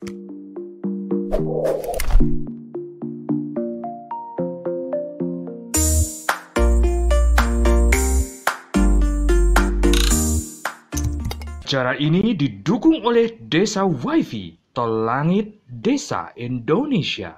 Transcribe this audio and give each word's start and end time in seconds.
Acara 0.00 0.16
ini 12.00 12.32
didukung 12.32 13.04
oleh 13.04 13.44
Desa 13.44 13.84
WiFi, 13.84 14.72
Tol 14.72 15.04
Langit 15.04 15.60
Desa 15.68 16.32
Indonesia. 16.32 17.36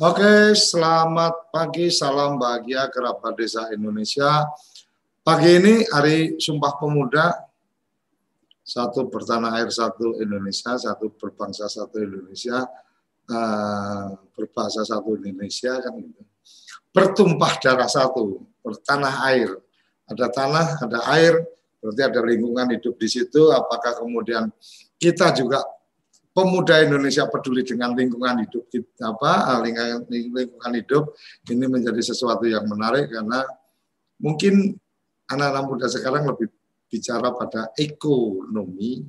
Oke, 0.00 0.56
selamat 0.56 1.52
pagi, 1.52 1.92
salam 1.92 2.40
bahagia 2.40 2.88
kerabat 2.88 3.36
desa 3.36 3.68
Indonesia. 3.68 4.48
Pagi 5.28 5.60
ini 5.60 5.84
hari 5.92 6.40
Sumpah 6.40 6.80
Pemuda, 6.80 7.28
satu 8.64 9.12
bertanah 9.12 9.60
air 9.60 9.68
satu 9.68 10.16
Indonesia, 10.24 10.72
satu 10.80 11.12
berbangsa 11.20 11.68
satu 11.68 12.00
Indonesia, 12.00 12.64
uh, 13.28 14.16
berbahasa 14.32 14.88
satu 14.88 15.20
Indonesia 15.20 15.84
kan 15.84 16.00
gitu. 16.00 16.24
Bertumpah 16.96 17.60
darah 17.60 17.92
satu, 17.92 18.40
bertanah 18.64 19.28
air. 19.28 19.52
Ada 20.08 20.32
tanah, 20.32 20.66
ada 20.88 21.04
air, 21.12 21.44
berarti 21.76 22.02
ada 22.08 22.20
lingkungan 22.24 22.80
hidup 22.80 22.96
di 22.96 23.08
situ. 23.12 23.52
Apakah 23.52 24.00
kemudian 24.00 24.48
kita 24.96 25.36
juga 25.36 25.60
pemuda 26.32 26.80
Indonesia 26.80 27.28
peduli 27.28 27.68
dengan 27.68 27.92
lingkungan 27.92 28.48
hidup 28.48 28.64
apa 29.04 29.60
lingkungan, 29.60 30.08
lingkungan 30.08 30.72
hidup 30.72 31.12
ini 31.52 31.68
menjadi 31.68 32.00
sesuatu 32.00 32.48
yang 32.48 32.64
menarik 32.64 33.12
karena 33.12 33.44
mungkin 34.16 34.80
anak-anak 35.28 35.64
muda 35.68 35.86
sekarang 35.86 36.24
lebih 36.24 36.48
bicara 36.88 37.30
pada 37.36 37.70
ekonomi 37.76 39.04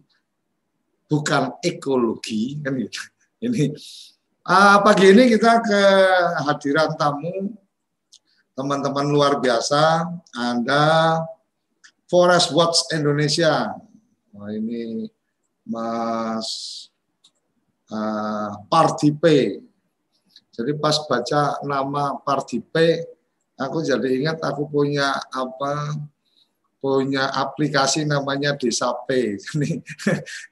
bukan 1.10 1.58
ekologi 1.64 2.60
kan 2.62 2.76
gitu. 2.78 3.02
Ini 3.40 3.72
uh, 4.46 4.78
pagi 4.84 5.16
ini 5.16 5.32
kita 5.32 5.64
ke 5.64 5.82
hadiran 6.44 6.94
tamu 7.00 7.56
teman-teman 8.54 9.08
luar 9.08 9.40
biasa 9.40 10.04
Anda 10.36 11.24
Forest 12.12 12.52
Watch 12.52 12.92
Indonesia. 12.92 13.72
Nah, 14.36 14.52
ini 14.52 15.08
Mas 15.64 16.48
uh, 17.88 18.60
Pardipe. 18.68 19.64
Jadi 20.52 20.72
pas 20.76 21.00
baca 21.08 21.56
nama 21.64 22.20
Pardipe, 22.20 23.08
aku 23.60 23.84
jadi 23.84 24.08
ingat 24.08 24.40
aku 24.40 24.66
punya 24.72 25.20
apa 25.30 26.00
punya 26.80 27.28
aplikasi 27.36 28.08
namanya 28.08 28.56
Desa 28.56 28.96
P. 29.04 29.36
Ini 29.60 29.84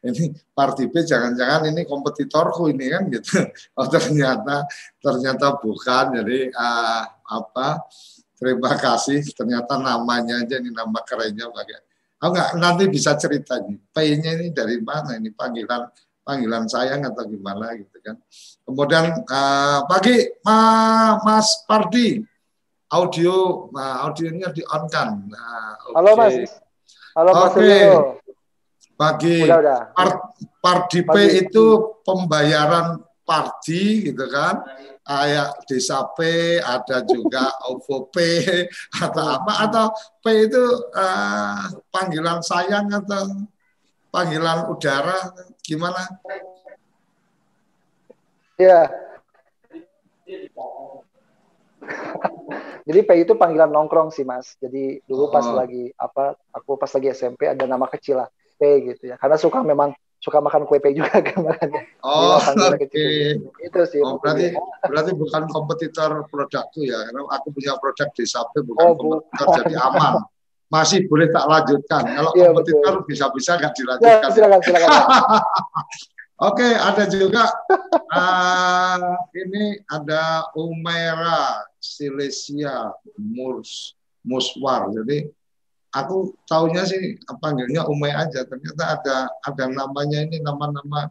ini 0.03 0.23
Pardipe 0.51 0.99
jangan-jangan 1.07 1.71
ini 1.71 1.87
kompetitorku 1.87 2.67
ini 2.67 2.91
kan 2.91 3.07
gitu. 3.07 3.47
Oh 3.79 3.87
ternyata 3.87 4.67
ternyata 4.99 5.55
bukan. 5.55 6.19
Jadi 6.19 6.51
uh, 6.51 7.03
apa? 7.31 7.87
Terima 8.35 8.75
kasih. 8.75 9.23
Ternyata 9.31 9.79
namanya 9.79 10.43
aja 10.43 10.59
ini 10.59 10.69
nama 10.75 10.99
kerennya 11.01 11.47
pakai. 11.47 11.79
Oh 12.17 12.29
enggak, 12.33 12.49
nanti 12.59 12.83
bisa 12.91 13.15
cerita 13.15 13.61
nih. 13.63 13.77
P-nya 13.93 14.31
ini 14.41 14.51
dari 14.51 14.81
mana 14.83 15.15
ini 15.15 15.31
panggilan 15.31 15.87
panggilan 16.27 16.67
sayang 16.67 17.07
atau 17.07 17.23
gimana 17.23 17.71
gitu 17.79 17.97
kan. 18.03 18.19
Kemudian 18.67 19.23
uh, 19.23 19.79
pagi 19.87 20.27
Ma, 20.43 20.59
Mas 21.23 21.63
Pardi, 21.63 22.19
audio, 22.87 23.67
nah, 23.75 24.07
audionya 24.07 24.51
di 24.55 24.63
on 24.63 24.87
kan. 24.87 25.27
Nah, 25.27 25.75
okay. 25.91 25.95
Halo 25.95 26.11
Mas. 26.15 26.35
Halo 27.15 27.31
Mas. 27.35 27.43
Oke. 27.51 27.59
Okay. 27.59 27.83
Pagi. 28.97 29.37
Udah, 29.45 29.59
udah. 29.61 29.81
Par, 29.93 30.09
Pardi 30.57 31.05
P 31.05 31.15
itu 31.45 31.65
pembayaran 32.01 32.97
Pardi 33.21 34.09
gitu 34.09 34.25
kan. 34.31 34.63
Kayak 35.07 35.63
Desa 35.63 36.03
P, 36.11 36.19
ada 36.59 36.99
juga 37.07 37.47
OVO 37.71 38.11
P, 38.11 38.17
atau 38.91 39.25
apa, 39.39 39.53
atau 39.63 39.85
P 40.19 40.51
itu 40.51 40.63
uh, 40.91 41.63
panggilan 41.87 42.43
sayang 42.43 42.91
atau 42.91 43.47
panggilan 44.11 44.67
udara 44.67 45.31
gimana? 45.63 46.03
Ya. 48.59 48.91
Jadi 52.87 52.99
P 53.03 53.09
itu 53.27 53.35
panggilan 53.35 53.67
nongkrong 53.67 54.15
sih 54.15 54.23
mas. 54.23 54.55
Jadi 54.63 55.03
dulu 55.03 55.27
pas 55.27 55.43
oh. 55.43 55.55
lagi 55.55 55.91
apa, 55.99 56.39
aku 56.55 56.79
pas 56.79 56.87
lagi 56.87 57.11
SMP 57.11 57.51
ada 57.51 57.67
nama 57.67 57.83
kecil 57.91 58.23
lah 58.23 58.29
P 58.55 58.63
gitu 58.87 59.11
ya. 59.11 59.15
Karena 59.19 59.35
suka 59.35 59.59
memang 59.59 59.91
suka 60.23 60.39
makan 60.39 60.63
kue 60.63 60.79
P 60.79 60.93
juga 60.97 61.19
kan 61.19 61.43
Oh, 62.01 62.39
oke. 62.39 62.87
Okay. 62.87 63.35
Itu 63.59 63.79
sih. 63.91 63.99
Oh, 63.99 64.17
berarti 64.23 64.55
berarti 64.87 65.11
bukan 65.19 65.51
kompetitor 65.51 66.23
produkku 66.31 66.87
ya. 66.87 67.11
Karena 67.11 67.27
aku 67.27 67.51
punya 67.51 67.75
produk 67.75 68.07
di 68.15 68.23
Sapi 68.23 68.63
bukan 68.63 68.83
oh, 68.87 68.93
kompetitor 68.95 69.47
bu. 69.51 69.55
jadi 69.67 69.75
aman 69.83 70.23
masih 70.67 71.07
boleh 71.07 71.31
tak 71.31 71.45
lanjutkan. 71.47 72.03
Kalau 72.03 72.31
ya, 72.35 72.51
kompetitor 72.51 72.93
bisa-bisa 73.07 73.55
nggak 73.55 73.73
dilanjutkan. 73.75 74.19
Ya, 74.23 74.29
silakan, 74.31 74.59
silakan. 74.63 74.91
Oke, 76.37 76.69
ada 76.69 77.09
juga 77.09 77.49
uh, 78.13 79.17
ini 79.33 79.81
ada 79.89 80.45
Umera 80.53 81.65
Silesia 81.95 82.91
Murs 83.15 83.95
Muswar. 84.27 84.91
Jadi 84.91 85.23
aku 85.95 86.35
tahunya 86.43 86.83
sih 86.83 87.15
panggilnya 87.39 87.87
Umay 87.87 88.11
aja. 88.11 88.43
Ternyata 88.43 88.83
ada 88.99 89.17
ada 89.47 89.63
namanya 89.71 90.27
ini 90.27 90.43
nama-nama 90.43 91.07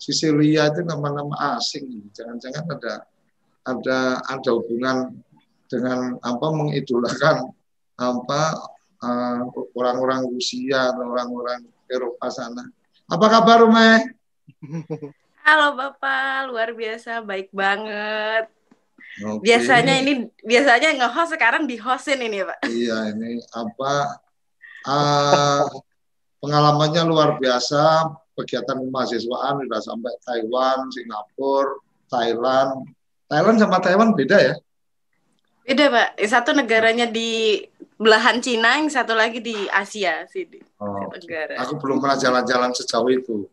Sisilia 0.00 0.72
itu 0.72 0.82
nama-nama 0.82 1.60
asing. 1.60 2.10
Jangan-jangan 2.16 2.64
ada 2.74 2.94
ada 3.68 3.98
ada 4.24 4.50
hubungan 4.56 5.12
dengan 5.70 6.18
apa 6.24 6.46
mengidolakan 6.50 7.52
apa 8.00 8.42
eh, 9.04 9.40
orang-orang 9.76 10.26
Rusia 10.32 10.90
atau 10.90 11.04
orang-orang 11.04 11.68
Eropa 11.86 12.26
sana. 12.32 12.64
Apa 13.10 13.26
kabar, 13.26 13.66
Ume? 13.66 14.14
Halo 15.42 15.74
Bapak, 15.74 16.46
luar 16.46 16.70
biasa, 16.72 17.26
baik 17.26 17.50
banget. 17.50 18.59
Okay. 19.18 19.42
Biasanya 19.42 19.94
ini 20.06 20.30
biasanya 20.46 20.94
nge-host 20.94 21.34
sekarang 21.34 21.66
di-hostin 21.66 22.22
ini, 22.22 22.46
Pak. 22.46 22.62
Iya, 22.70 23.10
ini 23.10 23.42
apa 23.50 24.22
uh, 24.86 25.66
pengalamannya 26.38 27.02
luar 27.10 27.36
biasa, 27.42 28.06
kegiatan 28.38 28.78
kemahasiswaan 28.78 29.66
sudah 29.66 29.82
sampai 29.82 30.12
Taiwan, 30.22 30.78
Singapura, 30.94 31.82
Thailand. 32.06 32.86
Thailand 33.26 33.56
sama 33.58 33.78
Taiwan 33.82 34.14
beda 34.14 34.38
ya? 34.38 34.54
Beda, 35.66 35.84
Pak. 35.90 36.08
Satu 36.26 36.50
negaranya 36.54 37.06
di 37.10 37.62
belahan 38.00 38.40
Cina, 38.40 38.80
yang 38.80 38.88
satu 38.88 39.12
lagi 39.12 39.44
di 39.44 39.68
Asia 39.68 40.24
sih 40.24 40.48
oh, 40.80 41.12
negara. 41.12 41.60
Aku 41.60 41.76
belum 41.76 42.00
pernah 42.00 42.16
jalan-jalan 42.16 42.72
sejauh 42.72 43.10
itu. 43.12 43.44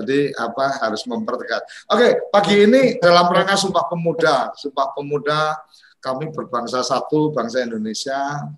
Jadi 0.00 0.32
apa 0.34 0.80
harus 0.80 1.04
mempertegas. 1.04 1.86
Oke, 1.86 2.32
pagi 2.32 2.64
ini 2.64 2.96
dalam 2.96 3.28
rangka 3.28 3.54
Sumpah 3.60 3.86
Pemuda, 3.86 4.56
Sumpah 4.56 4.96
Pemuda 4.96 5.54
kami 6.00 6.32
berbangsa 6.32 6.80
satu, 6.80 7.30
bangsa 7.30 7.60
Indonesia, 7.62 8.48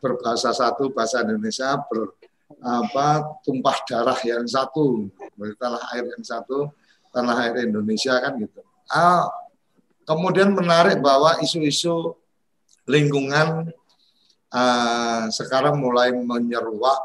berbahasa 0.00 0.50
satu, 0.56 0.90
bahasa 0.90 1.20
Indonesia, 1.22 1.76
ber 1.86 2.16
apa 2.62 3.36
tumpah 3.42 3.76
darah 3.84 4.16
yang 4.22 4.46
satu, 4.46 5.10
tanah 5.58 5.82
air 5.92 6.06
yang 6.08 6.24
satu, 6.24 6.70
tanah 7.10 7.36
air 7.42 7.68
Indonesia 7.68 8.16
kan 8.16 8.38
gitu. 8.38 8.62
Ah, 8.86 9.28
kemudian 10.06 10.54
menarik 10.54 11.02
bahwa 11.02 11.36
isu-isu 11.42 12.14
lingkungan 12.86 13.74
uh, 14.54 15.26
sekarang 15.34 15.82
mulai 15.82 16.14
menyeruak 16.14 17.02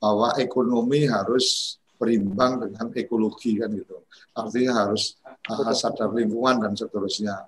bahwa 0.00 0.34
ekonomi 0.40 1.04
harus 1.04 1.77
berimbang 1.98 2.62
dengan 2.62 2.86
ekologi 2.94 3.58
kan 3.58 3.74
gitu. 3.74 4.06
Artinya 4.38 4.86
harus 4.86 5.18
uh, 5.50 5.74
sadar 5.74 6.14
lingkungan 6.14 6.62
dan 6.62 6.72
seterusnya. 6.78 7.44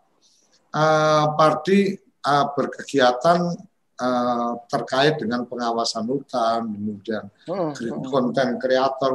Uh, 0.70 1.35
Parti 1.38 1.94
uh, 2.26 2.47
berkegiatan 2.52 3.41
uh, 4.00 4.52
terkait 4.67 5.23
dengan 5.23 5.47
pengawasan 5.47 6.05
hutan, 6.11 6.67
kemudian 6.67 7.25
hmm, 7.47 7.70
green 7.79 7.99
hmm. 8.02 8.11
content 8.11 8.52
creator, 8.58 9.12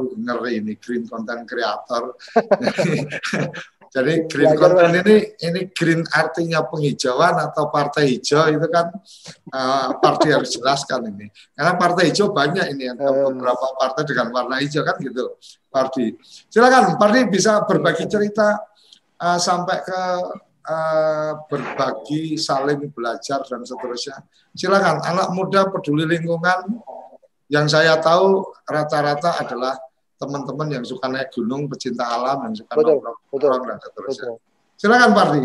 ini 0.48 0.74
green 0.80 1.04
content 1.04 1.44
creator. 1.44 2.16
Jadi 3.96 4.28
green 4.28 4.52
content 4.60 4.92
ini 4.92 5.16
ini 5.40 5.60
green 5.72 6.04
artinya 6.12 6.60
penghijauan 6.68 7.40
atau 7.48 7.72
partai 7.72 8.12
hijau 8.12 8.44
itu 8.52 8.68
kan 8.68 8.92
uh, 9.56 9.96
partai 9.96 10.36
harus 10.36 10.52
jelaskan 10.52 11.16
ini. 11.16 11.32
Karena 11.56 11.80
partai 11.80 12.12
hijau 12.12 12.28
banyak 12.28 12.76
ini 12.76 12.92
ada 12.92 13.08
hmm. 13.08 13.40
beberapa 13.40 13.66
partai 13.80 14.04
dengan 14.04 14.28
warna 14.36 14.60
hijau 14.60 14.84
kan 14.84 15.00
gitu. 15.00 15.40
Parti. 15.72 16.12
Silakan 16.52 17.00
Parti 17.00 17.24
bisa 17.32 17.64
berbagi 17.64 18.04
cerita 18.04 18.60
uh, 19.16 19.40
sampai 19.40 19.80
ke 19.80 20.00
uh, 20.68 21.32
berbagi 21.48 22.36
saling 22.36 22.92
belajar 22.92 23.48
dan 23.48 23.64
seterusnya. 23.64 24.20
Silakan 24.52 25.00
anak 25.08 25.32
muda 25.32 25.72
peduli 25.72 26.04
lingkungan 26.04 26.84
yang 27.48 27.64
saya 27.64 27.96
tahu 27.96 28.44
rata-rata 28.68 29.40
adalah 29.40 29.85
teman-teman 30.16 30.68
yang 30.72 30.84
suka 30.84 31.06
naik 31.08 31.32
gunung, 31.32 31.68
pecinta 31.68 32.04
alam, 32.08 32.48
yang 32.48 32.54
suka 32.56 32.72
betul, 32.72 33.04
nongkrong, 33.04 33.64
dan 33.68 33.78
seterusnya. 33.80 34.28
Betul. 34.32 34.36
Silakan 34.76 35.10
Pardi. 35.12 35.40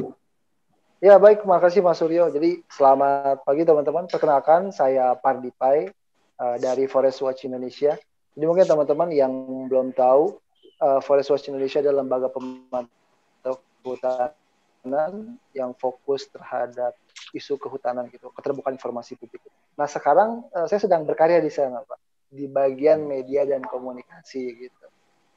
Ya 1.02 1.18
baik, 1.18 1.44
makasih 1.50 1.82
Mas 1.82 1.98
Suryo. 1.98 2.30
Jadi 2.30 2.62
selamat 2.70 3.42
pagi 3.42 3.66
teman-teman. 3.66 4.06
Perkenalkan 4.06 4.70
saya 4.70 5.18
Pardi 5.18 5.50
Pai 5.50 5.90
uh, 6.38 6.56
dari 6.62 6.86
Forest 6.86 7.26
Watch 7.26 7.42
Indonesia. 7.48 7.98
Jadi 8.38 8.46
mungkin 8.46 8.70
teman-teman 8.70 9.10
yang 9.10 9.34
belum 9.66 9.98
tahu, 9.98 10.38
uh, 10.78 11.02
Forest 11.02 11.34
Watch 11.34 11.50
Indonesia 11.50 11.82
adalah 11.82 12.06
lembaga 12.06 12.30
pemantau 12.30 13.60
kehutanan 13.82 15.42
yang 15.58 15.74
fokus 15.74 16.30
terhadap 16.30 16.94
isu 17.34 17.58
kehutanan 17.58 18.06
gitu, 18.14 18.30
keterbukaan 18.38 18.78
informasi 18.78 19.18
publik. 19.18 19.42
Nah 19.76 19.90
sekarang 19.90 20.46
uh, 20.54 20.70
saya 20.70 20.86
sedang 20.86 21.02
berkarya 21.02 21.42
di 21.42 21.50
sana, 21.50 21.82
Pak, 21.82 21.98
di 22.32 22.48
bagian 22.48 23.04
media 23.04 23.44
dan 23.44 23.60
komunikasi 23.68 24.56
gitu. 24.56 24.88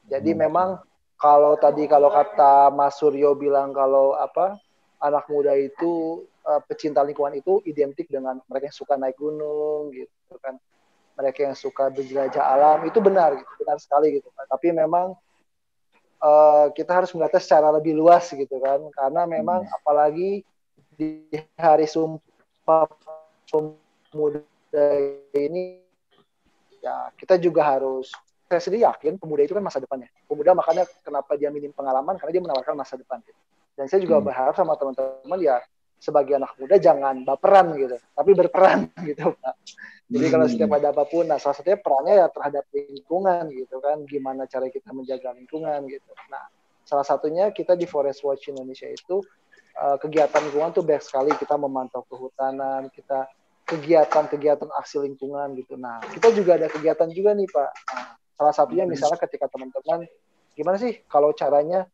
Jadi 0.07 0.31
hmm. 0.31 0.39
memang 0.47 0.69
kalau 1.19 1.59
tadi 1.59 1.87
kalau 1.91 2.07
kata 2.07 2.71
Mas 2.71 2.95
Suryo 2.95 3.35
bilang 3.35 3.75
kalau 3.75 4.15
apa 4.15 4.55
anak 5.03 5.27
muda 5.27 5.55
itu 5.55 6.23
uh, 6.47 6.61
pecinta 6.63 7.03
lingkungan 7.03 7.35
itu 7.35 7.59
identik 7.67 8.07
dengan 8.07 8.39
mereka 8.47 8.71
yang 8.71 8.77
suka 8.77 8.95
naik 8.95 9.19
gunung 9.19 9.91
gitu 9.91 10.35
kan 10.39 10.55
mereka 11.15 11.47
yang 11.47 11.55
suka 11.55 11.87
berjelajah 11.91 12.43
alam 12.43 12.83
itu 12.83 12.99
benar 12.99 13.35
gitu 13.39 13.51
benar 13.63 13.77
sekali 13.79 14.19
gitu 14.19 14.27
kan 14.35 14.45
tapi 14.51 14.75
memang 14.75 15.15
uh, 16.19 16.67
kita 16.75 16.91
harus 16.91 17.11
melihatnya 17.15 17.41
secara 17.43 17.67
lebih 17.71 17.95
luas 17.95 18.27
gitu 18.27 18.55
kan 18.59 18.83
karena 18.91 19.23
memang 19.23 19.63
hmm. 19.63 19.77
apalagi 19.81 20.43
di 20.95 21.27
hari 21.59 21.87
sumpah 21.87 22.87
pemuda 23.47 24.43
ini 25.35 25.84
ya 26.85 27.09
kita 27.17 27.41
juga 27.41 27.65
harus 27.65 28.13
saya 28.45 28.61
sendiri 28.61 28.85
yakin 28.85 29.17
pemuda 29.17 29.41
itu 29.41 29.57
kan 29.57 29.65
masa 29.65 29.81
depannya 29.81 30.05
pemuda 30.29 30.53
makanya 30.53 30.85
kenapa 31.01 31.33
dia 31.33 31.49
minim 31.49 31.73
pengalaman 31.73 32.13
karena 32.21 32.31
dia 32.37 32.43
menawarkan 32.45 32.77
masa 32.77 32.93
depan 32.93 33.17
gitu. 33.25 33.41
Dan 33.75 33.91
saya 33.91 33.99
juga 34.01 34.23
hmm. 34.23 34.25
berharap 34.31 34.55
sama 34.55 34.73
teman-teman 34.79 35.39
ya 35.43 35.59
sebagai 35.99 36.39
anak 36.39 36.55
muda 36.55 36.75
jangan 36.79 37.27
baperan 37.27 37.75
gitu, 37.75 37.97
tapi 38.15 38.31
berperan 38.31 38.87
gitu 39.09 39.35
Pak. 39.35 39.55
Jadi 40.05 40.25
kalau 40.31 40.45
setiap 40.47 40.69
hmm. 40.71 40.79
ada 40.79 40.87
apa 40.95 41.03
pun, 41.03 41.23
nah 41.27 41.41
salah 41.41 41.57
satunya 41.57 41.81
perannya 41.81 42.13
ya 42.23 42.27
terhadap 42.31 42.63
lingkungan 42.71 43.43
gitu 43.51 43.75
kan, 43.83 43.97
gimana 44.07 44.47
cara 44.47 44.71
kita 44.71 44.95
menjaga 44.95 45.35
lingkungan 45.35 45.83
gitu. 45.91 46.11
Nah 46.31 46.45
salah 46.87 47.03
satunya 47.03 47.51
kita 47.51 47.75
di 47.75 47.83
Forest 47.83 48.23
Watch 48.23 48.47
Indonesia 48.47 48.87
itu 48.87 49.19
uh, 49.75 49.97
kegiatan 49.99 50.39
lingkungan 50.45 50.71
tuh 50.71 50.83
banyak 50.85 51.03
sekali 51.03 51.31
kita 51.35 51.59
memantau 51.59 52.05
kehutanan, 52.07 52.87
kita 52.93 53.27
kegiatan-kegiatan 53.65 54.69
aksi 54.69 55.01
lingkungan 55.01 55.57
gitu. 55.57 55.75
Nah 55.75 56.01
kita 56.13 56.29
juga 56.31 56.61
ada 56.61 56.69
kegiatan 56.69 57.09
juga 57.09 57.33
nih 57.33 57.49
Pak. 57.49 57.71
Nah, 57.91 58.07
salah 58.37 58.53
satunya 58.53 58.83
hmm. 58.85 58.93
misalnya 58.93 59.17
ketika 59.19 59.47
teman-teman 59.49 60.05
gimana 60.55 60.77
sih 60.79 61.03
kalau 61.07 61.35
caranya 61.35 61.87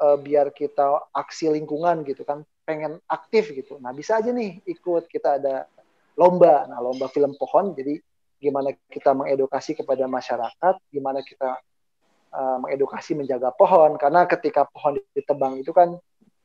uh, 0.00 0.16
biar 0.20 0.52
kita 0.52 1.08
aksi 1.12 1.52
lingkungan 1.52 2.04
gitu 2.04 2.24
kan 2.24 2.44
pengen 2.64 3.00
aktif 3.08 3.52
gitu 3.52 3.80
nah 3.80 3.92
bisa 3.92 4.20
aja 4.20 4.32
nih 4.32 4.60
ikut 4.68 5.08
kita 5.08 5.40
ada 5.40 5.68
lomba 6.16 6.68
nah 6.68 6.80
lomba 6.80 7.08
film 7.08 7.36
pohon 7.36 7.72
jadi 7.72 8.00
gimana 8.36 8.72
kita 8.92 9.16
mengedukasi 9.16 9.72
kepada 9.76 10.04
masyarakat 10.04 10.74
gimana 10.92 11.24
kita 11.24 11.56
uh, 12.36 12.56
mengedukasi 12.60 13.16
menjaga 13.16 13.52
pohon 13.56 13.96
karena 13.96 14.28
ketika 14.28 14.68
pohon 14.68 15.00
ditebang 15.16 15.56
itu 15.56 15.72
kan 15.72 15.96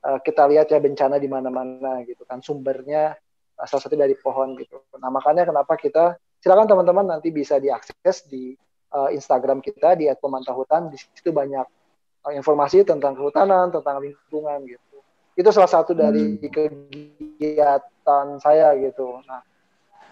uh, 0.08 0.20
kita 0.24 0.48
lihat 0.48 0.72
ya 0.72 0.80
bencana 0.80 1.20
di 1.20 1.28
mana-mana 1.28 2.04
gitu 2.08 2.24
kan 2.24 2.40
sumbernya 2.40 3.20
salah 3.68 3.84
satu 3.84 3.96
dari 3.98 4.14
pohon 4.18 4.58
gitu 4.58 4.82
nah 4.98 5.10
makanya 5.10 5.46
kenapa 5.48 5.78
kita 5.78 6.18
silakan 6.42 6.66
teman-teman 6.66 7.18
nanti 7.18 7.30
bisa 7.30 7.62
diakses 7.62 8.26
di 8.26 8.54
uh, 8.94 9.10
Instagram 9.14 9.62
kita 9.62 9.94
di 9.98 10.10
@pemantau 10.18 10.66
di 10.90 10.98
situ 10.98 11.30
banyak 11.30 11.82
Eh, 12.22 12.38
informasi 12.38 12.86
tentang 12.86 13.18
kehutanan, 13.18 13.74
tentang 13.74 13.98
lingkungan 13.98 14.62
gitu. 14.70 14.98
Itu 15.34 15.50
salah 15.50 15.72
satu 15.74 15.98
dari 15.98 16.38
hmm. 16.38 16.54
kegiatan 16.54 18.26
saya 18.38 18.78
gitu. 18.78 19.18
Nah, 19.26 19.42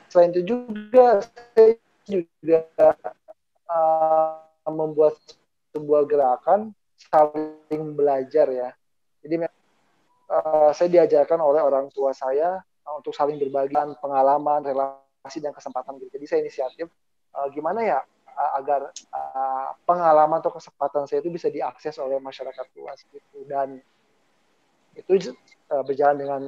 selain 0.09 0.33
itu 0.33 0.41
juga 0.41 1.21
saya 1.21 1.77
juga 2.09 2.65
uh, 3.69 4.41
membuat 4.73 5.21
sebuah 5.69 6.09
gerakan 6.09 6.73
saling 6.97 7.93
belajar 7.93 8.49
ya. 8.49 8.69
Jadi 9.21 9.45
uh, 10.33 10.73
saya 10.73 10.89
diajarkan 10.89 11.37
oleh 11.37 11.61
orang 11.61 11.93
tua 11.93 12.09
saya 12.17 12.57
uh, 12.57 12.68
untuk 12.97 13.13
saling 13.13 13.37
berbagi 13.37 13.75
pengalaman, 13.99 14.65
relasi 14.65 15.37
dan 15.43 15.53
kesempatan 15.53 15.99
gitu. 16.01 16.09
Jadi 16.17 16.25
saya 16.25 16.39
inisiatif 16.41 16.87
uh, 17.35 17.47
gimana 17.53 17.85
ya 17.85 17.99
uh, 18.33 18.51
agar 18.57 18.89
uh, 19.13 19.69
pengalaman 19.85 20.39
atau 20.39 20.53
kesempatan 20.55 21.05
saya 21.05 21.19
itu 21.21 21.29
bisa 21.29 21.51
diakses 21.51 21.99
oleh 22.01 22.17
masyarakat 22.17 22.65
luas 22.79 23.03
gitu. 23.11 23.45
Dan 23.45 23.77
itu 24.97 25.35
uh, 25.69 25.83
berjalan 25.85 26.17
dengan 26.17 26.41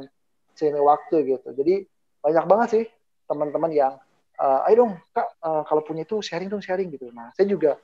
seiring 0.55 0.83
waktu 0.83 1.37
gitu. 1.37 1.49
Jadi 1.53 1.85
banyak 2.21 2.45
banget 2.45 2.67
sih 2.69 2.85
teman-teman 3.25 3.71
yang 3.71 3.93
uh, 4.37 4.67
ayo 4.67 4.85
dong 4.85 4.93
kak 5.15 5.27
uh, 5.41 5.63
kalau 5.65 5.81
punya 5.81 6.03
itu 6.03 6.19
sharing 6.19 6.49
dong 6.51 6.61
sharing 6.61 6.89
gitu. 6.91 7.09
Nah 7.13 7.31
saya 7.33 7.47
juga 7.47 7.77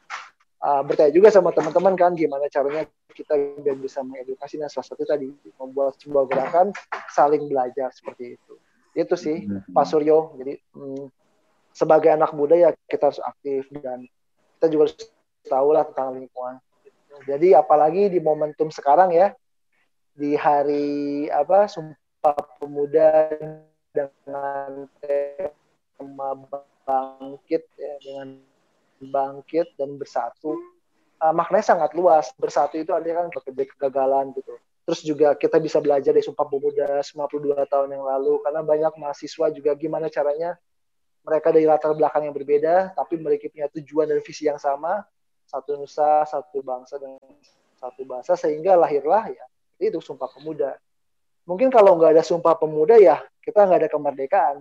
uh, 0.63 0.81
bertanya 0.85 1.11
juga 1.13 1.29
sama 1.33 1.51
teman-teman 1.53 1.93
kan 1.97 2.11
gimana 2.13 2.47
caranya 2.47 2.85
kita 3.13 3.33
biar 3.61 3.77
bisa 3.81 4.05
mengedukasi 4.05 4.61
nah 4.61 4.69
salah 4.69 4.87
satu 4.87 5.03
tadi 5.03 5.29
membuat 5.57 5.97
sebuah 5.97 6.29
gerakan 6.29 6.73
saling 7.11 7.49
belajar 7.49 7.89
seperti 7.93 8.37
itu 8.37 8.53
itu 8.97 9.15
sih 9.17 9.37
hmm. 9.45 9.73
Pak 9.73 9.85
Suryo 9.89 10.37
jadi 10.37 10.57
hmm, 10.73 11.09
sebagai 11.77 12.09
anak 12.09 12.33
muda 12.33 12.57
ya 12.57 12.69
kita 12.89 13.13
harus 13.13 13.21
aktif 13.21 13.69
dan 13.85 14.09
kita 14.57 14.73
juga 14.73 14.89
harus 14.89 14.97
tahu 15.45 15.69
lah 15.77 15.85
tentang 15.85 16.17
lingkungan. 16.17 16.57
Jadi 17.29 17.53
apalagi 17.53 18.09
di 18.09 18.17
momentum 18.17 18.73
sekarang 18.73 19.13
ya 19.13 19.37
di 20.17 20.33
hari 20.33 21.29
apa 21.29 21.69
Sumpah 21.69 22.57
Pemuda 22.57 23.29
dengan 23.93 24.89
tema 25.05 26.29
bangkit 26.85 27.63
ya 27.77 27.93
dengan 28.01 28.41
bangkit 29.01 29.77
dan 29.77 29.95
bersatu 29.95 30.57
uh, 31.21 31.33
maknanya 31.33 31.77
sangat 31.77 31.91
luas 31.93 32.33
bersatu 32.37 32.81
itu 32.81 32.91
artinya 32.93 33.25
kan 33.25 33.41
kegagalan 33.53 34.33
gitu 34.33 34.57
terus 34.87 35.03
juga 35.03 35.35
kita 35.35 35.59
bisa 35.59 35.83
belajar 35.83 36.15
dari 36.15 36.23
Sumpah 36.23 36.47
Pemuda 36.47 37.03
52 37.03 37.67
tahun 37.67 37.89
yang 37.91 38.03
lalu 38.07 38.39
karena 38.39 38.61
banyak 38.63 38.93
mahasiswa 38.95 39.51
juga 39.51 39.75
gimana 39.75 40.07
caranya 40.07 40.55
mereka 41.27 41.51
dari 41.51 41.67
latar 41.67 41.91
belakang 41.91 42.23
yang 42.23 42.31
berbeda, 42.31 42.95
tapi 42.95 43.19
mereka 43.19 43.51
punya 43.51 43.67
tujuan 43.67 44.07
dan 44.07 44.23
visi 44.23 44.47
yang 44.47 44.55
sama, 44.55 45.03
satu 45.43 45.75
nusa, 45.75 46.23
satu 46.23 46.63
bangsa 46.63 46.95
dan 46.95 47.19
satu 47.75 48.07
bahasa, 48.07 48.39
sehingga 48.39 48.79
lahirlah 48.79 49.27
ya 49.27 49.43
itu 49.75 49.99
Sumpah 49.99 50.31
Pemuda. 50.31 50.79
Mungkin 51.43 51.67
kalau 51.67 51.99
nggak 51.99 52.15
ada 52.15 52.23
Sumpah 52.23 52.55
Pemuda 52.55 52.95
ya 52.95 53.19
kita 53.43 53.67
nggak 53.67 53.79
ada 53.83 53.89
kemerdekaan, 53.91 54.55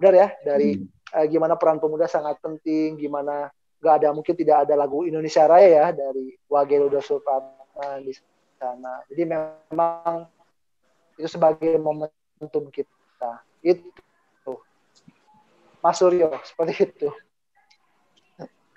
benar 0.00 0.14
ya? 0.16 0.28
Dari 0.40 0.80
hmm. 0.80 1.20
eh, 1.20 1.26
gimana 1.28 1.60
peran 1.60 1.76
pemuda 1.76 2.08
sangat 2.08 2.40
penting, 2.40 2.96
gimana 2.96 3.52
nggak 3.80 3.94
ada 4.04 4.08
mungkin 4.12 4.34
tidak 4.36 4.68
ada 4.68 4.74
lagu 4.76 5.08
Indonesia 5.08 5.48
Raya 5.48 5.68
ya 5.68 5.86
dari 5.96 6.36
Wagel 6.52 6.92
Supratman 7.00 8.04
di 8.04 8.12
sana. 8.60 9.00
Jadi 9.08 9.22
memang 9.24 10.28
itu 11.16 11.28
sebagai 11.28 11.80
momentum 11.80 12.68
kita. 12.68 13.40
Itu 13.64 13.88
Mas 15.80 15.96
Suryo 15.96 16.28
seperti 16.44 16.92
itu. 16.92 17.08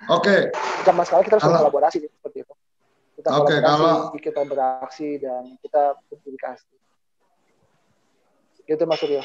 Oke. 0.07 0.51
Okay. 0.51 0.83
Zaman 0.87 1.03
sekarang 1.03 1.23
kita 1.27 1.35
harus 1.39 1.47
kalau, 1.47 1.59
kolaborasi 1.67 1.97
seperti 2.07 2.37
itu. 2.47 2.53
Kita 3.19 3.29
okay, 3.39 3.59
kalau 3.59 4.11
kita 4.15 4.41
beraksi 4.47 5.19
dan 5.19 5.55
kita 5.59 5.99
berkomunikasi. 6.07 6.75
Gitu 8.63 8.83
Mas 8.87 8.99
Suryo. 9.03 9.23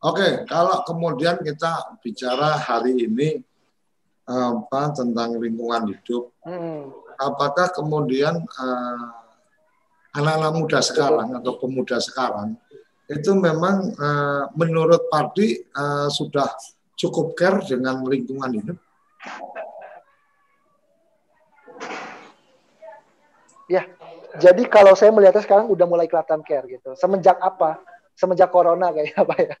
Oke, 0.00 0.16
okay, 0.16 0.32
kalau 0.48 0.80
kemudian 0.88 1.36
kita 1.44 2.00
bicara 2.00 2.56
hari 2.56 3.04
ini 3.04 3.44
apa 4.28 4.94
tentang 4.94 5.38
lingkungan 5.38 5.90
hidup, 5.90 6.30
hmm. 6.44 6.90
apakah 7.18 7.72
kemudian 7.74 8.40
uh, 8.42 9.04
anak-anak 10.14 10.52
muda 10.58 10.78
sekarang 10.82 11.34
atau 11.38 11.58
pemuda 11.58 11.98
sekarang 12.02 12.58
itu 13.10 13.34
memang 13.34 13.90
uh, 13.98 14.46
menurut 14.54 15.10
Pardi 15.10 15.58
uh, 15.74 16.06
sudah 16.06 16.46
cukup 16.94 17.34
care 17.34 17.58
dengan 17.66 18.06
lingkungan 18.06 18.54
hidup? 18.54 18.78
Ya, 23.66 23.86
jadi 24.38 24.62
kalau 24.66 24.94
saya 24.94 25.10
melihatnya 25.10 25.42
sekarang 25.42 25.66
udah 25.70 25.86
mulai 25.90 26.06
kelihatan 26.06 26.42
care 26.46 26.66
gitu. 26.70 26.94
Semenjak 26.94 27.38
apa? 27.42 27.82
Semenjak 28.14 28.54
corona 28.54 28.94
kayak 28.94 29.14
apa 29.18 29.34
ya? 29.42 29.54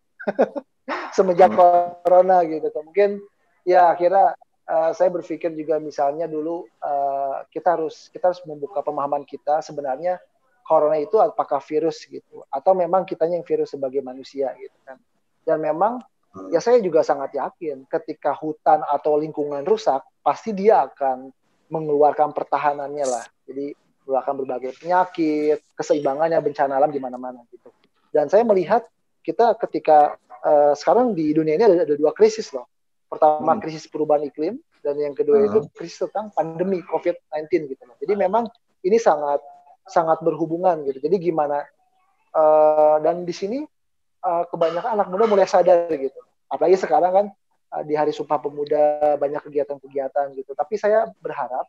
Semenjak 1.16 1.50
hmm. 1.50 1.58
corona 1.58 2.42
gitu. 2.46 2.70
Mungkin 2.70 3.18
ya 3.66 3.94
akhirnya 3.94 4.38
uh, 4.70 4.90
saya 4.94 5.10
berpikir 5.10 5.50
juga 5.58 5.82
misalnya 5.82 6.30
dulu 6.30 6.70
uh, 6.78 7.42
kita 7.50 7.74
harus 7.74 8.06
kita 8.14 8.30
harus 8.30 8.42
membuka 8.46 8.80
pemahaman 8.86 9.26
kita 9.26 9.58
sebenarnya 9.66 10.22
corona 10.62 11.02
itu 11.02 11.18
apakah 11.18 11.58
virus 11.58 12.06
gitu 12.06 12.46
atau 12.46 12.72
memang 12.78 13.02
kitanya 13.02 13.42
yang 13.42 13.46
virus 13.46 13.74
sebagai 13.74 13.98
manusia 14.06 14.54
gitu 14.54 14.78
kan. 14.86 15.02
Dan 15.42 15.58
memang 15.58 15.98
ya 16.54 16.62
saya 16.62 16.78
juga 16.78 17.02
sangat 17.02 17.34
yakin 17.34 17.90
ketika 17.90 18.30
hutan 18.38 18.86
atau 18.86 19.18
lingkungan 19.18 19.66
rusak, 19.66 19.98
pasti 20.22 20.54
dia 20.54 20.86
akan 20.86 21.34
mengeluarkan 21.74 22.30
pertahanannya 22.30 23.06
lah. 23.06 23.26
Jadi 23.50 23.74
mengeluarkan 24.06 24.34
berbagai 24.38 24.70
penyakit, 24.78 25.58
keseimbangannya 25.74 26.38
bencana 26.38 26.78
alam 26.78 26.94
di 26.94 27.02
mana-mana 27.02 27.42
gitu. 27.50 27.74
Dan 28.14 28.30
saya 28.30 28.46
melihat 28.46 28.86
kita 29.26 29.58
ketika 29.58 30.14
uh, 30.46 30.74
sekarang 30.78 31.18
di 31.18 31.34
dunia 31.34 31.58
ini 31.58 31.64
ada, 31.66 31.76
ada 31.82 31.94
dua 31.98 32.14
krisis 32.14 32.50
loh. 32.54 32.70
Pertama 33.10 33.58
hmm. 33.58 33.60
krisis 33.60 33.90
perubahan 33.90 34.22
iklim 34.22 34.62
dan 34.86 34.94
yang 34.94 35.18
kedua 35.18 35.42
hmm. 35.42 35.48
itu 35.50 35.58
krisis 35.74 36.06
tentang 36.06 36.30
pandemi 36.30 36.78
COVID-19 36.86 37.74
gitu 37.74 37.82
loh. 37.82 37.98
Jadi 37.98 38.14
memang 38.14 38.46
ini 38.86 38.96
sangat 39.02 39.42
sangat 39.90 40.22
berhubungan 40.22 40.86
gitu. 40.86 41.02
Jadi 41.02 41.18
gimana 41.18 41.66
uh, 42.38 43.02
dan 43.02 43.26
di 43.26 43.34
sini 43.34 43.58
uh, 44.22 44.46
kebanyakan 44.46 44.94
anak 44.94 45.08
muda 45.10 45.26
mulai 45.26 45.50
sadar 45.50 45.90
gitu. 45.90 46.20
Apalagi 46.46 46.78
sekarang 46.78 47.12
kan 47.12 47.26
uh, 47.74 47.82
di 47.82 47.98
Hari 47.98 48.14
Sumpah 48.14 48.38
Pemuda 48.38 49.18
banyak 49.18 49.42
kegiatan-kegiatan 49.42 50.38
gitu. 50.38 50.54
Tapi 50.54 50.78
saya 50.78 51.10
berharap 51.18 51.66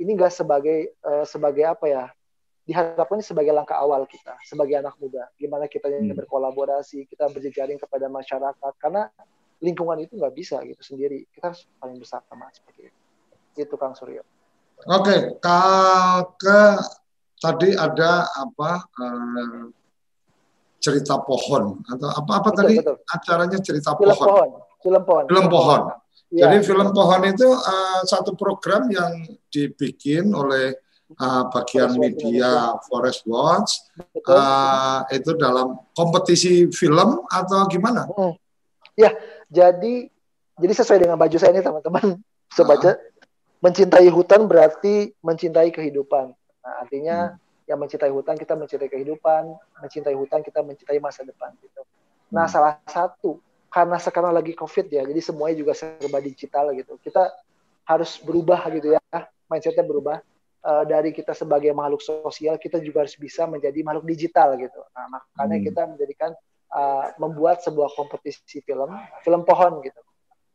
ini 0.00 0.16
enggak 0.16 0.32
sebagai 0.32 0.96
uh, 1.04 1.28
sebagai 1.28 1.68
apa 1.68 1.86
ya? 1.86 2.04
Diharapkan 2.64 3.18
ini 3.18 3.24
sebagai 3.26 3.52
langkah 3.52 3.76
awal 3.76 4.08
kita 4.08 4.36
sebagai 4.48 4.80
anak 4.80 4.96
muda. 4.96 5.28
Gimana 5.36 5.68
kita 5.68 5.92
hmm. 5.92 6.16
berkolaborasi, 6.16 7.04
kita 7.04 7.28
berjejaring 7.28 7.76
kepada 7.76 8.06
masyarakat 8.08 8.72
karena 8.80 9.12
lingkungan 9.60 10.00
itu 10.00 10.16
nggak 10.16 10.34
bisa 10.34 10.60
gitu 10.64 10.80
sendiri. 10.80 11.28
Kita 11.30 11.52
harus 11.52 11.68
paling 11.78 11.96
bersama 12.00 12.48
seperti 12.52 12.90
itu. 12.90 12.98
Itu 13.60 13.76
Kang 13.76 13.92
Suryo. 13.92 14.24
Oke, 14.88 15.36
okay. 15.36 16.32
ke 16.40 16.60
tadi 17.36 17.76
ada 17.76 18.28
apa 18.32 18.84
uh, 18.88 19.68
cerita 20.80 21.20
pohon 21.20 21.84
atau 21.84 22.08
apa 22.08 22.32
apa 22.40 22.48
betul, 22.52 22.58
tadi 22.64 22.74
betul. 22.80 22.96
acaranya 23.04 23.58
cerita 23.60 23.90
film 24.00 24.16
pohon. 24.16 24.28
pohon. 24.28 24.48
Film 24.80 25.02
pohon. 25.04 25.24
Film 25.28 25.46
pohon. 25.52 25.80
Ya. 26.30 26.46
Jadi 26.46 26.56
film 26.64 26.88
pohon 26.96 27.22
itu 27.28 27.48
uh, 27.52 28.00
satu 28.08 28.32
program 28.32 28.88
yang 28.88 29.12
dibikin 29.52 30.32
oleh 30.32 30.72
uh, 31.20 31.44
bagian 31.52 31.92
Forest 31.92 32.00
media 32.00 32.50
Watch. 32.72 32.84
Forest 32.88 33.22
Watch. 33.28 33.70
Uh, 34.24 35.04
itu 35.12 35.36
dalam 35.36 35.76
kompetisi 35.92 36.70
film 36.72 37.28
atau 37.28 37.68
gimana? 37.68 38.08
Hmm. 38.08 38.32
Ya, 38.96 39.16
jadi 39.50 40.08
jadi 40.60 40.72
sesuai 40.72 41.04
dengan 41.04 41.18
baju 41.18 41.36
saya 41.36 41.52
ini 41.52 41.60
teman-teman. 41.60 42.16
Bisa 42.50 42.62
baca. 42.62 42.96
Mencintai 43.60 44.08
hutan 44.08 44.48
berarti 44.48 45.12
mencintai 45.20 45.68
kehidupan. 45.68 46.32
Nah, 46.64 46.74
artinya 46.80 47.36
hmm 47.36 47.50
yang 47.70 47.78
mencintai 47.78 48.10
hutan 48.10 48.34
kita 48.34 48.58
mencintai 48.58 48.90
kehidupan, 48.90 49.54
mencintai 49.78 50.18
hutan 50.18 50.42
kita 50.42 50.58
mencintai 50.66 50.98
masa 50.98 51.22
depan 51.22 51.54
gitu. 51.62 51.86
Nah, 52.34 52.50
hmm. 52.50 52.50
salah 52.50 52.74
satu 52.82 53.38
karena 53.70 53.94
sekarang 54.02 54.34
lagi 54.34 54.58
Covid 54.58 54.90
ya, 54.90 55.06
jadi 55.06 55.22
semuanya 55.22 55.62
juga 55.62 55.78
serba 55.78 56.18
digital 56.18 56.74
gitu. 56.74 56.98
Kita 56.98 57.30
harus 57.86 58.18
berubah 58.18 58.66
gitu 58.74 58.98
ya, 58.98 59.00
mindsetnya 59.46 59.86
berubah. 59.86 60.18
Uh, 60.60 60.84
dari 60.84 61.08
kita 61.14 61.32
sebagai 61.32 61.72
makhluk 61.72 62.04
sosial, 62.04 62.60
kita 62.60 62.76
juga 62.84 63.06
harus 63.06 63.16
bisa 63.16 63.48
menjadi 63.48 63.80
makhluk 63.80 64.04
digital 64.10 64.58
gitu. 64.60 64.82
Nah, 64.92 65.06
makanya 65.08 65.56
hmm. 65.56 65.66
kita 65.70 65.82
menjadikan 65.88 66.30
uh, 66.74 67.14
membuat 67.18 67.62
sebuah 67.62 67.92
kompetisi 67.94 68.62
film, 68.62 68.90
film 69.22 69.42
pohon 69.42 69.82
gitu. 69.84 70.00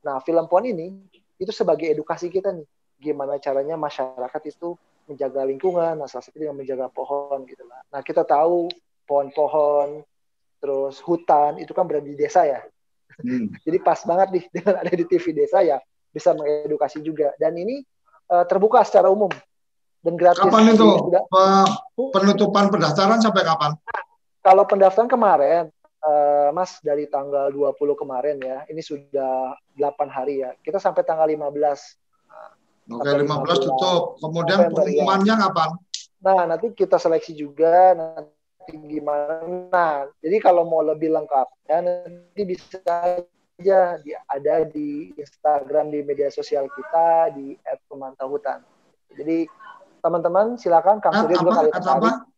Nah, 0.06 0.22
film 0.22 0.46
pohon 0.48 0.66
ini 0.68 0.96
itu 1.36 1.52
sebagai 1.52 1.92
edukasi 1.92 2.32
kita 2.32 2.56
nih, 2.56 2.68
gimana 3.00 3.40
caranya 3.40 3.76
masyarakat 3.76 4.42
itu 4.48 4.76
menjaga 5.06 5.46
lingkungan, 5.46 6.02
nah 6.02 6.08
salah 6.10 6.26
satu 6.26 6.38
dengan 6.42 6.58
menjaga 6.58 6.90
pohon 6.90 7.46
gitu 7.46 7.62
lah. 7.70 7.82
Nah 7.94 8.02
kita 8.02 8.26
tahu 8.26 8.70
pohon-pohon, 9.06 10.02
terus 10.58 10.98
hutan 11.06 11.62
itu 11.62 11.72
kan 11.78 11.86
berada 11.86 12.10
di 12.10 12.18
desa 12.18 12.42
ya. 12.46 12.62
Hmm. 13.22 13.54
Jadi 13.66 13.78
pas 13.86 14.02
banget 14.02 14.28
nih 14.34 14.44
dengan 14.56 14.82
ada 14.82 14.94
di 14.94 15.06
TV 15.06 15.26
desa 15.32 15.62
ya 15.62 15.78
bisa 16.10 16.34
mengedukasi 16.34 17.06
juga. 17.06 17.36
Dan 17.38 17.54
ini 17.60 17.86
uh, 18.34 18.46
terbuka 18.50 18.82
secara 18.82 19.14
umum 19.14 19.30
dan 20.02 20.14
gratis. 20.18 20.42
Kapan 20.42 20.74
itu 20.74 20.86
juga. 20.90 21.22
penutupan 21.96 22.74
pendaftaran 22.74 23.22
sampai 23.22 23.46
kapan? 23.46 23.72
Kalau 24.42 24.64
pendaftaran 24.66 25.10
kemarin, 25.10 25.70
uh, 26.06 26.50
Mas 26.54 26.78
dari 26.86 27.10
tanggal 27.10 27.50
20 27.50 27.74
kemarin 27.98 28.38
ya, 28.38 28.64
ini 28.70 28.80
sudah 28.80 29.58
8 29.74 30.08
hari 30.08 30.46
ya. 30.46 30.54
Kita 30.62 30.78
sampai 30.78 31.02
tanggal 31.04 31.26
15 31.26 32.06
Oke, 32.86 33.10
15 33.10 33.66
tutup. 33.66 34.22
Kemudian 34.22 34.70
November, 34.70 34.86
ya. 34.86 35.02
pengumumannya 35.02 35.34
ya. 35.34 35.42
kapan? 35.50 35.70
Nah, 36.22 36.42
nanti 36.46 36.68
kita 36.78 36.98
seleksi 37.02 37.34
juga 37.34 37.98
nanti 37.98 38.74
gimana. 38.74 39.42
Nah, 39.74 39.94
jadi 40.22 40.38
kalau 40.42 40.70
mau 40.70 40.86
lebih 40.86 41.10
lengkap 41.14 41.48
ya 41.66 41.82
nanti 41.82 42.42
bisa 42.46 42.82
aja 43.58 43.98
di, 44.02 44.12
ada 44.14 44.56
di 44.70 45.10
Instagram 45.18 45.90
di 45.90 46.00
media 46.06 46.30
sosial 46.30 46.70
kita 46.70 47.34
di 47.34 47.58
@pemantauhutan. 47.90 48.62
Jadi 49.18 49.50
teman-teman 50.06 50.54
silakan 50.62 51.02
Kang 51.02 51.26
Surya 51.26 51.38
juga 51.42 51.66
kali 51.66 51.72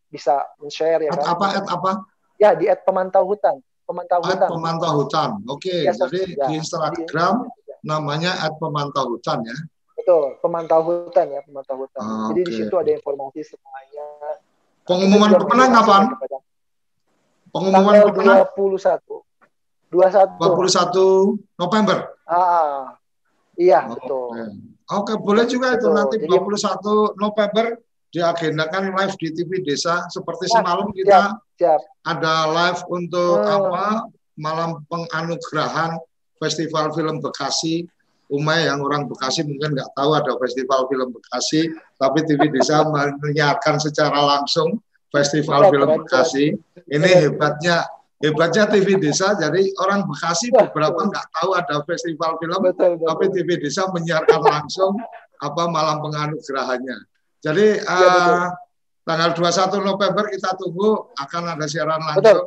bisa 0.07 0.47
share 0.71 1.03
ya 1.03 1.11
kan. 1.11 1.35
Apa 1.35 1.45
at 1.59 1.67
apa? 1.67 1.91
Ya 2.37 2.53
di 2.53 2.69
@pemantauhutan. 2.69 3.59
Pemantau 3.87 4.19
hutan. 4.19 4.49
Pemantau 4.51 4.91
hutan. 4.99 5.29
Oke, 5.47 5.71
okay. 5.71 5.79
ya, 5.87 5.95
jadi 5.95 6.21
ya. 6.35 6.45
di 6.51 6.53
Instagram 6.59 7.47
namanya 7.87 8.35
@pemantauhutan 8.59 9.39
ya. 9.47 9.57
Betul, 9.95 10.39
pemantau 10.39 10.81
hutan 10.87 11.25
ya, 11.31 11.39
pemantau 11.43 11.83
hutan. 11.83 11.99
Ah, 11.99 12.31
Jadi 12.31 12.41
okay. 12.43 12.47
di 12.47 12.53
situ 12.53 12.75
ada 12.79 12.91
informasi 12.95 13.41
semuanya. 13.43 14.07
Pengumuman 14.87 15.35
pemenang 15.35 15.71
kapan? 15.75 16.03
Pengumuman 17.51 17.93
pemenang 18.11 18.39
21. 18.55 19.23
21. 19.91 20.39
21 20.39 21.59
November. 21.59 21.97
Ah, 22.23 22.95
iya, 23.59 23.87
oh, 23.87 23.95
betul. 23.99 24.27
Oke, 24.31 24.47
okay. 24.87 25.15
boleh 25.19 25.43
juga 25.47 25.75
betul. 25.75 25.79
itu 25.79 25.87
nanti 25.91 26.15
Jadi, 26.23 26.39
21 26.39 27.19
November 27.19 27.65
diagendakan 28.15 28.83
live 28.95 29.15
di 29.19 29.27
TV 29.35 29.51
Desa 29.63 30.07
seperti 30.07 30.47
ya, 30.47 30.63
semalam 30.63 30.87
kita 30.95 31.35
siap, 31.35 31.46
siap. 31.57 31.81
ada 32.05 32.33
live 32.53 32.81
untuk 32.93 33.41
hmm. 33.41 33.57
apa 33.57 33.85
malam 34.37 34.85
penganugerahan 34.87 35.97
Festival 36.37 36.93
Film 36.93 37.17
Bekasi 37.19 37.89
Umay 38.27 38.67
yang 38.67 38.83
orang 38.83 39.07
Bekasi 39.07 39.47
mungkin 39.47 39.71
nggak 39.71 39.95
tahu 39.95 40.11
ada 40.11 40.35
festival 40.35 40.83
film 40.91 41.15
Bekasi, 41.15 41.71
tapi 41.95 42.27
TV 42.27 42.51
Desa 42.51 42.83
menyiarkan 43.23 43.79
secara 43.79 44.19
langsung 44.19 44.83
festival 45.15 45.71
film 45.71 46.03
Bekasi. 46.03 46.51
Ini 46.91 47.09
hebatnya 47.27 47.87
hebatnya 48.19 48.67
TV 48.67 48.99
Desa. 48.99 49.31
Jadi 49.39 49.71
orang 49.79 50.03
Bekasi 50.03 50.51
beberapa 50.51 51.07
nggak 51.07 51.27
tahu 51.39 51.55
ada 51.55 51.79
festival 51.87 52.35
film, 52.43 52.59
betul, 52.67 52.99
betul. 52.99 53.07
tapi 53.07 53.25
TV 53.31 53.49
Desa 53.63 53.87
menyiarkan 53.95 54.41
langsung 54.43 54.99
apa 55.39 55.63
malam 55.71 56.03
penganugerahannya. 56.03 56.97
Jadi 57.39 57.79
ya, 57.79 57.87
uh, 57.87 58.45
tanggal 59.07 59.31
21 59.31 59.87
November 59.87 60.27
kita 60.27 60.51
tunggu 60.59 61.07
akan 61.15 61.55
ada 61.55 61.63
siaran 61.63 62.03
langsung 62.03 62.27
betul. 62.27 62.39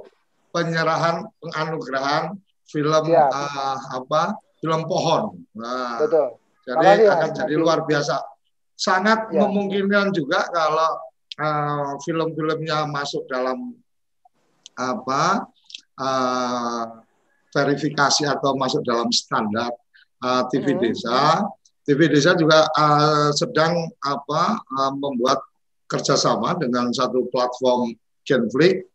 penyerahan 0.53 1.25
penganugerahan 1.41 2.25
film 2.69 3.05
ya. 3.09 3.27
uh, 3.33 3.79
apa 3.97 4.37
film 4.61 4.85
pohon. 4.85 5.41
Nah, 5.57 6.05
Betul. 6.05 6.37
Jadi 6.69 6.87
Makasih, 6.87 7.09
akan 7.09 7.31
jadi 7.33 7.55
luar 7.57 7.79
biasa. 7.89 8.17
Sangat 8.77 9.33
ya. 9.33 9.43
memungkinkan 9.43 10.13
juga 10.13 10.47
kalau 10.53 10.91
uh, 11.41 11.93
film-filmnya 12.05 12.87
masuk 12.87 13.25
dalam 13.27 13.75
apa 14.77 15.49
uh, 15.99 16.85
verifikasi 17.51 18.29
atau 18.29 18.55
masuk 18.55 18.85
dalam 18.87 19.09
standar 19.11 19.73
uh, 20.23 20.45
TV 20.53 20.77
hmm. 20.77 20.81
desa. 20.85 21.43
TV 21.83 22.07
desa 22.07 22.37
juga 22.37 22.69
uh, 22.77 23.33
sedang 23.35 23.89
apa 24.05 24.61
uh, 24.63 24.93
membuat 24.95 25.41
kerjasama 25.91 26.55
dengan 26.55 26.95
satu 26.95 27.27
platform 27.35 27.91
Genflix 28.23 28.87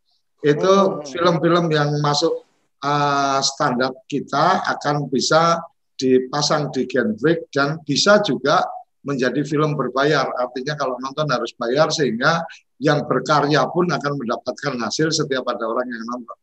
itu 0.46 0.74
hmm. 0.74 1.04
film-film 1.12 1.68
yang 1.74 2.00
masuk 2.00 2.48
uh, 2.80 3.44
standar 3.44 3.92
kita 4.08 4.64
akan 4.64 5.12
bisa 5.12 5.60
dipasang 6.00 6.72
di 6.72 6.88
Genflix 6.88 7.52
dan 7.52 7.84
bisa 7.84 8.24
juga 8.24 8.64
menjadi 9.06 9.46
film 9.46 9.78
berbayar. 9.78 10.26
Artinya 10.40 10.74
kalau 10.76 10.98
nonton 10.98 11.30
harus 11.30 11.54
bayar 11.56 11.94
sehingga 11.94 12.42
yang 12.82 13.06
berkarya 13.06 13.64
pun 13.70 13.88
akan 13.88 14.14
mendapatkan 14.18 14.74
hasil 14.82 15.14
setiap 15.14 15.46
ada 15.48 15.64
orang 15.66 15.88
yang 15.88 16.04
nonton. 16.10 16.38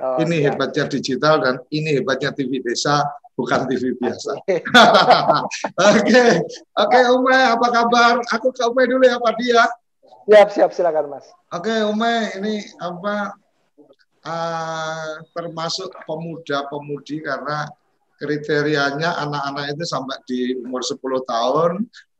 Oh, 0.00 0.16
ini 0.24 0.40
ya. 0.40 0.52
hebatnya 0.52 0.88
digital 0.88 1.40
dan 1.44 1.54
ini 1.68 2.00
hebatnya 2.00 2.32
TV 2.32 2.64
desa 2.64 3.04
bukan 3.36 3.68
TV 3.68 3.92
biasa. 3.96 4.32
Oke, 5.76 6.20
oke 6.82 6.98
Ume, 7.16 7.36
apa 7.36 7.66
kabar? 7.68 8.14
Aku 8.36 8.52
ke 8.52 8.64
Ume 8.68 8.88
dulu 8.88 9.04
ya 9.04 9.20
Pak 9.20 9.34
Dia. 9.40 9.64
Siap, 10.22 10.48
siap, 10.54 10.70
silakan 10.70 11.18
Mas. 11.18 11.26
Oke 11.50 11.72
Ume, 11.82 12.30
ini 12.38 12.62
apa 12.78 13.34
uh, 14.22 15.12
termasuk 15.34 15.90
pemuda-pemudi 16.06 17.26
karena 17.26 17.66
kriterianya 18.22 19.18
anak-anak 19.18 19.74
itu 19.74 19.82
sampai 19.82 20.14
di 20.30 20.54
umur 20.62 20.86
10 20.86 21.02
tahun, 21.26 21.70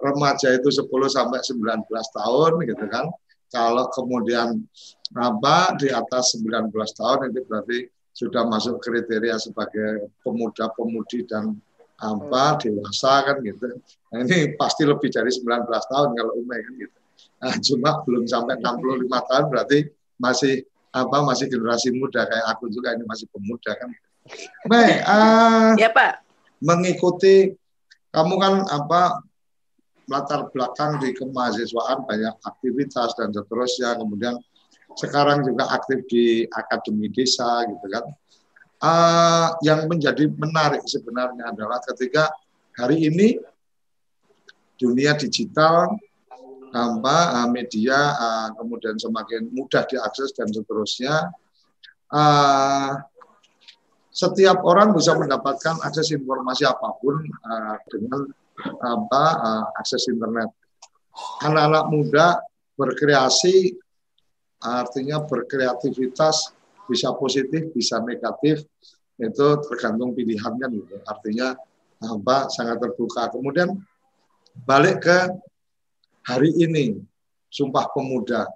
remaja 0.03 0.51
itu 0.51 0.67
10 0.67 0.91
sampai 1.07 1.39
19 1.47 1.87
tahun 1.87 2.53
gitu 2.67 2.85
kan. 2.91 3.07
Kalau 3.55 3.87
kemudian 3.95 4.67
apa 5.15 5.79
di 5.79 5.95
atas 5.95 6.35
19 6.41 6.75
tahun 6.75 7.31
itu 7.31 7.41
berarti 7.47 7.79
sudah 8.13 8.43
masuk 8.51 8.83
kriteria 8.83 9.39
sebagai 9.39 10.11
pemuda-pemudi 10.27 11.23
dan 11.31 11.55
apa 12.03 12.59
dewasa 12.59 13.23
kan 13.31 13.39
gitu. 13.47 13.79
Nah, 14.11 14.27
ini 14.27 14.59
pasti 14.59 14.83
lebih 14.83 15.07
dari 15.07 15.31
19 15.31 15.47
tahun 15.71 16.09
kalau 16.19 16.33
Ume 16.35 16.59
kan 16.59 16.75
gitu. 16.83 17.02
Nah, 17.43 17.59
cuma 17.59 17.91
belum 18.07 18.25
sampai 18.31 18.55
65 18.63 19.11
tahun 19.11 19.45
berarti 19.51 19.79
masih 20.15 20.63
apa 20.95 21.27
masih 21.27 21.51
generasi 21.51 21.91
muda 21.91 22.23
kayak 22.23 22.47
aku 22.55 22.71
juga 22.71 22.95
ini 22.95 23.03
masih 23.03 23.27
pemuda 23.35 23.75
kan. 23.75 23.91
Baik, 24.71 24.99
uh, 25.03 25.75
ya 25.75 25.91
Pak. 25.91 26.23
Mengikuti 26.63 27.51
kamu 28.15 28.35
kan 28.39 28.55
apa 28.71 29.27
latar 30.07 30.47
belakang 30.55 31.03
di 31.03 31.11
kemahasiswaan 31.19 32.07
banyak 32.07 32.35
aktivitas 32.47 33.19
dan 33.19 33.35
seterusnya 33.35 33.99
kemudian 33.99 34.39
sekarang 34.95 35.43
juga 35.43 35.73
aktif 35.73 36.05
di 36.07 36.47
akademi 36.47 37.11
desa 37.11 37.67
gitu 37.67 37.87
kan. 37.91 38.05
Uh, 38.83 39.49
yang 39.63 39.87
menjadi 39.87 40.27
menarik 40.31 40.83
sebenarnya 40.87 41.55
adalah 41.55 41.79
ketika 41.87 42.31
hari 42.75 43.11
ini 43.11 43.39
dunia 44.75 45.15
digital 45.15 45.95
apa 46.73 47.45
media 47.53 48.17
uh, 48.17 48.49
kemudian 48.57 48.97
semakin 48.97 49.53
mudah 49.53 49.85
diakses 49.85 50.33
dan 50.33 50.49
seterusnya 50.49 51.29
uh, 52.09 52.97
setiap 54.13 54.61
orang 54.69 54.93
bisa 54.93 55.17
mendapatkan 55.17 55.81
akses 55.89 56.13
informasi 56.13 56.69
apa 56.69 56.93
pun 57.01 57.17
uh, 57.25 57.77
dengan 57.89 58.29
apa 58.85 59.25
uh, 59.41 59.65
akses 59.81 60.05
internet. 60.13 60.53
Anak-anak 61.41 61.85
muda 61.89 62.27
berkreasi 62.77 63.73
artinya 64.63 65.25
berkreativitas 65.25 66.53
bisa 66.87 67.09
positif 67.17 67.73
bisa 67.73 67.99
negatif 68.05 68.63
itu 69.17 69.49
tergantung 69.65 70.13
pilihan 70.13 70.61
kan 70.61 70.71
gitu. 70.71 71.01
Artinya 71.09 71.57
apa 72.05 72.53
sangat 72.53 72.85
terbuka. 72.85 73.33
Kemudian 73.33 73.81
balik 74.69 75.09
ke 75.09 75.19
hari 76.27 76.51
ini 76.57 76.99
sumpah 77.53 77.91
pemuda. 77.93 78.49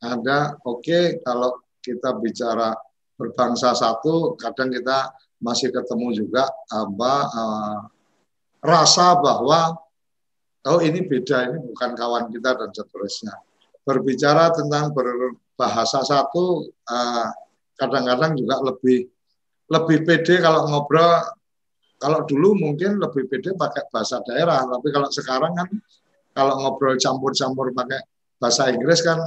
Ada 0.00 0.56
oke 0.64 0.80
okay, 0.80 1.04
kalau 1.20 1.60
kita 1.80 2.16
bicara 2.20 2.72
berbangsa 3.16 3.76
satu 3.76 4.36
kadang 4.40 4.72
kita 4.72 5.12
masih 5.40 5.72
ketemu 5.72 6.24
juga 6.24 6.48
apa 6.72 7.14
uh, 7.28 7.80
rasa 8.64 9.16
bahwa 9.20 9.76
oh 10.68 10.80
ini 10.80 11.04
beda 11.04 11.52
ini 11.52 11.58
bukan 11.72 11.90
kawan 11.96 12.28
kita 12.28 12.56
dan 12.56 12.70
seterusnya. 12.72 13.34
Berbicara 13.80 14.52
tentang 14.52 14.92
berbahasa 14.92 16.04
satu 16.04 16.68
eh, 16.68 17.28
kadang-kadang 17.80 18.36
juga 18.36 18.60
lebih 18.60 19.08
lebih 19.72 19.98
pede 20.04 20.44
kalau 20.44 20.68
ngobrol. 20.68 21.24
Kalau 22.00 22.24
dulu 22.24 22.56
mungkin 22.56 22.96
lebih 22.96 23.28
pede 23.28 23.52
pakai 23.56 23.88
bahasa 23.92 24.20
daerah 24.24 24.64
tapi 24.64 24.88
kalau 24.88 25.08
sekarang 25.12 25.52
kan 25.52 25.68
kalau 26.34 26.54
ngobrol 26.62 26.96
campur-campur 26.96 27.74
pakai 27.74 28.00
bahasa 28.40 28.70
Inggris 28.72 29.04
kan 29.04 29.18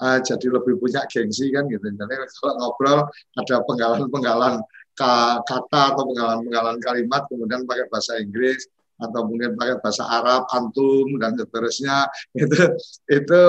uh, 0.00 0.18
jadi 0.22 0.46
lebih 0.48 0.80
punya 0.80 1.04
gengsi 1.08 1.50
kan 1.52 1.66
gitu. 1.68 1.82
Jadi 1.82 2.14
kalau 2.40 2.54
ngobrol 2.60 2.98
ada 3.10 3.56
penggalan-penggalan 3.64 4.54
kata 4.96 5.82
atau 5.96 6.02
penggalan-penggalan 6.12 6.76
kalimat 6.84 7.24
kemudian 7.32 7.64
pakai 7.64 7.88
bahasa 7.88 8.20
Inggris 8.20 8.68
atau 9.00 9.24
mungkin 9.24 9.56
pakai 9.56 9.80
bahasa 9.80 10.04
Arab, 10.04 10.44
antum 10.52 11.08
dan 11.16 11.32
seterusnya 11.36 12.04
itu 12.42 12.60
itu 13.08 13.42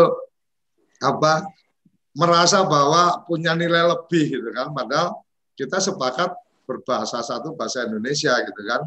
apa 1.03 1.44
merasa 2.16 2.64
bahwa 2.64 3.24
punya 3.27 3.55
nilai 3.55 3.88
lebih 3.88 4.40
gitu 4.40 4.50
kan. 4.55 4.72
Padahal 4.72 5.20
kita 5.59 5.79
sepakat 5.83 6.31
berbahasa 6.64 7.20
satu 7.20 7.51
bahasa 7.55 7.83
Indonesia 7.83 8.31
gitu 8.48 8.62
kan 8.64 8.79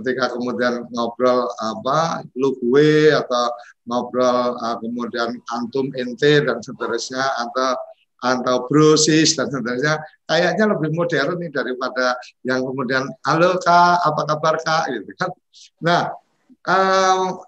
ketika 0.00 0.32
kemudian 0.32 0.88
ngobrol 0.90 1.46
apa 1.60 2.24
lu 2.34 2.56
gue 2.58 3.12
atau 3.12 3.52
ngobrol 3.84 4.56
uh, 4.56 4.76
kemudian 4.80 5.36
antum 5.52 5.92
ente 5.94 6.40
dan 6.42 6.58
seterusnya 6.64 7.22
atau 7.46 7.76
atau 8.20 8.68
brosis 8.68 9.32
dan 9.32 9.48
seterusnya 9.48 10.00
kayaknya 10.28 10.64
lebih 10.76 10.92
modern 10.92 11.40
nih 11.40 11.52
daripada 11.52 12.16
yang 12.44 12.60
kemudian 12.64 13.08
halo 13.24 13.56
kak 13.60 13.96
apa 14.04 14.20
kabar 14.28 14.54
kak? 14.60 14.84
gitu 14.92 15.12
kan. 15.16 15.30
Nah 15.80 16.02
um, 16.68 17.40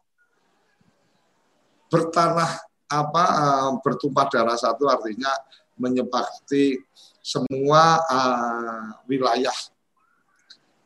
bertanah 1.92 2.52
apa 2.88 3.24
uh, 3.24 3.70
bertumpah 3.84 4.28
darah 4.32 4.56
satu 4.56 4.88
artinya 4.88 5.32
menyepakati 5.76 6.80
semua 7.20 8.00
uh, 8.08 8.86
wilayah 9.08 9.54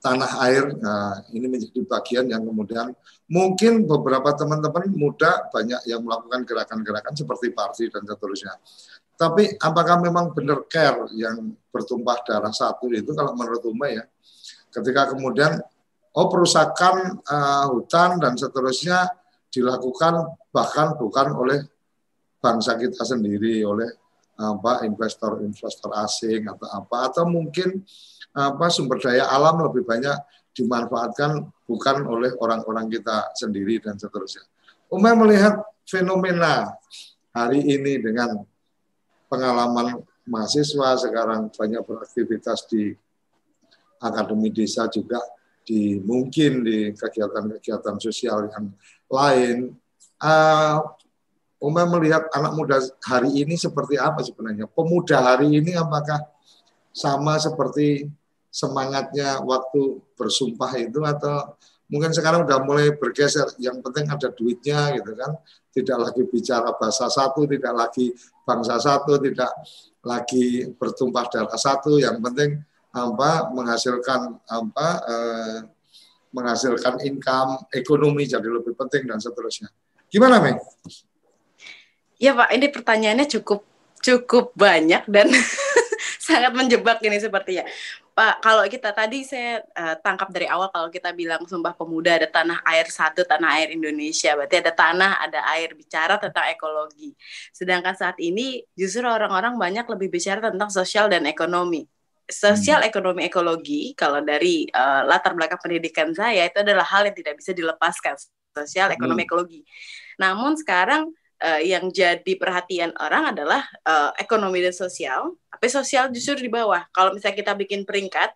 tanah 0.07 0.31
air. 0.47 0.65
Nah, 0.79 1.27
ini 1.35 1.51
menjadi 1.51 1.83
bagian 1.83 2.31
yang 2.31 2.47
kemudian 2.47 2.95
mungkin 3.27 3.91
beberapa 3.91 4.31
teman-teman 4.39 4.87
muda 4.95 5.51
banyak 5.51 5.83
yang 5.91 6.07
melakukan 6.07 6.47
gerakan-gerakan 6.47 7.15
seperti 7.19 7.51
parti 7.51 7.91
dan 7.91 8.07
seterusnya. 8.07 8.55
Tapi 9.19 9.59
apakah 9.59 9.99
memang 9.99 10.31
benar 10.31 10.63
care 10.71 11.11
yang 11.19 11.51
bertumpah 11.75 12.23
darah 12.23 12.55
satu 12.55 12.87
itu 12.95 13.11
kalau 13.17 13.35
menurut 13.35 13.65
Uma 13.67 13.91
ya, 13.91 14.05
ketika 14.71 15.11
kemudian 15.11 15.59
oh 16.15 16.27
perusakan 16.31 17.19
uh, 17.27 17.67
hutan 17.75 18.23
dan 18.23 18.39
seterusnya 18.39 19.11
dilakukan 19.51 20.37
bahkan 20.53 20.95
bukan 21.01 21.33
oleh 21.33 21.65
bangsa 22.39 22.77
kita 22.77 23.03
sendiri 23.03 23.65
oleh 23.65 23.89
apa 24.37 24.85
investor-investor 24.85 25.97
asing 26.05 26.45
atau 26.45 26.69
apa 26.69 26.97
atau 27.09 27.25
mungkin 27.25 27.81
apa 28.37 28.69
sumber 28.69 29.01
daya 29.01 29.33
alam 29.33 29.65
lebih 29.65 29.89
banyak 29.89 30.13
dimanfaatkan 30.53 31.49
bukan 31.65 31.97
oleh 32.05 32.37
orang-orang 32.37 32.93
kita 32.93 33.33
sendiri 33.33 33.81
dan 33.81 33.97
seterusnya. 33.97 34.45
Umar 34.93 35.17
melihat 35.17 35.65
fenomena 35.89 36.77
hari 37.33 37.65
ini 37.65 37.97
dengan 37.97 38.45
pengalaman 39.33 40.05
mahasiswa 40.29 41.01
sekarang 41.01 41.49
banyak 41.49 41.81
beraktivitas 41.81 42.69
di 42.69 42.93
akademi 44.01 44.53
desa 44.53 44.85
juga 44.93 45.21
di 45.67 45.99
mungkin 45.99 46.63
di 46.63 46.93
kegiatan-kegiatan 46.95 47.97
sosial 47.99 48.53
yang 48.53 48.71
lain. 49.11 49.57
Uh, 50.21 50.81
Umar 51.57 51.89
melihat 51.89 52.29
anak 52.37 52.53
muda 52.53 52.79
hari 53.01 53.33
ini 53.33 53.57
seperti 53.57 53.97
apa 53.97 54.21
sebenarnya? 54.21 54.69
Pemuda 54.69 55.25
hari 55.25 55.57
ini 55.57 55.73
apakah 55.73 56.21
sama 56.93 57.41
seperti 57.41 58.09
semangatnya 58.57 59.45
waktu 59.45 60.01
bersumpah 60.17 60.73
itu 60.81 61.05
atau 61.05 61.61
mungkin 61.93 62.17
sekarang 62.17 62.49
udah 62.49 62.65
mulai 62.65 62.97
bergeser 62.97 63.45
yang 63.61 63.85
penting 63.85 64.09
ada 64.09 64.33
duitnya 64.33 64.97
gitu 64.97 65.13
kan 65.13 65.37
tidak 65.77 65.99
lagi 66.09 66.23
bicara 66.25 66.73
bahasa 66.73 67.13
satu 67.13 67.45
tidak 67.45 67.77
lagi 67.77 68.17
bangsa 68.49 68.81
satu 68.81 69.21
tidak 69.21 69.53
lagi 70.01 70.73
bertumpah 70.73 71.29
darah 71.29 71.61
satu 71.61 72.01
yang 72.01 72.17
penting 72.25 72.65
apa 72.97 73.53
menghasilkan 73.53 74.41
apa 74.49 74.89
eh, 75.05 75.59
menghasilkan 76.33 77.05
income 77.05 77.69
ekonomi 77.77 78.25
jadi 78.25 78.49
lebih 78.49 78.73
penting 78.73 79.05
dan 79.05 79.21
seterusnya 79.21 79.69
gimana 80.09 80.41
Mei? 80.41 80.57
Ya 82.17 82.33
Pak, 82.33 82.49
ini 82.57 82.73
pertanyaannya 82.73 83.29
cukup 83.29 83.61
cukup 84.01 84.57
banyak 84.57 85.05
dan 85.05 85.29
sangat 86.27 86.53
menjebak 86.57 87.05
ini 87.05 87.21
sepertinya. 87.21 87.69
Pak, 88.17 88.41
kalau 88.41 88.65
kita 88.65 88.97
tadi 88.97 89.29
saya 89.29 89.61
uh, 89.77 89.93
tangkap 90.01 90.33
dari 90.33 90.49
awal 90.49 90.73
kalau 90.73 90.89
kita 90.89 91.13
bilang 91.13 91.45
Sumpah 91.45 91.77
Pemuda 91.77 92.17
ada 92.17 92.25
tanah 92.25 92.65
air 92.65 92.89
satu, 92.89 93.29
tanah 93.29 93.61
air 93.61 93.77
Indonesia. 93.77 94.33
Berarti 94.33 94.57
ada 94.65 94.73
tanah, 94.73 95.21
ada 95.21 95.45
air 95.53 95.77
bicara 95.77 96.17
tentang 96.17 96.49
ekologi. 96.49 97.13
Sedangkan 97.53 97.93
saat 97.93 98.17
ini 98.17 98.65
justru 98.73 99.05
orang-orang 99.05 99.61
banyak 99.61 99.85
lebih 99.85 100.09
bicara 100.09 100.49
tentang 100.49 100.73
sosial 100.73 101.13
dan 101.13 101.29
ekonomi. 101.29 101.85
Sosial 102.25 102.81
hmm. 102.81 102.89
ekonomi 102.89 103.21
ekologi 103.29 103.93
kalau 103.93 104.25
dari 104.25 104.65
uh, 104.73 105.05
latar 105.05 105.37
belakang 105.37 105.61
pendidikan 105.61 106.09
saya 106.17 106.49
itu 106.49 106.65
adalah 106.65 106.89
hal 106.89 107.05
yang 107.05 107.17
tidak 107.21 107.37
bisa 107.37 107.53
dilepaskan 107.53 108.17
sosial 108.57 108.97
ekonomi 108.97 109.23
hmm. 109.23 109.29
ekologi. 109.29 109.61
Namun 110.17 110.57
sekarang 110.57 111.13
uh, 111.43 111.61
yang 111.61 111.89
jadi 111.93 112.33
perhatian 112.39 112.93
orang 112.97 113.37
adalah 113.37 113.63
uh, 113.85 114.11
ekonomi 114.17 114.63
dan 114.65 114.73
sosial, 114.73 115.37
tapi 115.53 115.67
sosial 115.69 116.09
justru 116.13 116.47
di 116.47 116.53
bawah. 116.53 116.85
Kalau 116.93 117.13
misalnya 117.13 117.37
kita 117.37 117.53
bikin 117.57 117.85
peringkat, 117.85 118.33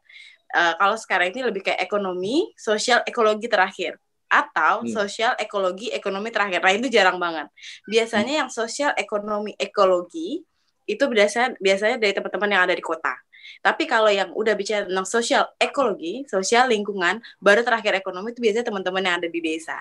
uh, 0.57 0.75
kalau 0.77 0.97
sekarang 0.97 1.33
ini 1.33 1.47
lebih 1.49 1.65
kayak 1.65 1.81
ekonomi, 1.81 2.53
sosial, 2.57 3.01
ekologi 3.07 3.49
terakhir 3.49 3.97
atau 4.31 4.87
hmm. 4.87 4.95
sosial 4.95 5.33
ekologi 5.43 5.91
ekonomi 5.91 6.31
terakhir. 6.31 6.63
Nah 6.63 6.71
itu 6.71 6.87
jarang 6.87 7.19
banget. 7.19 7.51
Biasanya 7.91 8.33
hmm. 8.33 8.41
yang 8.47 8.51
sosial 8.51 8.95
ekonomi 8.95 9.59
ekologi 9.59 10.47
itu 10.87 11.05
biasanya 11.07 11.59
biasanya 11.59 11.97
dari 11.99 12.15
teman-teman 12.15 12.51
yang 12.51 12.63
ada 12.67 12.75
di 12.75 12.83
kota. 12.83 13.15
Tapi 13.61 13.85
kalau 13.91 14.09
yang 14.09 14.31
udah 14.31 14.55
bicara 14.55 14.87
tentang 14.87 15.09
sosial 15.09 15.51
ekologi, 15.59 16.25
sosial 16.31 16.71
lingkungan, 16.71 17.19
baru 17.43 17.67
terakhir 17.67 17.99
ekonomi 17.99 18.31
itu 18.31 18.41
biasanya 18.41 18.67
teman-teman 18.71 19.03
yang 19.03 19.17
ada 19.19 19.29
di 19.29 19.41
desa. 19.43 19.77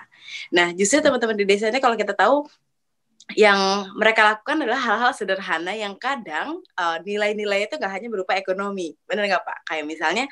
Nah, 0.50 0.74
justru 0.74 0.98
teman-teman 1.00 1.38
di 1.38 1.46
desa 1.46 1.70
ini 1.70 1.78
kalau 1.78 1.94
kita 1.94 2.12
tahu 2.12 2.44
yang 3.38 3.86
mereka 3.94 4.26
lakukan 4.26 4.66
adalah 4.66 4.80
hal-hal 4.82 5.12
sederhana 5.14 5.70
yang 5.70 5.94
kadang 6.00 6.58
uh, 6.74 6.98
nilai-nilai 7.06 7.70
itu 7.70 7.78
nggak 7.78 7.92
hanya 7.92 8.08
berupa 8.10 8.34
ekonomi, 8.34 8.98
benar 9.06 9.30
nggak 9.30 9.44
pak? 9.46 9.58
Kayak 9.70 9.84
misalnya 9.86 10.24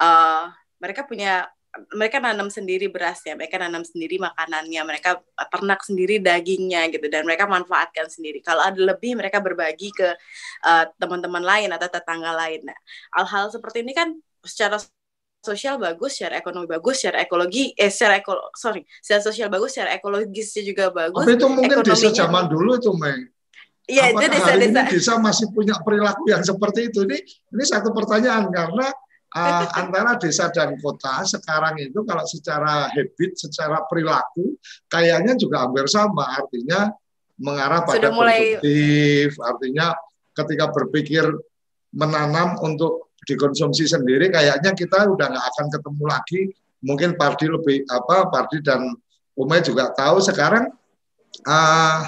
uh, 0.00 0.48
mereka 0.80 1.04
punya 1.04 1.44
mereka 1.92 2.16
nanam 2.18 2.48
sendiri 2.48 2.88
berasnya, 2.88 3.36
mereka 3.36 3.60
nanam 3.60 3.84
sendiri 3.84 4.16
makanannya, 4.16 4.82
mereka 4.88 5.20
ternak 5.52 5.84
sendiri 5.84 6.16
dagingnya 6.16 6.88
gitu, 6.88 7.06
dan 7.12 7.28
mereka 7.28 7.44
manfaatkan 7.44 8.08
sendiri. 8.08 8.40
Kalau 8.40 8.64
ada 8.64 8.80
lebih, 8.80 9.14
mereka 9.14 9.38
berbagi 9.38 9.92
ke 9.92 10.16
teman-teman 10.96 11.44
uh, 11.44 11.48
lain 11.54 11.70
atau 11.76 11.86
tetangga 11.92 12.32
lain. 12.32 12.72
Nah, 12.72 12.78
hal-hal 13.20 13.52
seperti 13.52 13.84
ini 13.84 13.92
kan 13.92 14.16
secara 14.40 14.80
sosial 15.38 15.78
bagus, 15.78 16.18
secara 16.18 16.42
ekonomi 16.42 16.66
bagus, 16.66 17.00
secara 17.00 17.22
ekologi, 17.22 17.70
eh 17.78 17.90
secara 17.90 18.18
ekolo, 18.18 18.50
sorry, 18.54 18.82
secara 18.98 19.22
sosial 19.22 19.48
bagus, 19.48 19.70
secara 19.74 19.94
ekologisnya 19.94 20.62
juga 20.66 20.84
bagus. 20.90 21.24
Tapi 21.24 21.34
itu 21.38 21.48
mungkin 21.48 21.76
desa 21.86 22.08
zaman 22.10 22.44
dulu 22.50 22.70
itu, 22.76 22.90
Mei. 22.98 23.18
Iya, 23.88 24.12
itu 24.12 24.24
desa-desa. 24.28 24.82
Desa 24.92 25.12
masih 25.16 25.48
punya 25.48 25.80
perilaku 25.80 26.28
yang 26.28 26.44
seperti 26.44 26.92
itu. 26.92 27.08
Ini 27.08 27.18
ini 27.56 27.64
satu 27.64 27.96
pertanyaan 27.96 28.52
karena 28.52 28.92
uh, 29.32 29.64
antara 29.80 30.20
desa 30.20 30.52
dan 30.52 30.76
kota 30.76 31.24
sekarang 31.24 31.80
itu 31.80 32.04
kalau 32.04 32.24
secara 32.28 32.92
habit, 32.92 33.40
secara 33.40 33.80
perilaku 33.88 34.60
kayaknya 34.92 35.40
juga 35.40 35.64
hampir 35.64 35.88
sama. 35.88 36.36
Artinya 36.36 36.92
mengarah 37.40 37.88
pada 37.88 38.12
mulai... 38.12 38.60
produktif. 38.60 39.40
Artinya 39.40 39.96
ketika 40.36 40.68
berpikir 40.68 41.24
menanam 41.96 42.60
untuk 42.60 43.07
dikonsumsi 43.28 43.84
sendiri 43.84 44.32
kayaknya 44.32 44.72
kita 44.72 45.04
udah 45.04 45.26
nggak 45.28 45.46
akan 45.52 45.66
ketemu 45.68 46.04
lagi 46.08 46.40
mungkin 46.80 47.12
Pardi 47.20 47.46
lebih 47.52 47.84
apa 47.92 48.32
Pardi 48.32 48.64
dan 48.64 48.88
Umay 49.36 49.60
juga 49.60 49.92
tahu 49.92 50.24
sekarang 50.24 50.72
uh, 51.44 51.98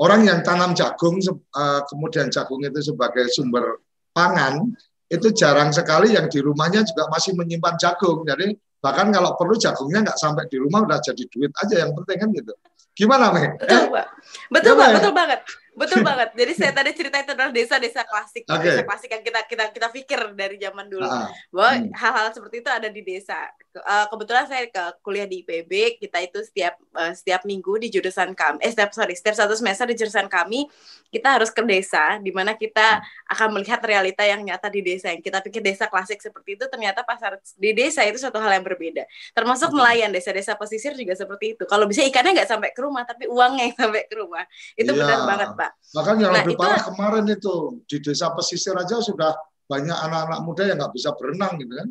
orang 0.00 0.24
yang 0.24 0.40
tanam 0.40 0.72
jagung 0.72 1.20
uh, 1.20 1.84
kemudian 1.84 2.32
jagung 2.32 2.64
itu 2.64 2.80
sebagai 2.80 3.28
sumber 3.28 3.84
pangan 4.16 4.72
itu 5.12 5.28
jarang 5.36 5.68
sekali 5.74 6.16
yang 6.16 6.32
di 6.32 6.40
rumahnya 6.40 6.80
juga 6.88 7.12
masih 7.12 7.36
menyimpan 7.36 7.76
jagung 7.76 8.24
jadi 8.24 8.56
bahkan 8.80 9.12
kalau 9.12 9.36
perlu 9.36 9.60
jagungnya 9.60 10.08
nggak 10.08 10.18
sampai 10.18 10.48
di 10.48 10.56
rumah 10.56 10.88
udah 10.88 10.98
jadi 11.04 11.22
duit 11.28 11.52
aja 11.60 11.84
yang 11.84 11.92
penting 11.92 12.16
kan 12.16 12.30
gitu 12.32 12.54
gimana 13.00 13.32
Mei? 13.32 13.48
Betul, 13.56 13.96
eh? 13.96 14.06
Betul, 14.52 14.74
Pak. 14.76 14.88
Betul 15.00 15.12
banget. 15.16 15.40
Betul 15.80 16.04
banget. 16.04 16.28
Jadi 16.36 16.52
saya 16.52 16.72
tadi 16.76 16.90
cerita 16.92 17.16
itu 17.16 17.32
adalah 17.32 17.48
desa-desa 17.48 18.04
klasik, 18.04 18.44
okay. 18.44 18.60
desa 18.68 18.82
klasik 18.84 19.08
yang 19.08 19.24
kita 19.24 19.40
kita 19.48 19.64
kita 19.72 19.88
pikir 19.88 20.20
dari 20.36 20.60
zaman 20.60 20.86
dulu 20.92 21.08
ah. 21.08 21.32
bahwa 21.48 21.70
hmm. 21.80 21.96
hal-hal 21.96 22.28
seperti 22.36 22.60
itu 22.60 22.68
ada 22.68 22.88
di 22.92 23.00
desa. 23.00 23.48
Uh, 23.70 24.04
kebetulan 24.12 24.44
saya 24.50 24.66
ke 24.68 24.84
kuliah 25.00 25.24
di 25.24 25.40
IPB, 25.46 25.96
kita 26.02 26.18
itu 26.20 26.42
setiap 26.44 26.76
uh, 26.92 27.16
setiap 27.16 27.48
minggu 27.48 27.80
di 27.80 27.88
jurusan 27.88 28.36
kami, 28.36 28.60
eh 28.60 28.68
setiap 28.68 28.92
sorry 28.92 29.16
setiap 29.16 29.38
satu 29.38 29.56
semester 29.56 29.88
di 29.88 29.96
jurusan 29.96 30.28
kami 30.28 30.68
kita 31.10 31.28
harus 31.36 31.50
ke 31.50 31.58
desa, 31.66 32.22
di 32.22 32.30
mana 32.30 32.54
kita 32.54 33.02
hmm. 33.02 33.32
akan 33.34 33.48
melihat 33.58 33.82
realita 33.82 34.22
yang 34.22 34.40
nyata 34.46 34.70
di 34.70 34.80
desa. 34.80 35.10
Yang 35.10 35.26
kita 35.26 35.38
pikir 35.42 35.60
desa 35.60 35.90
klasik 35.90 36.22
seperti 36.22 36.54
itu, 36.54 36.64
ternyata 36.70 37.02
pasar 37.02 37.42
di 37.58 37.70
desa 37.74 38.06
itu 38.06 38.16
suatu 38.22 38.38
hal 38.38 38.54
yang 38.54 38.64
berbeda. 38.64 39.04
Termasuk 39.34 39.74
nelayan 39.74 40.14
desa-desa 40.14 40.54
pesisir 40.54 40.94
juga 40.94 41.18
seperti 41.18 41.58
itu. 41.58 41.66
Kalau 41.66 41.90
bisa 41.90 42.06
ikannya 42.06 42.38
nggak 42.38 42.48
sampai 42.48 42.70
ke 42.70 42.80
rumah, 42.80 43.02
tapi 43.02 43.26
uangnya 43.26 43.68
yang 43.68 43.76
sampai 43.82 44.06
ke 44.06 44.14
rumah. 44.14 44.46
Itu 44.78 44.94
iya. 44.94 45.00
benar 45.02 45.20
banget, 45.26 45.50
Pak. 45.58 45.70
Bahkan 45.98 46.14
yang 46.22 46.32
nah, 46.32 46.38
lebih 46.46 46.54
itu, 46.54 46.62
parah 46.62 46.82
kemarin 46.86 47.24
itu 47.26 47.54
di 47.90 47.96
desa 47.98 48.30
pesisir 48.30 48.74
aja 48.78 48.96
sudah 49.02 49.34
banyak 49.66 49.98
anak-anak 49.98 50.40
muda 50.46 50.62
yang 50.66 50.78
nggak 50.78 50.94
bisa 50.94 51.10
berenang 51.18 51.58
gitu 51.58 51.74
kan? 51.74 51.88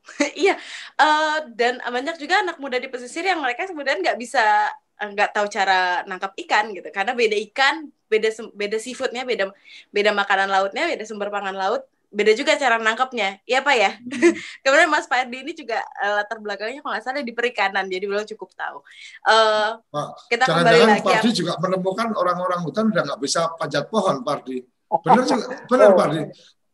iya, 0.44 0.56
uh, 0.96 1.44
dan 1.52 1.80
banyak 1.80 2.16
juga 2.16 2.40
anak 2.40 2.56
muda 2.56 2.80
di 2.80 2.88
pesisir 2.88 3.20
yang 3.20 3.40
mereka 3.40 3.68
kemudian 3.68 4.00
nggak 4.00 4.16
bisa 4.16 4.72
nggak 5.00 5.32
tahu 5.32 5.46
cara 5.48 6.04
nangkap 6.04 6.36
ikan 6.44 6.76
gitu 6.76 6.92
karena 6.92 7.16
beda 7.16 7.36
ikan 7.48 7.88
beda 8.12 8.28
beda 8.52 8.76
seafoodnya 8.76 9.24
beda 9.24 9.48
beda 9.88 10.10
makanan 10.12 10.52
lautnya 10.52 10.84
beda 10.84 11.04
sumber 11.08 11.32
pangan 11.32 11.56
laut 11.56 11.88
beda 12.10 12.34
juga 12.34 12.58
cara 12.58 12.74
nangkapnya, 12.82 13.38
iya 13.46 13.62
pak 13.62 13.76
ya. 13.78 13.94
Hmm. 13.94 14.34
Kemudian 14.66 14.90
Mas 14.90 15.06
Fardi 15.06 15.46
ini 15.46 15.54
juga 15.54 15.78
uh, 15.78 16.18
latar 16.18 16.42
belakangnya 16.42 16.82
kalau 16.82 16.98
nggak 16.98 17.06
salah 17.06 17.22
di 17.22 17.30
perikanan, 17.30 17.86
jadi 17.86 18.02
beliau 18.02 18.26
cukup 18.26 18.50
tahu. 18.58 18.82
Uh, 19.22 19.78
pak, 19.94 20.06
kita 20.26 20.44
jangan 20.50 20.66
kembali 20.66 20.80
lagi. 20.90 21.06
Fardi 21.06 21.30
juga 21.30 21.54
menemukan 21.62 22.10
orang-orang 22.18 22.60
hutan 22.66 22.90
udah 22.90 23.02
nggak 23.14 23.20
bisa 23.22 23.54
panjat 23.54 23.86
pohon, 23.86 24.26
Fardi. 24.26 24.58
Benar 24.90 25.22
juga, 25.22 25.46
benar 25.70 25.90
oh. 25.94 26.26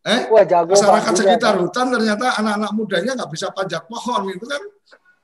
Eh, 0.07 0.21
Wah, 0.31 0.47
jago 0.47 0.71
masyarakat 0.71 1.13
sekitar 1.19 1.59
juga. 1.59 1.63
hutan 1.67 1.87
ternyata 1.91 2.27
anak-anak 2.39 2.71
mudanya 2.73 3.13
nggak 3.19 3.31
bisa 3.37 3.51
panjat 3.53 3.83
pohon 3.85 4.23
itu 4.33 4.47
kan. 4.49 4.63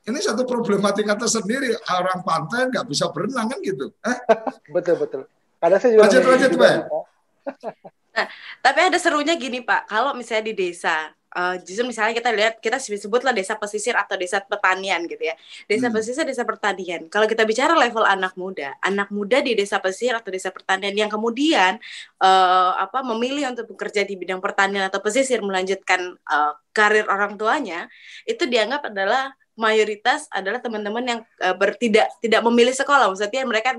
Ini 0.03 0.19
satu 0.19 0.43
problematika 0.43 1.15
tersendiri. 1.15 1.71
Orang 1.87 2.27
pantai 2.27 2.67
nggak 2.67 2.85
bisa 2.87 3.07
berenang 3.11 3.47
kan 3.47 3.59
gitu. 3.63 3.91
Eh? 4.03 4.17
betul 4.75 4.95
betul. 4.99 5.21
Kadang 5.63 5.79
saya 5.79 5.91
juga. 5.95 6.03
Lanjut 6.07 6.23
lanjut, 6.27 6.51
Pak. 6.59 6.75
Nah, 8.13 8.29
tapi 8.61 8.79
ada 8.93 8.97
serunya 9.01 9.33
gini 9.33 9.65
Pak, 9.65 9.89
kalau 9.89 10.13
misalnya 10.13 10.53
di 10.53 10.53
desa, 10.53 11.09
uh, 11.33 11.57
justru 11.57 11.81
misalnya 11.89 12.13
kita 12.13 12.29
lihat 12.29 12.53
kita 12.61 12.77
sebutlah 12.77 13.33
desa 13.33 13.57
pesisir 13.57 13.97
atau 13.97 14.13
desa 14.13 14.37
pertanian 14.45 15.01
gitu 15.09 15.33
ya. 15.33 15.35
Desa 15.65 15.89
hmm. 15.89 15.95
pesisir, 15.97 16.23
desa 16.23 16.45
pertanian. 16.45 17.09
Kalau 17.09 17.25
kita 17.25 17.41
bicara 17.41 17.73
level 17.73 18.05
anak 18.05 18.37
muda, 18.37 18.77
anak 18.85 19.09
muda 19.09 19.41
di 19.41 19.57
desa 19.57 19.81
pesisir 19.81 20.13
atau 20.13 20.29
desa 20.29 20.53
pertanian 20.53 20.93
yang 20.93 21.09
kemudian 21.09 21.81
uh, 22.21 22.71
apa 22.77 23.01
memilih 23.01 23.49
untuk 23.57 23.73
bekerja 23.73 24.05
di 24.05 24.13
bidang 24.13 24.39
pertanian 24.39 24.85
atau 24.87 25.01
pesisir 25.01 25.41
melanjutkan 25.41 26.13
uh, 26.29 26.53
karir 26.69 27.09
orang 27.09 27.33
tuanya, 27.33 27.89
itu 28.29 28.45
dianggap 28.45 28.93
adalah 28.93 29.33
mayoritas 29.53 30.25
adalah 30.33 30.59
teman-teman 30.59 31.03
yang 31.05 31.19
uh, 31.41 31.55
bertidak 31.55 32.09
tidak 32.21 32.41
memilih 32.45 32.73
sekolah. 32.73 33.09
Maksudnya 33.09 33.45
mereka 33.45 33.77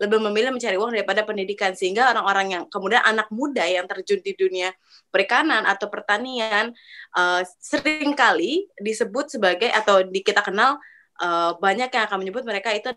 lebih 0.00 0.18
memilih 0.24 0.50
mencari 0.52 0.76
uang 0.80 0.92
daripada 0.92 1.22
pendidikan 1.24 1.76
sehingga 1.76 2.08
orang-orang 2.12 2.46
yang 2.56 2.62
kemudian 2.68 3.04
anak 3.04 3.28
muda 3.28 3.64
yang 3.64 3.84
terjun 3.84 4.20
di 4.24 4.32
dunia 4.32 4.72
perikanan 5.12 5.68
atau 5.68 5.92
pertanian 5.92 6.72
uh, 7.12 7.42
sering 7.60 8.16
kali 8.16 8.68
disebut 8.80 9.36
sebagai 9.36 9.68
atau 9.68 10.00
di 10.04 10.20
kita 10.24 10.40
kenal 10.40 10.80
uh, 11.20 11.56
banyak 11.60 11.92
yang 11.92 12.04
akan 12.08 12.18
menyebut 12.24 12.42
mereka 12.44 12.72
itu 12.72 12.92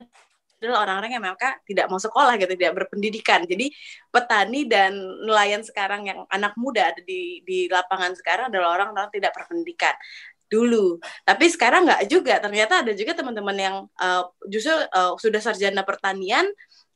adalah 0.60 0.84
orang-orang 0.84 1.16
yang 1.16 1.24
mereka 1.24 1.56
tidak 1.64 1.88
mau 1.88 2.04
sekolah 2.04 2.36
gitu, 2.36 2.52
tidak 2.60 2.76
berpendidikan. 2.76 3.48
Jadi 3.48 3.72
petani 4.12 4.68
dan 4.68 4.92
nelayan 5.24 5.64
sekarang 5.64 6.04
yang 6.04 6.28
anak 6.28 6.52
muda 6.60 6.92
ada 6.92 7.00
di 7.00 7.40
di 7.48 7.72
lapangan 7.72 8.12
sekarang 8.20 8.52
adalah 8.52 8.76
orang-orang 8.76 9.08
tidak 9.08 9.32
berpendidikan 9.40 9.96
dulu. 10.50 10.98
Tapi 11.24 11.46
sekarang 11.48 11.86
nggak 11.86 12.04
juga. 12.10 12.42
Ternyata 12.42 12.82
ada 12.84 12.92
juga 12.98 13.14
teman-teman 13.14 13.58
yang 13.58 13.76
uh, 14.02 14.24
justru 14.50 14.74
uh, 14.74 15.16
sudah 15.16 15.40
sarjana 15.40 15.86
pertanian 15.86 16.50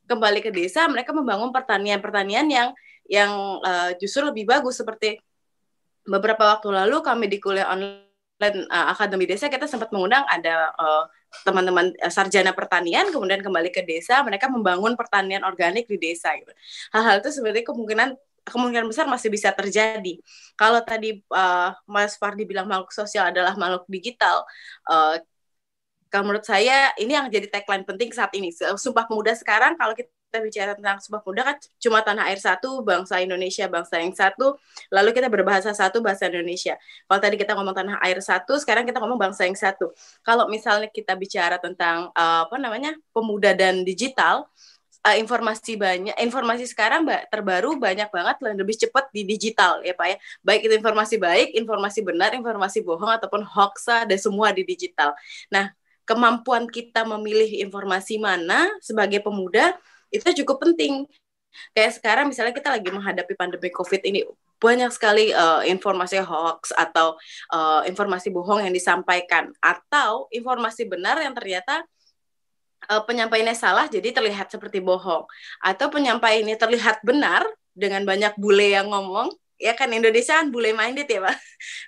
kembali 0.04 0.44
ke 0.44 0.50
desa, 0.52 0.84
mereka 0.90 1.16
membangun 1.16 1.48
pertanian-pertanian 1.54 2.46
yang 2.50 2.68
yang 3.08 3.32
uh, 3.64 3.92
justru 3.96 4.24
lebih 4.24 4.44
bagus 4.48 4.80
seperti 4.80 5.20
beberapa 6.04 6.56
waktu 6.56 6.68
lalu 6.68 7.00
kami 7.00 7.28
di 7.28 7.40
kuliah 7.40 7.68
online 7.72 8.68
uh, 8.68 8.92
Akademi 8.92 9.24
Desa 9.24 9.48
kita 9.48 9.64
sempat 9.64 9.92
mengundang 9.92 10.24
ada 10.28 10.72
uh, 10.76 11.04
teman-teman 11.44 11.92
sarjana 12.12 12.52
pertanian 12.54 13.10
kemudian 13.10 13.42
kembali 13.42 13.74
ke 13.74 13.82
desa 13.82 14.22
mereka 14.22 14.46
membangun 14.46 14.94
pertanian 14.94 15.42
organik 15.42 15.90
di 15.90 15.98
desa 15.98 16.30
gitu 16.38 16.52
hal-hal 16.94 17.18
itu 17.18 17.34
sebenarnya 17.34 17.66
kemungkinan 17.66 18.14
kemungkinan 18.44 18.86
besar 18.86 19.08
masih 19.08 19.32
bisa 19.32 19.50
terjadi. 19.50 20.20
Kalau 20.54 20.80
tadi 20.84 21.24
uh, 21.32 21.72
Mas 21.88 22.14
Fardi 22.20 22.44
bilang 22.44 22.68
makhluk 22.68 22.92
sosial 22.92 23.32
adalah 23.32 23.56
makhluk 23.56 23.88
digital, 23.88 24.44
uh, 24.88 25.16
kalau 26.12 26.30
menurut 26.30 26.46
saya 26.46 26.94
ini 26.94 27.18
yang 27.18 27.26
jadi 27.26 27.50
tagline 27.50 27.82
penting 27.82 28.14
saat 28.14 28.30
ini. 28.38 28.54
Sumpah 28.54 29.02
Pemuda 29.10 29.34
sekarang 29.34 29.74
kalau 29.74 29.98
kita 29.98 30.38
bicara 30.38 30.78
tentang 30.78 31.02
Sumpah 31.02 31.18
Pemuda 31.26 31.42
kan 31.42 31.56
cuma 31.82 32.06
tanah 32.06 32.30
air 32.30 32.38
satu, 32.38 32.86
bangsa 32.86 33.18
Indonesia, 33.18 33.66
bangsa 33.66 33.98
yang 33.98 34.14
satu, 34.14 34.54
lalu 34.94 35.10
kita 35.10 35.26
berbahasa 35.26 35.74
satu, 35.74 35.98
bahasa 36.06 36.30
Indonesia. 36.30 36.78
Kalau 37.10 37.18
tadi 37.18 37.34
kita 37.34 37.58
ngomong 37.58 37.74
tanah 37.74 37.98
air 38.06 38.22
satu, 38.22 38.54
sekarang 38.62 38.86
kita 38.86 39.02
ngomong 39.02 39.18
bangsa 39.18 39.42
yang 39.42 39.58
satu. 39.58 39.90
Kalau 40.22 40.46
misalnya 40.46 40.86
kita 40.86 41.18
bicara 41.18 41.58
tentang 41.58 42.14
uh, 42.14 42.46
apa 42.46 42.62
namanya 42.62 42.94
pemuda 43.10 43.50
dan 43.50 43.82
digital, 43.82 44.46
uh, 45.04 45.16
informasi 45.20 45.76
banyak 45.76 46.16
informasi 46.16 46.64
sekarang 46.64 47.04
mbak 47.04 47.28
terbaru 47.28 47.76
banyak 47.76 48.08
banget 48.08 48.36
lebih 48.56 48.76
cepat 48.80 49.12
di 49.12 49.22
digital 49.28 49.84
ya 49.84 49.92
pak 49.92 50.06
ya. 50.08 50.16
Baik 50.40 50.60
itu 50.66 50.74
informasi 50.80 51.16
baik 51.20 51.48
informasi 51.54 52.00
benar 52.00 52.32
informasi 52.32 52.80
bohong 52.80 53.12
ataupun 53.20 53.44
hoax 53.44 53.86
ada 53.92 54.16
semua 54.16 54.50
di 54.50 54.64
digital. 54.64 55.12
Nah 55.52 55.70
kemampuan 56.08 56.68
kita 56.68 57.04
memilih 57.04 57.48
informasi 57.64 58.20
mana 58.20 58.68
sebagai 58.80 59.20
pemuda 59.20 59.76
itu 60.08 60.24
cukup 60.44 60.64
penting. 60.68 61.04
Kayak 61.70 62.02
sekarang 62.02 62.26
misalnya 62.26 62.50
kita 62.50 62.66
lagi 62.74 62.90
menghadapi 62.90 63.38
pandemi 63.38 63.70
covid 63.70 64.02
ini 64.02 64.26
banyak 64.58 64.90
sekali 64.90 65.30
uh, 65.30 65.62
informasi 65.62 66.18
hoax 66.24 66.74
atau 66.74 67.14
uh, 67.52 67.86
informasi 67.86 68.32
bohong 68.34 68.64
yang 68.64 68.74
disampaikan 68.74 69.54
atau 69.60 70.26
informasi 70.34 70.88
benar 70.88 71.20
yang 71.22 71.36
ternyata 71.36 71.86
uh, 72.88 73.02
penyampaiannya 73.04 73.56
salah 73.56 73.86
jadi 73.88 74.10
terlihat 74.14 74.52
seperti 74.52 74.80
bohong. 74.80 75.24
Atau 75.60 75.90
penyampaiannya 75.92 76.56
terlihat 76.58 77.02
benar 77.04 77.44
dengan 77.74 78.06
banyak 78.06 78.38
bule 78.38 78.72
yang 78.72 78.88
ngomong. 78.90 79.32
Ya 79.54 79.70
kan 79.78 79.86
Indonesia 79.94 80.34
kan 80.34 80.50
bule 80.50 80.74
minded 80.74 81.06
ya 81.06 81.22
pak. 81.22 81.38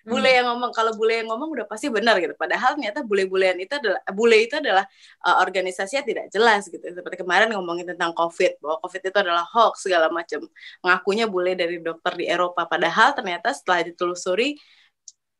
Bule 0.06 0.30
hmm. 0.30 0.37
yang 0.38 0.46
ngomong 0.54 0.70
kalau 0.70 0.94
bule 0.94 1.18
yang 1.18 1.28
ngomong 1.28 1.50
udah 1.50 1.66
pasti 1.66 1.90
benar 1.90 2.16
gitu. 2.22 2.32
Padahal 2.38 2.78
ternyata 2.78 3.02
bule-bulean 3.02 3.59
itu 3.59 3.74
adalah 3.74 4.00
bule 4.14 4.38
itu 4.38 4.54
adalah 4.56 4.87
uh, 5.26 5.42
organisasinya 5.42 6.06
tidak 6.06 6.26
jelas 6.30 6.70
gitu. 6.70 6.80
Seperti 6.80 7.26
kemarin 7.26 7.50
ngomongin 7.50 7.90
tentang 7.90 8.14
covid 8.14 8.54
bahwa 8.62 8.78
covid 8.87 9.02
itu 9.02 9.18
adalah 9.18 9.44
hoax 9.50 9.82
segala 9.82 10.06
macam. 10.09 10.46
Mengakunya 10.80 11.26
bule 11.26 11.59
dari 11.59 11.82
dokter 11.82 12.14
di 12.14 12.30
Eropa. 12.30 12.70
Padahal 12.70 13.18
ternyata 13.18 13.50
setelah 13.50 13.82
ditelusuri 13.82 14.54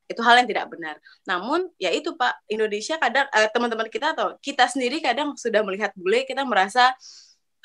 itu 0.06 0.20
hal 0.22 0.38
yang 0.42 0.48
tidak 0.48 0.66
benar. 0.70 0.96
Namun 1.26 1.70
ya 1.76 1.90
itu 1.90 2.14
Pak 2.14 2.46
Indonesia 2.46 2.94
kadang 2.98 3.26
uh, 3.30 3.48
teman-teman 3.50 3.90
kita 3.90 4.14
atau 4.14 4.38
kita 4.38 4.70
sendiri 4.70 5.02
kadang 5.02 5.34
sudah 5.34 5.60
melihat 5.66 5.90
bule 5.98 6.22
kita 6.22 6.46
merasa 6.46 6.94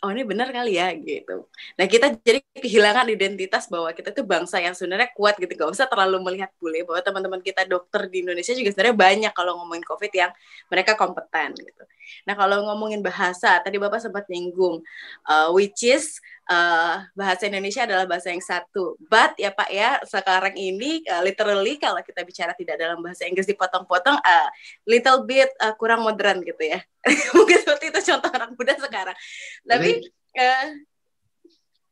oh 0.01 0.09
ini 0.09 0.25
benar 0.25 0.49
kali 0.49 0.81
ya 0.81 0.89
gitu. 0.97 1.45
Nah 1.77 1.85
kita 1.85 2.17
jadi 2.25 2.41
kehilangan 2.57 3.05
identitas 3.13 3.69
bahwa 3.69 3.93
kita 3.93 4.09
tuh 4.09 4.25
bangsa 4.25 4.57
yang 4.57 4.73
sebenarnya 4.73 5.13
kuat 5.13 5.37
gitu. 5.37 5.53
Gak 5.53 5.69
usah 5.69 5.85
terlalu 5.85 6.17
melihat 6.25 6.49
bule 6.57 6.81
bahwa 6.81 7.01
teman-teman 7.05 7.41
kita 7.45 7.69
dokter 7.69 8.09
di 8.09 8.25
Indonesia 8.25 8.53
juga 8.57 8.73
sebenarnya 8.73 8.97
banyak 8.97 9.33
kalau 9.37 9.61
ngomongin 9.61 9.85
COVID 9.85 10.11
yang 10.17 10.31
mereka 10.73 10.97
kompeten 10.97 11.53
gitu. 11.53 11.83
Nah 12.25 12.33
kalau 12.33 12.65
ngomongin 12.65 13.05
bahasa, 13.05 13.61
tadi 13.61 13.77
Bapak 13.77 14.01
sempat 14.01 14.25
nyinggung, 14.25 14.81
uh, 15.29 15.53
which 15.53 15.85
is 15.85 16.17
uh, 16.51 17.07
bahasa 17.15 17.47
Indonesia 17.47 17.87
adalah 17.87 18.03
bahasa 18.03 18.35
yang 18.35 18.43
satu. 18.43 18.99
But 19.07 19.39
ya 19.39 19.55
Pak 19.55 19.69
ya, 19.71 20.03
sekarang 20.03 20.59
ini 20.59 21.01
uh, 21.07 21.23
literally 21.23 21.79
kalau 21.79 22.03
kita 22.03 22.27
bicara 22.27 22.51
tidak 22.59 22.75
dalam 22.75 22.99
bahasa 22.99 23.23
Inggris 23.23 23.47
dipotong-potong, 23.47 24.19
uh, 24.19 24.49
little 24.83 25.23
bit 25.23 25.47
uh, 25.63 25.71
kurang 25.79 26.03
modern 26.03 26.43
gitu 26.43 26.61
ya. 26.67 26.83
Mungkin 27.37 27.57
seperti 27.63 27.95
itu 27.95 27.99
contoh 28.11 28.29
orang 28.29 28.51
muda 28.53 28.73
sekarang. 28.75 29.17
Tapi 29.63 29.89
uh, 30.35 30.67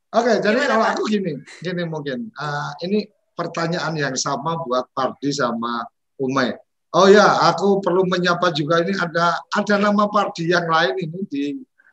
Oke, 0.10 0.26
okay, 0.26 0.36
jadi 0.42 0.66
kalau 0.66 0.90
Pak? 0.90 0.94
aku 0.98 1.04
gini, 1.06 1.38
gini 1.62 1.86
mungkin 1.86 2.34
uh, 2.34 2.74
ini 2.82 3.06
pertanyaan 3.38 3.94
yang 3.94 4.18
sama 4.18 4.58
buat 4.66 4.90
Pardi 4.90 5.30
sama 5.30 5.86
Umay. 6.18 6.58
Oh 6.98 7.06
ya, 7.06 7.46
aku 7.46 7.78
perlu 7.78 8.10
menyapa 8.10 8.50
juga 8.50 8.82
ini 8.82 8.98
ada 8.98 9.38
ada 9.54 9.76
nama 9.78 10.10
Pardi 10.10 10.50
yang 10.50 10.66
lain 10.66 10.98
ini 10.98 11.20
di 11.30 11.46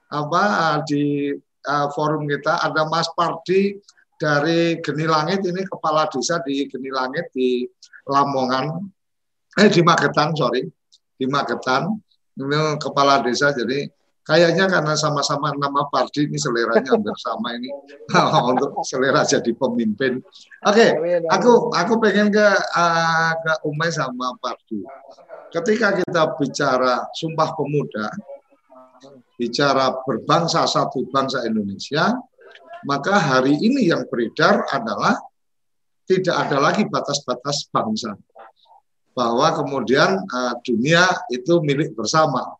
apa 0.09 0.81
di 0.88 1.37
uh, 1.66 1.90
forum 1.92 2.24
kita 2.31 2.62
ada 2.62 2.87
Mas 2.87 3.11
Pardi 3.12 3.76
dari 4.16 4.81
Geni 4.81 5.05
Langit 5.05 5.44
ini 5.44 5.62
kepala 5.68 6.09
desa 6.09 6.40
di 6.40 6.64
Geni 6.70 6.88
Langit 6.88 7.31
di 7.37 7.68
Lamongan. 8.09 8.81
Eh 9.57 9.68
di 9.68 9.85
Magetan 9.85 10.33
sorry. 10.33 10.64
Di 11.16 11.26
Magetan. 11.29 11.92
Ini 12.37 12.76
kepala 12.76 13.24
desa 13.24 13.52
jadi 13.52 13.88
kayaknya 14.26 14.68
karena 14.68 14.92
sama-sama 14.98 15.55
nama 15.57 15.88
Pardi 15.88 16.29
ini 16.29 16.37
seleranya 16.37 16.96
hampir 16.96 17.16
sama 17.20 17.57
ini. 17.57 17.72
Untuk 18.52 18.76
selera 18.85 19.24
jadi 19.24 19.52
pemimpin. 19.57 20.20
Oke 20.64 20.96
okay, 20.96 21.22
aku 21.33 21.72
aku 21.72 21.96
pengen 22.00 22.33
ke 22.33 22.48
uh, 22.76 23.33
ke 23.40 23.52
Umay 23.68 23.92
sama 23.92 24.37
Pardi. 24.40 24.85
Ketika 25.52 25.96
kita 25.96 26.37
bicara 26.37 27.09
Sumpah 27.16 27.57
Pemuda 27.57 28.12
bicara 29.37 29.92
berbangsa 30.03 30.64
satu 30.64 31.07
bangsa 31.12 31.44
Indonesia, 31.44 32.16
maka 32.88 33.20
hari 33.20 33.57
ini 33.57 33.92
yang 33.92 34.09
beredar 34.09 34.64
adalah 34.72 35.20
tidak 36.09 36.37
ada 36.37 36.57
lagi 36.61 36.83
batas-batas 36.88 37.68
bangsa. 37.68 38.16
Bahwa 39.16 39.53
kemudian 39.57 40.20
uh, 40.29 40.55
dunia 40.61 41.09
itu 41.33 41.61
milik 41.64 41.96
bersama. 41.96 42.57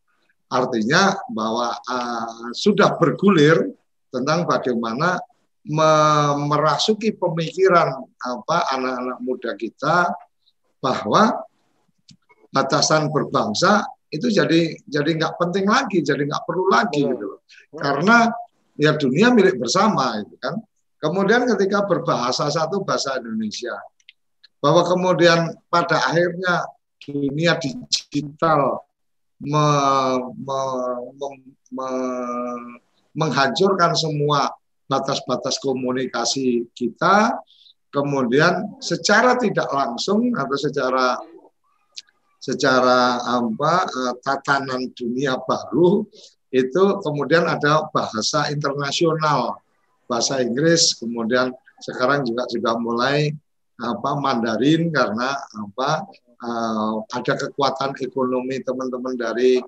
Artinya 0.49 1.17
bahwa 1.29 1.75
uh, 1.75 2.53
sudah 2.55 2.97
bergulir 2.97 3.77
tentang 4.09 4.49
bagaimana 4.49 5.21
merasuki 6.47 7.11
pemikiran 7.11 7.99
apa 8.23 8.59
anak-anak 8.71 9.19
muda 9.19 9.53
kita 9.59 10.15
bahwa 10.79 11.43
batasan 12.55 13.11
berbangsa 13.11 13.83
itu 14.11 14.31
jadi 14.31 14.75
jadi 14.87 15.11
nggak 15.19 15.35
penting 15.39 15.67
lagi, 15.67 15.99
jadi 16.03 16.23
nggak 16.23 16.45
perlu 16.47 16.65
lagi 16.71 17.03
gitu 17.03 17.25
loh. 17.37 17.41
Karena 17.75 18.31
ya 18.79 18.95
dunia 18.95 19.33
milik 19.35 19.59
bersama 19.59 20.21
itu 20.23 20.37
kan. 20.39 20.57
Kemudian 20.97 21.45
ketika 21.45 21.85
berbahasa 21.85 22.49
satu 22.49 22.81
bahasa 22.83 23.21
Indonesia, 23.21 23.77
bahwa 24.65 24.83
kemudian 24.89 25.53
pada 25.69 26.01
akhirnya 26.09 26.65
dunia 27.05 27.61
digital 27.61 28.81
me, 29.39 29.67
me, 30.41 30.61
me, 31.21 31.29
me, 31.71 31.89
menghancurkan 33.13 33.93
semua 33.93 34.49
batas-batas 34.89 35.61
komunikasi 35.61 36.65
kita, 36.73 37.37
kemudian 37.93 38.81
secara 38.81 39.37
tidak 39.37 39.69
langsung 39.69 40.33
atau 40.33 40.57
secara 40.57 41.21
secara 42.41 43.21
apa 43.23 43.75
eh, 43.87 44.15
tatanan 44.23 44.93
dunia 44.93 45.37
baru 45.45 46.05
itu 46.55 46.83
kemudian 47.03 47.45
ada 47.45 47.91
bahasa 47.91 48.49
internasional 48.55 49.61
bahasa 50.07 50.41
Inggris 50.41 50.95
kemudian 50.97 51.51
sekarang 51.83 52.25
juga 52.25 52.47
sudah 52.49 52.75
mulai 52.79 53.35
apa 53.77 54.11
Mandarin 54.17 54.89
karena 54.89 55.37
apa 55.37 56.09
uh, 56.41 57.05
ada 57.13 57.33
kekuatan 57.37 57.93
ekonomi 58.01 58.65
teman-teman 58.65 59.13
dari 59.21 59.61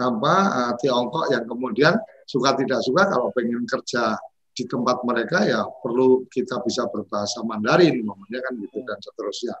apa 0.00 0.34
uh, 0.48 0.72
Tiongkok 0.80 1.28
yang 1.28 1.44
kemudian 1.44 1.94
suka 2.24 2.56
tidak 2.56 2.80
suka 2.80 3.04
kalau 3.12 3.28
pengen 3.36 3.68
kerja 3.68 4.16
di 4.56 4.64
tempat 4.64 5.04
mereka 5.04 5.44
ya 5.44 5.60
perlu 5.84 6.24
kita 6.32 6.64
bisa 6.64 6.88
berbahasa 6.88 7.44
Mandarin 7.44 8.00
namanya 8.00 8.40
kan 8.48 8.52
gitu 8.56 8.80
dan 8.84 8.98
seterusnya. 8.98 9.56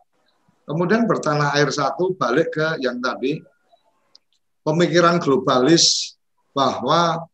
Kemudian 0.64 1.08
bertanah 1.08 1.56
air 1.56 1.68
satu 1.72 2.14
balik 2.14 2.54
ke 2.54 2.78
yang 2.82 3.00
tadi. 3.02 3.40
Pemikiran 4.60 5.16
globalis 5.18 6.14
bahwa 6.52 7.24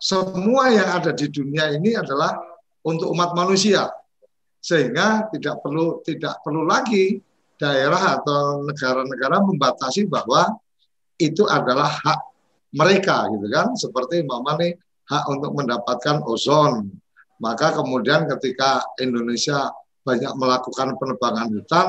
semua 0.00 0.70
yang 0.72 0.88
ada 1.02 1.12
di 1.12 1.28
dunia 1.28 1.74
ini 1.74 1.94
adalah 1.94 2.38
untuk 2.86 3.12
umat 3.12 3.36
manusia. 3.36 3.90
Sehingga 4.58 5.28
tidak 5.30 5.60
perlu 5.62 6.02
tidak 6.02 6.40
perlu 6.42 6.66
lagi 6.66 7.20
daerah 7.58 8.18
atau 8.22 8.64
negara-negara 8.64 9.42
membatasi 9.42 10.06
bahwa 10.06 10.56
itu 11.18 11.46
adalah 11.46 11.90
hak 11.90 12.20
mereka 12.74 13.26
gitu 13.34 13.46
kan? 13.50 13.74
Seperti 13.74 14.22
mama 14.22 14.54
nih 14.58 14.74
hak 15.10 15.24
untuk 15.30 15.52
mendapatkan 15.54 16.22
ozon. 16.26 16.90
Maka 17.38 17.70
kemudian 17.74 18.26
ketika 18.26 18.82
Indonesia 18.98 19.70
banyak 20.02 20.32
melakukan 20.38 20.98
penebangan 20.98 21.48
hutan 21.54 21.88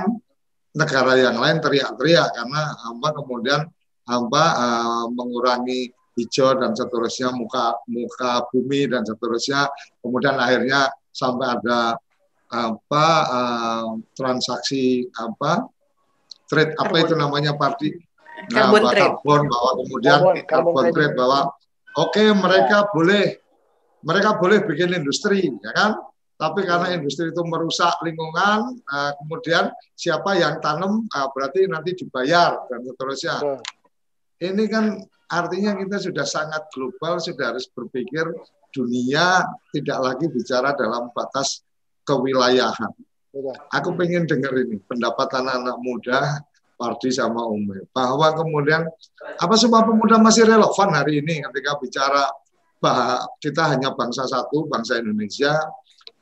negara 0.75 1.17
yang 1.17 1.37
lain 1.37 1.57
teriak-teriak 1.61 2.29
karena 2.33 2.61
hamba 2.85 3.09
kemudian 3.17 3.61
hamba 4.05 4.45
uh, 4.57 5.05
mengurangi 5.09 5.93
hijau 6.17 6.57
dan 6.59 6.75
seterusnya 6.75 7.31
muka 7.31 7.79
muka 7.87 8.45
bumi 8.51 8.89
dan 8.91 9.05
seterusnya. 9.07 9.69
Kemudian 10.03 10.35
akhirnya 10.35 10.91
sampai 11.09 11.47
ada 11.57 11.95
apa 12.49 13.07
uh, 13.29 13.89
transaksi 14.17 15.05
apa 15.13 15.69
trade 16.49 16.73
apa 16.81 16.95
itu 16.97 17.13
namanya 17.13 17.53
party 17.53 17.93
nah, 18.49 18.73
karbon, 18.73 18.89
karbon 18.89 19.41
bahwa 19.45 19.71
kemudian 19.85 20.19
karbon, 20.19 20.35
karbon 20.49 20.85
trade. 20.89 21.13
bahwa 21.13 21.39
oke 22.01 22.09
okay, 22.09 22.33
mereka 22.33 22.89
boleh 22.89 23.37
mereka 24.01 24.29
boleh 24.41 24.65
bikin 24.65 24.97
industri 24.97 25.45
ya 25.61 25.71
kan 25.77 26.01
tapi 26.39 26.63
karena 26.63 26.95
industri 26.95 27.35
itu 27.35 27.43
merusak 27.43 27.99
lingkungan, 27.99 28.79
uh, 28.87 29.11
kemudian 29.19 29.75
siapa 29.91 30.39
yang 30.39 30.63
tanam 30.63 31.03
uh, 31.11 31.27
berarti 31.35 31.67
nanti 31.67 31.99
dibayar 31.99 32.63
dan 32.71 32.79
seterusnya. 32.87 33.59
Ini 34.39 34.63
kan 34.71 35.03
artinya 35.27 35.75
kita 35.75 35.99
sudah 35.99 36.23
sangat 36.23 36.71
global, 36.71 37.19
sudah 37.19 37.51
harus 37.51 37.67
berpikir 37.67 38.23
dunia 38.71 39.43
tidak 39.75 39.99
lagi 39.99 40.25
bicara 40.31 40.71
dalam 40.79 41.11
batas 41.11 41.59
kewilayahan. 42.07 42.95
Aku 43.75 43.99
pengen 43.99 44.23
dengar 44.23 44.55
ini 44.55 44.79
pendapat 44.79 45.27
anak-anak 45.43 45.77
muda, 45.83 46.19
Pardi 46.79 47.11
sama 47.11 47.43
Umi, 47.51 47.83
bahwa 47.91 48.31
kemudian 48.31 48.87
apa 49.35 49.55
semua 49.59 49.83
pemuda 49.83 50.15
masih 50.23 50.47
relevan 50.47 50.89
hari 50.95 51.19
ini 51.19 51.43
ketika 51.51 51.75
bicara 51.83 52.31
bahwa 52.79 53.27
kita 53.43 53.75
hanya 53.75 53.91
bangsa 53.91 54.23
satu, 54.23 54.71
bangsa 54.71 55.03
Indonesia, 55.03 55.59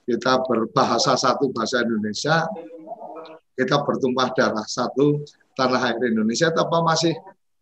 kita 0.08 0.40
berbahasa 0.48 1.20
satu 1.20 1.52
bahasa 1.52 1.84
Indonesia, 1.84 2.48
kita 3.60 3.84
bertumpah 3.84 4.32
darah 4.32 4.64
satu 4.64 5.28
tanah 5.60 5.92
air 5.92 6.00
Indonesia, 6.08 6.48
apa 6.48 6.80
masih 6.80 7.12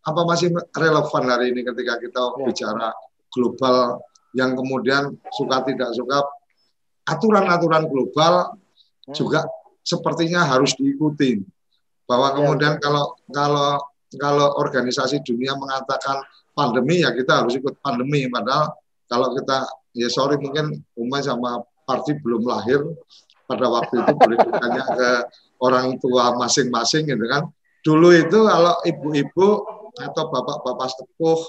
apa 0.06 0.22
masih 0.22 0.54
relevan 0.70 1.24
hari 1.26 1.50
ini 1.50 1.66
ketika 1.66 1.98
kita 1.98 2.22
ya. 2.22 2.44
bicara 2.46 2.88
global 3.34 3.98
yang 4.38 4.54
kemudian 4.54 5.18
suka 5.34 5.66
tidak 5.66 5.90
suka 5.98 6.22
aturan-aturan 7.10 7.90
global 7.90 8.54
hmm. 8.54 9.14
juga 9.18 9.42
sepertinya 9.82 10.46
harus 10.46 10.78
diikuti 10.78 11.42
bahwa 12.06 12.30
ya. 12.30 12.34
kemudian 12.38 12.74
kalau 12.78 13.18
kalau 13.34 13.82
kalau 14.14 14.54
organisasi 14.62 15.26
dunia 15.26 15.58
mengatakan 15.58 16.22
pandemi 16.54 17.02
ya 17.02 17.10
kita 17.10 17.42
harus 17.42 17.58
ikut 17.58 17.74
pandemi 17.82 18.30
padahal 18.30 18.78
kalau 19.10 19.34
kita 19.34 19.66
ya 19.98 20.06
sorry 20.06 20.38
mungkin 20.38 20.86
Umay 20.94 21.26
sama 21.26 21.66
Parti 21.86 22.18
belum 22.18 22.42
lahir 22.42 22.82
pada 23.46 23.66
waktu 23.70 24.02
itu 24.02 24.12
boleh 24.18 24.38
ditanya 24.42 24.84
ke 24.90 25.10
orang 25.62 25.96
tua 26.02 26.34
masing-masing 26.34 27.06
gitu 27.06 27.24
kan. 27.30 27.46
Dulu 27.86 28.10
itu 28.10 28.38
kalau 28.42 28.74
ibu-ibu 28.82 29.48
atau 29.96 30.24
bapak-bapak 30.28 30.88
sepuh 30.92 31.40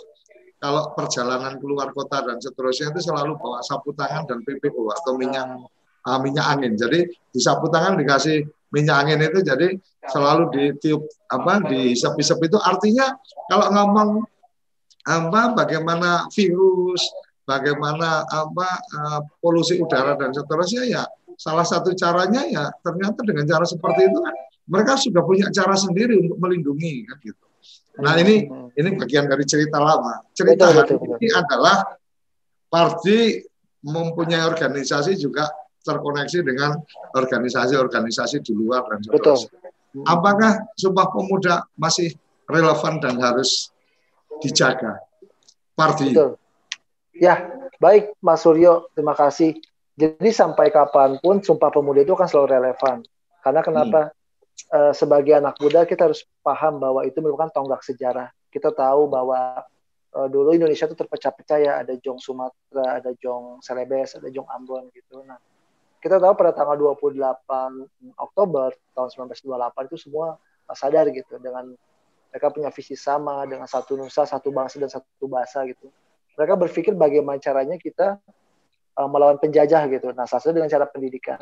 kalau 0.58 0.93
perjalanan 0.97 1.58
keluar 1.62 1.93
kota 1.93 2.26
dan 2.26 2.41
seterusnya 2.41 2.89
itu 2.93 3.10
selalu 3.10 3.38
bawa 3.38 3.62
sapu 3.62 3.93
tangan 3.93 4.26
dan 4.26 4.41
PPO 4.41 4.89
atau 4.89 5.13
minyak 5.17 5.45
uh, 6.06 6.19
minyak 6.21 6.45
angin. 6.50 6.73
Jadi 6.73 7.06
di 7.10 7.39
sapu 7.41 7.69
tangan 7.69 7.97
dikasih 7.97 8.45
minyak 8.73 9.06
angin 9.06 9.19
itu 9.21 9.39
jadi 9.45 9.67
selalu 10.10 10.43
ditiup 10.54 11.02
apa 11.30 11.62
di 11.67 11.93
sepi-sepi 11.93 12.50
itu 12.50 12.60
artinya 12.62 13.13
kalau 13.52 13.67
ngomong 13.69 14.10
apa 15.08 15.56
bagaimana 15.56 16.28
virus, 16.36 17.00
bagaimana 17.48 18.28
apa 18.28 18.70
uh, 18.92 19.22
polusi 19.40 19.80
udara 19.80 20.20
dan 20.20 20.36
seterusnya 20.36 20.84
ya 20.84 21.04
salah 21.40 21.64
satu 21.64 21.96
caranya 21.96 22.44
ya 22.44 22.68
ternyata 22.84 23.24
dengan 23.24 23.48
cara 23.48 23.64
seperti 23.64 24.12
itu 24.12 24.20
kan 24.20 24.36
mereka 24.68 25.00
sudah 25.00 25.24
punya 25.24 25.48
cara 25.48 25.80
sendiri 25.80 26.20
untuk 26.20 26.38
melindungi 26.44 27.08
kan 27.08 27.18
gitu. 27.24 27.46
Nah 28.04 28.20
ini 28.20 28.46
ini 28.76 28.90
bagian 29.00 29.26
dari 29.32 29.48
cerita 29.48 29.80
lama. 29.80 30.28
Cerita 30.36 30.70
betul, 30.70 30.76
hari 30.76 30.92
betul, 30.92 30.98
betul. 31.08 31.18
ini 31.24 31.30
adalah 31.32 31.78
Parti 32.68 33.40
mempunyai 33.88 34.44
organisasi 34.44 35.16
juga 35.16 35.48
terkoneksi 35.88 36.44
dengan 36.44 36.76
organisasi-organisasi 37.16 38.44
di 38.44 38.52
luar 38.52 38.84
dan 38.92 39.00
seterusnya. 39.08 39.56
Apakah 40.04 40.68
Sumpah 40.76 41.08
Pemuda 41.16 41.64
masih 41.80 42.12
relevan 42.44 43.00
dan 43.00 43.16
harus 43.24 43.72
dijaga? 44.44 45.00
Parti. 45.74 46.12
Betul. 46.12 46.36
Ya, 47.18 47.50
baik 47.82 48.14
Mas 48.22 48.46
Suryo, 48.46 48.90
terima 48.94 49.18
kasih. 49.18 49.58
Jadi 49.98 50.30
sampai 50.30 50.70
kapan 50.70 51.18
pun 51.18 51.42
Sumpah 51.42 51.74
Pemuda 51.74 52.06
itu 52.06 52.14
akan 52.14 52.30
selalu 52.30 52.48
relevan. 52.54 53.02
Karena 53.42 53.62
kenapa? 53.66 54.02
Hmm 54.10 54.18
uh, 54.74 54.94
sebagai 54.94 55.38
anak 55.38 55.60
muda 55.62 55.86
kita 55.86 56.10
harus 56.10 56.26
paham 56.42 56.82
bahwa 56.82 57.06
itu 57.06 57.20
merupakan 57.22 57.52
tonggak 57.52 57.82
sejarah. 57.86 58.34
Kita 58.50 58.74
tahu 58.74 59.08
bahwa 59.12 59.64
uh, 60.16 60.28
dulu 60.28 60.56
Indonesia 60.56 60.88
itu 60.90 60.98
terpecah-pecah 60.98 61.60
ya, 61.62 61.74
ada 61.84 61.94
Jong 62.00 62.20
Sumatera, 62.20 63.00
ada 63.02 63.12
Jong 63.20 63.62
Celebes, 63.62 64.18
ada 64.18 64.28
Jong 64.32 64.48
Ambon 64.50 64.90
gitu. 64.92 65.22
Nah, 65.24 65.38
kita 66.02 66.18
tahu 66.18 66.34
pada 66.38 66.52
tanggal 66.54 66.78
28 66.78 68.18
Oktober 68.18 68.74
tahun 68.94 69.10
1928 69.34 69.90
itu 69.94 69.98
semua 70.10 70.38
sadar 70.72 71.10
gitu 71.10 71.40
dengan 71.40 71.74
mereka 72.28 72.52
punya 72.52 72.70
visi 72.70 72.94
sama 72.94 73.48
dengan 73.48 73.66
satu 73.66 73.96
nusa, 73.96 74.28
satu 74.28 74.52
bangsa 74.52 74.78
dan 74.78 74.92
satu 74.92 75.26
bahasa 75.26 75.64
gitu. 75.66 75.90
Mereka 76.38 76.54
berpikir 76.54 76.93
bagaimana 76.93 77.41
caranya 77.41 77.76
kita 77.82 78.21
uh, 78.97 79.10
melawan 79.10 79.41
penjajah 79.41 79.89
gitu. 79.89 80.13
Nah, 80.13 80.30
salah 80.30 80.54
dengan 80.54 80.69
cara 80.69 80.86
pendidikan. 80.86 81.41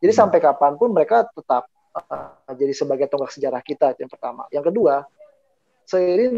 Jadi 0.00 0.12
hmm. 0.12 0.20
sampai 0.24 0.38
kapan 0.40 0.74
pun 0.80 0.90
mereka 0.90 1.28
tetap 1.30 1.68
uh, 1.94 2.32
jadi 2.56 2.72
sebagai 2.72 3.06
tonggak 3.12 3.32
sejarah 3.32 3.62
kita 3.62 3.92
itu 3.92 4.08
yang 4.08 4.12
pertama. 4.12 4.48
Yang 4.48 4.64
kedua, 4.72 5.04
seiring 5.86 6.34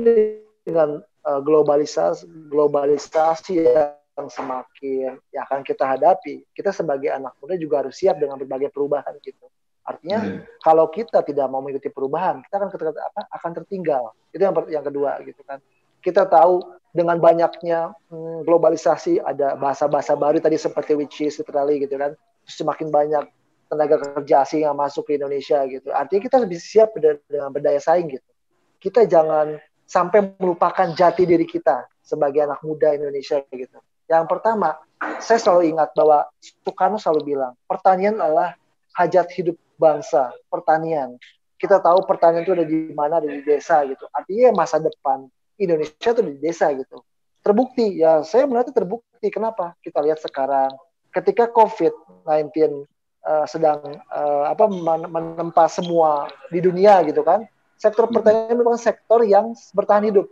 dengan 0.66 1.00
uh, 1.24 1.40
globalisasi 1.40 2.26
globalisasi 2.50 3.54
yang 3.62 4.28
semakin 4.30 5.18
yang 5.34 5.42
akan 5.46 5.62
kita 5.66 5.84
hadapi, 5.86 6.46
kita 6.54 6.70
sebagai 6.70 7.10
anak 7.10 7.34
muda 7.42 7.58
juga 7.58 7.82
harus 7.82 7.98
siap 7.98 8.18
dengan 8.18 8.38
berbagai 8.38 8.70
perubahan 8.70 9.14
gitu. 9.22 9.46
Artinya 9.84 10.18
hmm. 10.24 10.64
kalau 10.64 10.88
kita 10.88 11.20
tidak 11.20 11.46
mau 11.52 11.60
mengikuti 11.60 11.92
perubahan, 11.92 12.40
kita 12.46 12.56
akan 12.56 12.68
apa 12.94 13.20
akan 13.28 13.50
tertinggal. 13.62 14.16
Itu 14.32 14.40
yang 14.40 14.54
yang 14.72 14.84
kedua 14.84 15.20
gitu 15.22 15.44
kan. 15.44 15.60
Kita 16.04 16.28
tahu 16.28 16.60
dengan 16.94 17.18
banyaknya 17.18 17.96
hmm, 18.12 18.44
globalisasi 18.44 19.18
ada 19.24 19.56
bahasa-bahasa 19.56 20.14
baru 20.14 20.38
tadi 20.38 20.60
seperti 20.60 20.92
which 20.94 21.24
is 21.24 21.40
literally 21.40 21.80
gitu 21.80 21.96
kan. 21.96 22.12
Semakin 22.44 22.92
banyak 22.92 23.24
tenaga 23.72 23.96
kerja 23.98 24.44
asing 24.44 24.62
yang 24.68 24.76
masuk 24.76 25.08
ke 25.08 25.16
Indonesia 25.16 25.64
gitu. 25.66 25.88
Artinya 25.90 26.22
kita 26.22 26.36
lebih 26.38 26.60
siap 26.60 26.92
dengan 27.00 27.50
berdaya 27.50 27.80
saing 27.80 28.12
gitu. 28.12 28.30
Kita 28.78 29.08
jangan 29.08 29.58
sampai 29.88 30.36
melupakan 30.38 30.92
jati 30.92 31.24
diri 31.24 31.48
kita 31.48 31.88
sebagai 32.04 32.44
anak 32.44 32.60
muda 32.60 32.92
Indonesia 32.92 33.40
gitu. 33.48 33.80
Yang 34.04 34.24
pertama, 34.28 34.76
saya 35.18 35.40
selalu 35.40 35.72
ingat 35.72 35.96
bahwa 35.96 36.28
Soekarno 36.38 37.00
selalu 37.00 37.34
bilang, 37.34 37.56
pertanian 37.64 38.20
adalah 38.20 38.52
hajat 38.94 39.32
hidup 39.32 39.56
bangsa, 39.80 40.30
pertanian. 40.52 41.16
Kita 41.56 41.80
tahu 41.80 42.04
pertanian 42.04 42.44
itu 42.44 42.52
ada 42.52 42.66
di 42.68 42.92
mana, 42.92 43.18
ada 43.24 43.28
di 43.28 43.40
desa 43.40 43.80
gitu. 43.88 44.04
Artinya 44.12 44.52
masa 44.52 44.76
depan 44.76 45.24
Indonesia 45.58 46.10
itu 46.10 46.22
di 46.22 46.34
desa 46.42 46.70
gitu. 46.74 47.02
Terbukti, 47.44 48.00
ya 48.00 48.24
saya 48.24 48.48
melihat 48.48 48.72
terbukti. 48.72 49.28
Kenapa? 49.28 49.76
Kita 49.84 50.00
lihat 50.00 50.18
sekarang, 50.20 50.72
ketika 51.12 51.46
COVID-19 51.52 52.88
uh, 53.24 53.46
sedang 53.48 53.80
uh, 54.12 54.44
apa 54.52 54.68
menempa 55.08 55.64
semua 55.66 56.28
di 56.52 56.60
dunia 56.60 57.00
gitu 57.08 57.24
kan. 57.24 57.48
Sektor 57.80 58.06
pertanian 58.08 58.54
merupakan 58.54 58.80
sektor 58.80 59.20
yang 59.26 59.52
bertahan 59.74 60.06
hidup. 60.08 60.30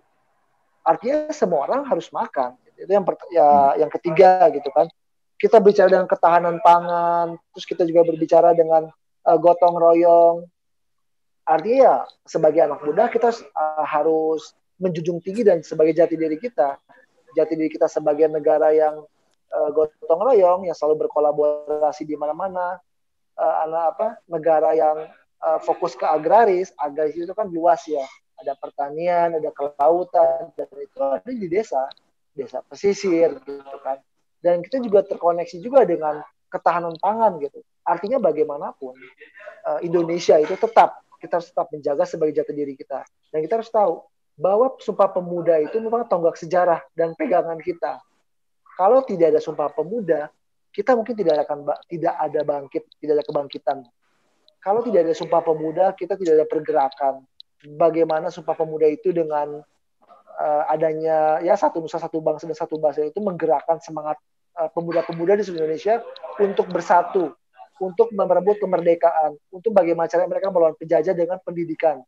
Artinya 0.86 1.30
semua 1.34 1.68
orang 1.68 1.82
harus 1.84 2.08
makan. 2.12 2.54
Itu 2.78 2.90
yang 2.90 3.04
ya 3.32 3.76
yang 3.82 3.90
ketiga 3.90 4.48
gitu 4.52 4.68
kan. 4.70 4.88
Kita 5.36 5.58
bicara 5.58 5.90
dengan 5.90 6.06
ketahanan 6.06 6.62
pangan, 6.62 7.34
terus 7.50 7.66
kita 7.66 7.82
juga 7.82 8.06
berbicara 8.06 8.54
dengan 8.54 8.86
uh, 9.26 9.38
gotong 9.38 9.74
royong. 9.74 10.46
Artinya 11.42 11.78
ya 11.82 11.96
sebagai 12.22 12.62
anak 12.62 12.80
muda 12.86 13.10
kita 13.10 13.34
uh, 13.34 13.82
harus 13.82 14.54
menjunjung 14.82 15.22
tinggi 15.22 15.46
dan 15.46 15.62
sebagai 15.62 15.94
jati 15.94 16.18
diri 16.18 16.34
kita, 16.36 16.74
jati 17.38 17.54
diri 17.54 17.70
kita 17.70 17.86
sebagai 17.86 18.26
negara 18.26 18.74
yang 18.74 19.06
uh, 19.54 19.68
gotong 19.70 20.20
royong 20.20 20.66
yang 20.66 20.74
selalu 20.74 21.06
berkolaborasi 21.06 22.02
di 22.02 22.18
mana-mana. 22.18 22.82
Uh, 23.32 23.64
apa 23.64 24.20
negara 24.28 24.76
yang 24.76 25.08
uh, 25.40 25.56
fokus 25.64 25.96
ke 25.96 26.04
agraris 26.04 26.68
agraris 26.76 27.16
itu 27.16 27.32
kan 27.32 27.48
luas 27.48 27.80
ya. 27.88 28.04
Ada 28.36 28.58
pertanian 28.60 29.38
ada 29.38 29.50
kelautan 29.54 30.52
dan 30.52 30.68
itu 30.76 30.98
ada 31.00 31.30
di 31.30 31.48
desa 31.48 31.88
desa 32.36 32.60
pesisir 32.66 33.40
gitu 33.46 33.76
kan. 33.80 34.02
Dan 34.42 34.60
kita 34.60 34.82
juga 34.84 35.06
terkoneksi 35.06 35.62
juga 35.64 35.86
dengan 35.88 36.20
ketahanan 36.52 36.92
pangan 37.00 37.40
gitu. 37.40 37.64
Artinya 37.88 38.20
bagaimanapun 38.20 38.92
uh, 39.64 39.80
Indonesia 39.80 40.36
itu 40.36 40.52
tetap 40.60 41.00
kita 41.22 41.38
harus 41.38 41.48
tetap 41.54 41.70
menjaga 41.70 42.04
sebagai 42.04 42.36
jati 42.42 42.52
diri 42.52 42.74
kita. 42.76 43.06
Dan 43.32 43.46
kita 43.46 43.62
harus 43.62 43.70
tahu 43.72 44.11
bahwa 44.36 44.74
Sumpah 44.80 45.12
Pemuda 45.12 45.60
itu 45.60 45.76
memang 45.78 46.08
tonggak 46.08 46.40
sejarah 46.40 46.80
dan 46.96 47.12
pegangan 47.16 47.60
kita 47.60 48.00
kalau 48.76 49.04
tidak 49.04 49.36
ada 49.36 49.40
Sumpah 49.40 49.68
Pemuda, 49.72 50.32
kita 50.72 50.96
mungkin 50.96 51.12
tidak 51.12 51.44
akan 51.44 51.68
tidak 51.86 52.14
ada 52.16 52.40
bangkit, 52.40 52.82
tidak 52.98 53.20
ada 53.20 53.24
kebangkitan. 53.28 53.78
Kalau 54.62 54.80
tidak 54.80 55.04
ada 55.04 55.14
Sumpah 55.14 55.42
Pemuda, 55.44 55.92
kita 55.92 56.16
tidak 56.16 56.40
ada 56.40 56.46
pergerakan. 56.48 57.14
Bagaimana 57.76 58.32
Sumpah 58.32 58.56
Pemuda 58.56 58.88
itu 58.88 59.12
dengan 59.12 59.60
uh, 60.40 60.64
adanya 60.72 61.44
ya 61.44 61.52
satu 61.54 61.84
nusa 61.84 62.00
satu 62.00 62.24
bangsa 62.24 62.48
dan 62.48 62.56
satu 62.56 62.80
bahasa 62.80 63.04
itu 63.04 63.20
menggerakkan 63.20 63.78
semangat 63.84 64.18
eh, 64.58 64.68
pemuda-pemuda 64.72 65.38
di 65.38 65.44
seluruh 65.44 65.68
Indonesia 65.68 66.00
untuk 66.40 66.66
bersatu, 66.72 67.36
untuk 67.78 68.08
merebut 68.16 68.56
kemerdekaan, 68.56 69.36
untuk 69.52 69.76
bagaimana 69.76 70.08
cara 70.08 70.24
mereka 70.24 70.48
melawan 70.48 70.74
penjajah 70.80 71.12
dengan 71.12 71.38
pendidikan. 71.44 72.00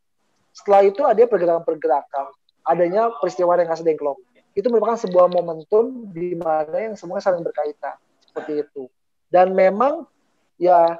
Setelah 0.54 0.86
itu 0.86 1.02
ada 1.02 1.18
pergerakan-pergerakan, 1.26 2.30
adanya 2.64 3.10
peristiwa 3.18 3.58
yang 3.58 3.68
kasih 3.68 3.84
dengklok 3.84 4.22
itu 4.54 4.66
merupakan 4.70 4.94
sebuah 4.94 5.26
momentum 5.34 6.14
di 6.14 6.38
mana 6.38 6.90
yang 6.90 6.94
semuanya 6.94 7.26
saling 7.26 7.42
berkaitan 7.42 7.98
seperti 8.22 8.62
itu. 8.62 8.86
Dan 9.26 9.50
memang 9.50 10.06
ya 10.62 10.94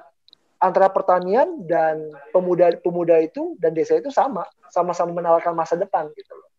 antara 0.58 0.90
pertanian 0.90 1.62
dan 1.62 2.10
pemuda-pemuda 2.34 3.22
itu 3.22 3.54
dan 3.62 3.70
desa 3.70 3.94
itu 3.94 4.10
sama, 4.10 4.42
sama-sama 4.74 5.14
menawarkan 5.14 5.54
masa 5.54 5.78
depan 5.78 6.10
gitu 6.18 6.34
loh. 6.34 6.50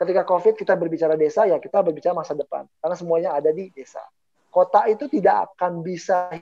Ketika 0.00 0.24
Covid 0.24 0.56
kita 0.56 0.72
berbicara 0.72 1.20
desa 1.20 1.44
ya 1.44 1.60
kita 1.60 1.84
berbicara 1.84 2.16
masa 2.16 2.32
depan 2.32 2.64
karena 2.80 2.96
semuanya 2.96 3.30
ada 3.36 3.52
di 3.52 3.68
desa. 3.68 4.00
Kota 4.48 4.88
itu 4.88 5.04
tidak 5.12 5.52
akan 5.52 5.84
bisa 5.84 6.32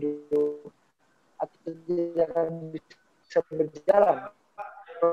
hidup 0.00 0.72
atau 1.36 1.58
tidak 1.84 2.26
akan 2.32 2.48
bisa 2.72 3.38
berjalan 3.52 4.32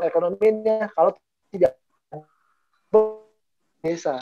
ekonominya 0.04 0.90
kalau 0.94 1.12
tidak 1.54 1.78
desa. 3.84 4.18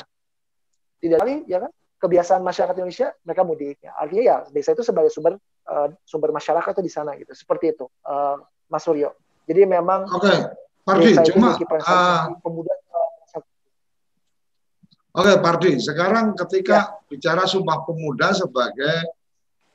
Tidak 1.01 1.17
kali 1.17 1.45
ya 1.49 1.61
kan 1.61 1.71
kebiasaan 2.01 2.41
masyarakat 2.41 2.75
Indonesia 2.81 3.13
mereka 3.25 3.41
mudik. 3.45 3.77
Ya. 3.81 3.93
Artinya 3.97 4.23
ya 4.25 4.35
desa 4.49 4.73
itu 4.73 4.81
sebagai 4.81 5.13
sumber 5.13 5.37
uh, 5.69 5.89
sumber 6.05 6.33
masyarakat 6.33 6.71
itu 6.77 6.83
di 6.83 6.91
sana 6.91 7.13
gitu. 7.17 7.33
Seperti 7.33 7.77
itu, 7.77 7.85
uh, 8.05 8.41
Mas 8.69 8.81
Suryo. 8.85 9.13
Jadi 9.45 9.65
memang 9.65 10.05
Oke, 10.09 10.29
okay. 10.29 10.39
Pardi, 10.85 11.13
cuma 11.33 11.57
uh, 11.57 12.37
pemuda 12.41 12.73
Oke, 15.11 15.27
okay, 15.27 15.35
Pardi. 15.43 15.71
Sekarang 15.83 16.31
ketika 16.39 16.77
ya. 16.87 17.03
bicara 17.11 17.43
Sumpah 17.43 17.83
Pemuda 17.83 18.31
sebagai 18.31 19.11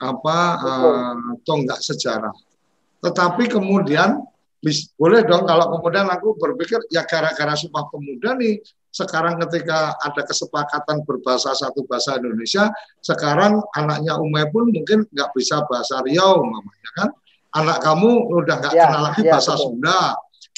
apa 0.00 0.38
uh, 0.60 1.36
tonggak 1.44 1.80
sejarah, 1.84 2.32
tetapi 3.04 3.44
kemudian 3.48 4.24
boleh 4.96 5.20
dong 5.28 5.44
kalau 5.44 5.78
kemudian 5.78 6.08
aku 6.08 6.34
berpikir 6.40 6.80
ya 6.88 7.04
gara-gara 7.04 7.54
Sumpah 7.54 7.86
Pemuda 7.92 8.34
nih 8.34 8.58
sekarang 8.96 9.36
ketika 9.44 9.92
ada 10.00 10.24
kesepakatan 10.24 11.04
berbahasa 11.04 11.52
satu 11.52 11.84
bahasa 11.84 12.16
Indonesia, 12.16 12.72
sekarang 13.04 13.60
anaknya 13.76 14.16
Umay 14.16 14.48
pun 14.48 14.72
mungkin 14.72 15.04
nggak 15.12 15.36
bisa 15.36 15.68
bahasa 15.68 16.00
Riau, 16.00 16.40
mamanya 16.40 16.90
kan? 16.96 17.08
Anak 17.60 17.84
kamu 17.84 18.32
udah 18.32 18.56
nggak 18.56 18.72
ya, 18.72 18.88
kenal 18.88 19.02
lagi 19.12 19.22
ya, 19.28 19.36
bahasa 19.36 19.52
betul. 19.52 19.64
Sunda. 19.76 20.16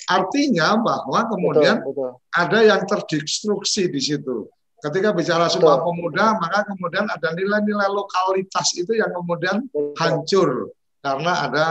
Artinya 0.09 0.69
bahwa 0.79 1.21
kemudian 1.27 1.83
betul, 1.83 2.15
betul. 2.15 2.39
ada 2.39 2.59
yang 2.63 2.83
terdistruksi 2.87 3.91
di 3.91 4.01
situ. 4.01 4.47
Ketika 4.79 5.11
bicara 5.11 5.51
Sumpah 5.51 5.83
Pemuda, 5.83 6.39
maka 6.39 6.63
kemudian 6.71 7.11
ada 7.11 7.35
nilai-nilai 7.35 7.91
lokalitas 7.91 8.71
itu 8.79 8.95
yang 8.95 9.11
kemudian 9.11 9.67
betul. 9.67 9.99
hancur 9.99 10.49
karena 11.03 11.33
ada 11.51 11.65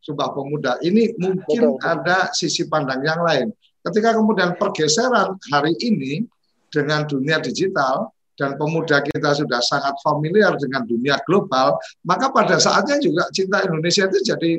Sumpah 0.00 0.32
Pemuda. 0.32 0.80
Ini 0.80 1.16
mungkin 1.20 1.76
betul, 1.76 1.84
ada 1.84 2.32
sisi 2.32 2.64
pandang 2.66 3.04
yang 3.04 3.20
lain. 3.20 3.48
Ketika 3.80 4.16
kemudian 4.16 4.56
pergeseran 4.56 5.36
hari 5.52 5.76
ini 5.80 6.24
dengan 6.72 7.04
dunia 7.08 7.40
digital 7.40 8.12
dan 8.36 8.56
pemuda 8.56 9.04
kita 9.04 9.36
sudah 9.36 9.60
sangat 9.60 9.96
familiar 10.00 10.56
dengan 10.56 10.84
dunia 10.88 11.20
global, 11.28 11.76
maka 12.04 12.32
pada 12.32 12.56
saatnya 12.56 12.96
juga 13.00 13.28
cinta 13.32 13.60
Indonesia 13.64 14.08
itu 14.08 14.18
jadi 14.24 14.50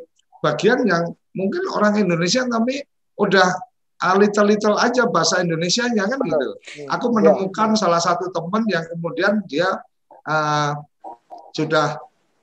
bagian 0.41 0.85
yang 0.85 1.09
mungkin 1.33 1.63
orang 1.73 1.97
Indonesia 1.97 2.45
tapi 2.45 2.81
udah 3.17 3.49
little-little 4.17 4.77
aja 4.81 5.05
bahasa 5.09 5.45
Indonesia-nya 5.45 6.09
kan 6.09 6.17
gitu. 6.17 6.49
Aku 6.89 7.13
menemukan 7.13 7.77
salah 7.77 8.01
satu 8.01 8.33
teman 8.33 8.65
yang 8.65 8.81
kemudian 8.89 9.45
dia 9.45 9.69
uh, 10.25 10.73
sudah 11.53 12.01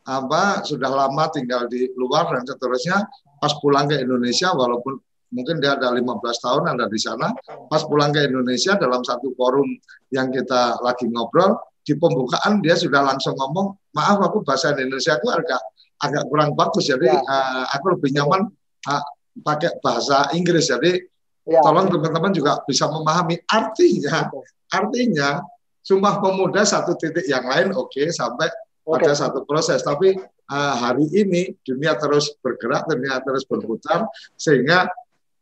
apa 0.09 0.65
sudah 0.65 0.89
lama 0.89 1.29
tinggal 1.29 1.69
di 1.69 1.93
luar 2.01 2.33
dan 2.33 2.43
seterusnya 2.49 3.05
pas 3.37 3.53
pulang 3.61 3.85
ke 3.85 4.01
Indonesia 4.01 4.57
walaupun 4.57 4.97
mungkin 5.37 5.61
dia 5.61 5.77
ada 5.77 5.93
15 5.93 6.01
tahun 6.25 6.63
ada 6.73 6.89
di 6.89 6.97
sana 6.97 7.29
pas 7.69 7.85
pulang 7.85 8.09
ke 8.09 8.25
Indonesia 8.25 8.81
dalam 8.81 9.05
satu 9.05 9.37
forum 9.37 9.69
yang 10.09 10.33
kita 10.33 10.81
lagi 10.81 11.05
ngobrol 11.13 11.61
di 11.85 11.93
pembukaan 11.97 12.65
dia 12.65 12.73
sudah 12.77 13.05
langsung 13.05 13.37
ngomong 13.37 13.77
maaf 13.93 14.17
aku 14.25 14.41
bahasa 14.41 14.73
Indonesia 14.73 15.21
aku 15.21 15.29
agak 15.29 15.61
agak 16.01 16.25
kurang 16.33 16.57
bagus 16.57 16.89
jadi 16.89 17.13
ya. 17.13 17.21
uh, 17.21 17.65
aku 17.77 18.01
lebih 18.01 18.17
nyaman 18.17 18.49
uh, 18.89 19.05
pakai 19.45 19.77
bahasa 19.85 20.33
Inggris 20.33 20.73
jadi 20.73 21.05
ya. 21.45 21.61
tolong 21.61 21.93
teman-teman 21.93 22.33
juga 22.33 22.65
bisa 22.65 22.89
memahami 22.89 23.37
artinya 23.45 24.33
artinya 24.73 25.45
Sumpah 25.85 26.21
Pemuda 26.21 26.69
satu 26.69 27.01
titik 27.01 27.25
yang 27.25 27.49
lain 27.49 27.73
oke 27.73 27.89
okay, 27.89 28.13
sampai 28.13 28.49
okay. 28.97 29.05
ada 29.05 29.13
satu 29.13 29.45
proses 29.45 29.85
tapi 29.85 30.17
uh, 30.49 30.75
hari 30.81 31.05
ini 31.13 31.53
dunia 31.61 31.95
terus 32.01 32.33
bergerak 32.41 32.89
dunia 32.89 33.21
terus 33.21 33.45
berputar 33.45 34.09
sehingga 34.41 34.89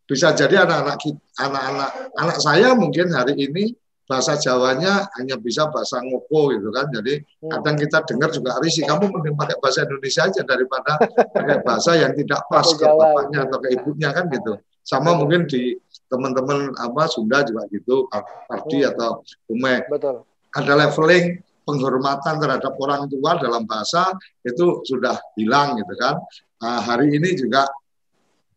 bisa 0.07 0.35
jadi 0.35 0.67
anak-anak 0.67 0.99
anak-anak 1.39 1.91
anak 2.15 2.37
saya 2.43 2.75
mungkin 2.75 3.11
hari 3.11 3.35
ini 3.39 3.75
bahasa 4.07 4.39
Jawanya 4.39 5.11
hanya 5.19 5.35
bisa 5.37 5.67
bahasa 5.69 5.99
ngoko 5.99 6.55
gitu 6.55 6.71
kan. 6.71 6.87
Jadi 6.95 7.21
hmm. 7.21 7.51
kadang 7.51 7.77
kita 7.77 7.99
dengar 8.07 8.31
juga 8.31 8.55
risih 8.63 8.87
kamu 8.87 9.11
mending 9.11 9.35
pakai 9.35 9.59
bahasa 9.59 9.83
Indonesia 9.83 10.23
aja 10.31 10.43
daripada 10.47 10.93
pakai 11.35 11.59
bahasa 11.67 11.99
yang 11.99 12.15
tidak 12.15 12.41
pas 12.47 12.67
ke 12.71 12.87
bapaknya 12.87 13.51
atau 13.51 13.59
ke 13.59 13.69
ibunya 13.75 14.11
kan 14.15 14.31
gitu. 14.31 14.63
Sama 14.87 15.19
mungkin 15.19 15.51
di 15.51 15.75
teman-teman 16.07 16.71
apa 16.79 17.11
Sunda 17.11 17.43
juga 17.43 17.67
gitu, 17.75 18.07
Pardi 18.47 18.87
hmm. 18.87 18.91
atau 18.95 19.11
Ume. 19.51 19.83
Betul. 19.91 20.23
Ada 20.55 20.73
leveling 20.87 21.43
penghormatan 21.67 22.39
terhadap 22.39 22.73
orang 22.79 23.11
tua 23.11 23.37
dalam 23.43 23.67
bahasa 23.67 24.15
itu 24.47 24.87
sudah 24.87 25.19
hilang 25.35 25.75
gitu 25.83 25.95
kan. 25.99 26.23
Nah, 26.63 26.81
hari 26.81 27.19
ini 27.19 27.35
juga 27.35 27.67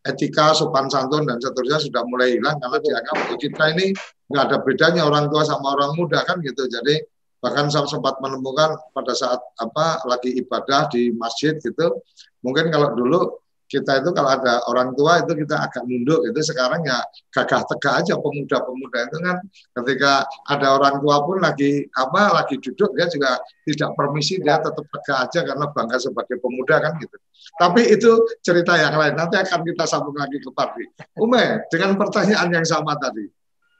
etika, 0.06 0.56
sopan 0.56 0.88
santun 0.88 1.28
dan 1.28 1.36
seterusnya 1.42 1.82
sudah 1.90 2.02
mulai 2.08 2.38
hilang 2.38 2.56
karena 2.56 2.78
dianggap 2.80 3.16
kita 3.36 3.64
ini 3.76 3.86
nggak 4.30 4.44
ada 4.48 4.56
bedanya 4.62 5.02
orang 5.04 5.26
tua 5.28 5.42
sama 5.44 5.74
orang 5.76 5.92
muda 5.98 6.22
kan 6.24 6.38
gitu. 6.40 6.64
Jadi 6.70 7.02
bahkan 7.42 7.68
saya 7.68 7.88
sempat 7.90 8.20
menemukan 8.22 8.78
pada 8.94 9.12
saat 9.12 9.40
apa 9.58 10.04
lagi 10.06 10.38
ibadah 10.40 10.88
di 10.92 11.10
masjid 11.16 11.56
gitu, 11.58 12.00
mungkin 12.44 12.68
kalau 12.68 12.94
dulu 12.94 13.40
kita 13.70 14.02
itu 14.02 14.10
kalau 14.10 14.34
ada 14.34 14.66
orang 14.66 14.90
tua 14.98 15.22
itu 15.22 15.30
kita 15.46 15.62
agak 15.62 15.86
nunduk 15.86 16.26
itu 16.26 16.40
sekarang 16.42 16.82
ya 16.82 16.98
gagah 17.30 17.62
tegak 17.70 18.02
aja 18.02 18.18
pemuda-pemuda 18.18 18.98
itu 19.06 19.18
kan. 19.22 19.36
Ketika 19.78 20.26
ada 20.50 20.74
orang 20.74 20.98
tua 20.98 21.22
pun 21.22 21.38
lagi 21.38 21.86
apa 21.94 22.34
lagi 22.34 22.58
duduk 22.58 22.98
dia 22.98 23.06
juga 23.06 23.38
tidak 23.62 23.94
permisi 23.94 24.42
dia 24.42 24.58
tetap 24.58 24.82
tegak 24.82 25.18
aja 25.30 25.40
karena 25.46 25.70
bangga 25.70 26.02
sebagai 26.02 26.42
pemuda 26.42 26.82
kan 26.82 26.98
gitu. 26.98 27.14
Tapi 27.62 27.94
itu 27.94 28.10
cerita 28.42 28.74
yang 28.74 28.98
lain. 28.98 29.14
Nanti 29.14 29.38
akan 29.38 29.62
kita 29.62 29.86
sambung 29.86 30.18
lagi 30.18 30.42
ke 30.42 30.50
Pardi 30.50 30.84
Ume 31.22 31.62
dengan 31.70 31.94
pertanyaan 31.94 32.50
yang 32.50 32.66
sama 32.66 32.98
tadi. 32.98 33.30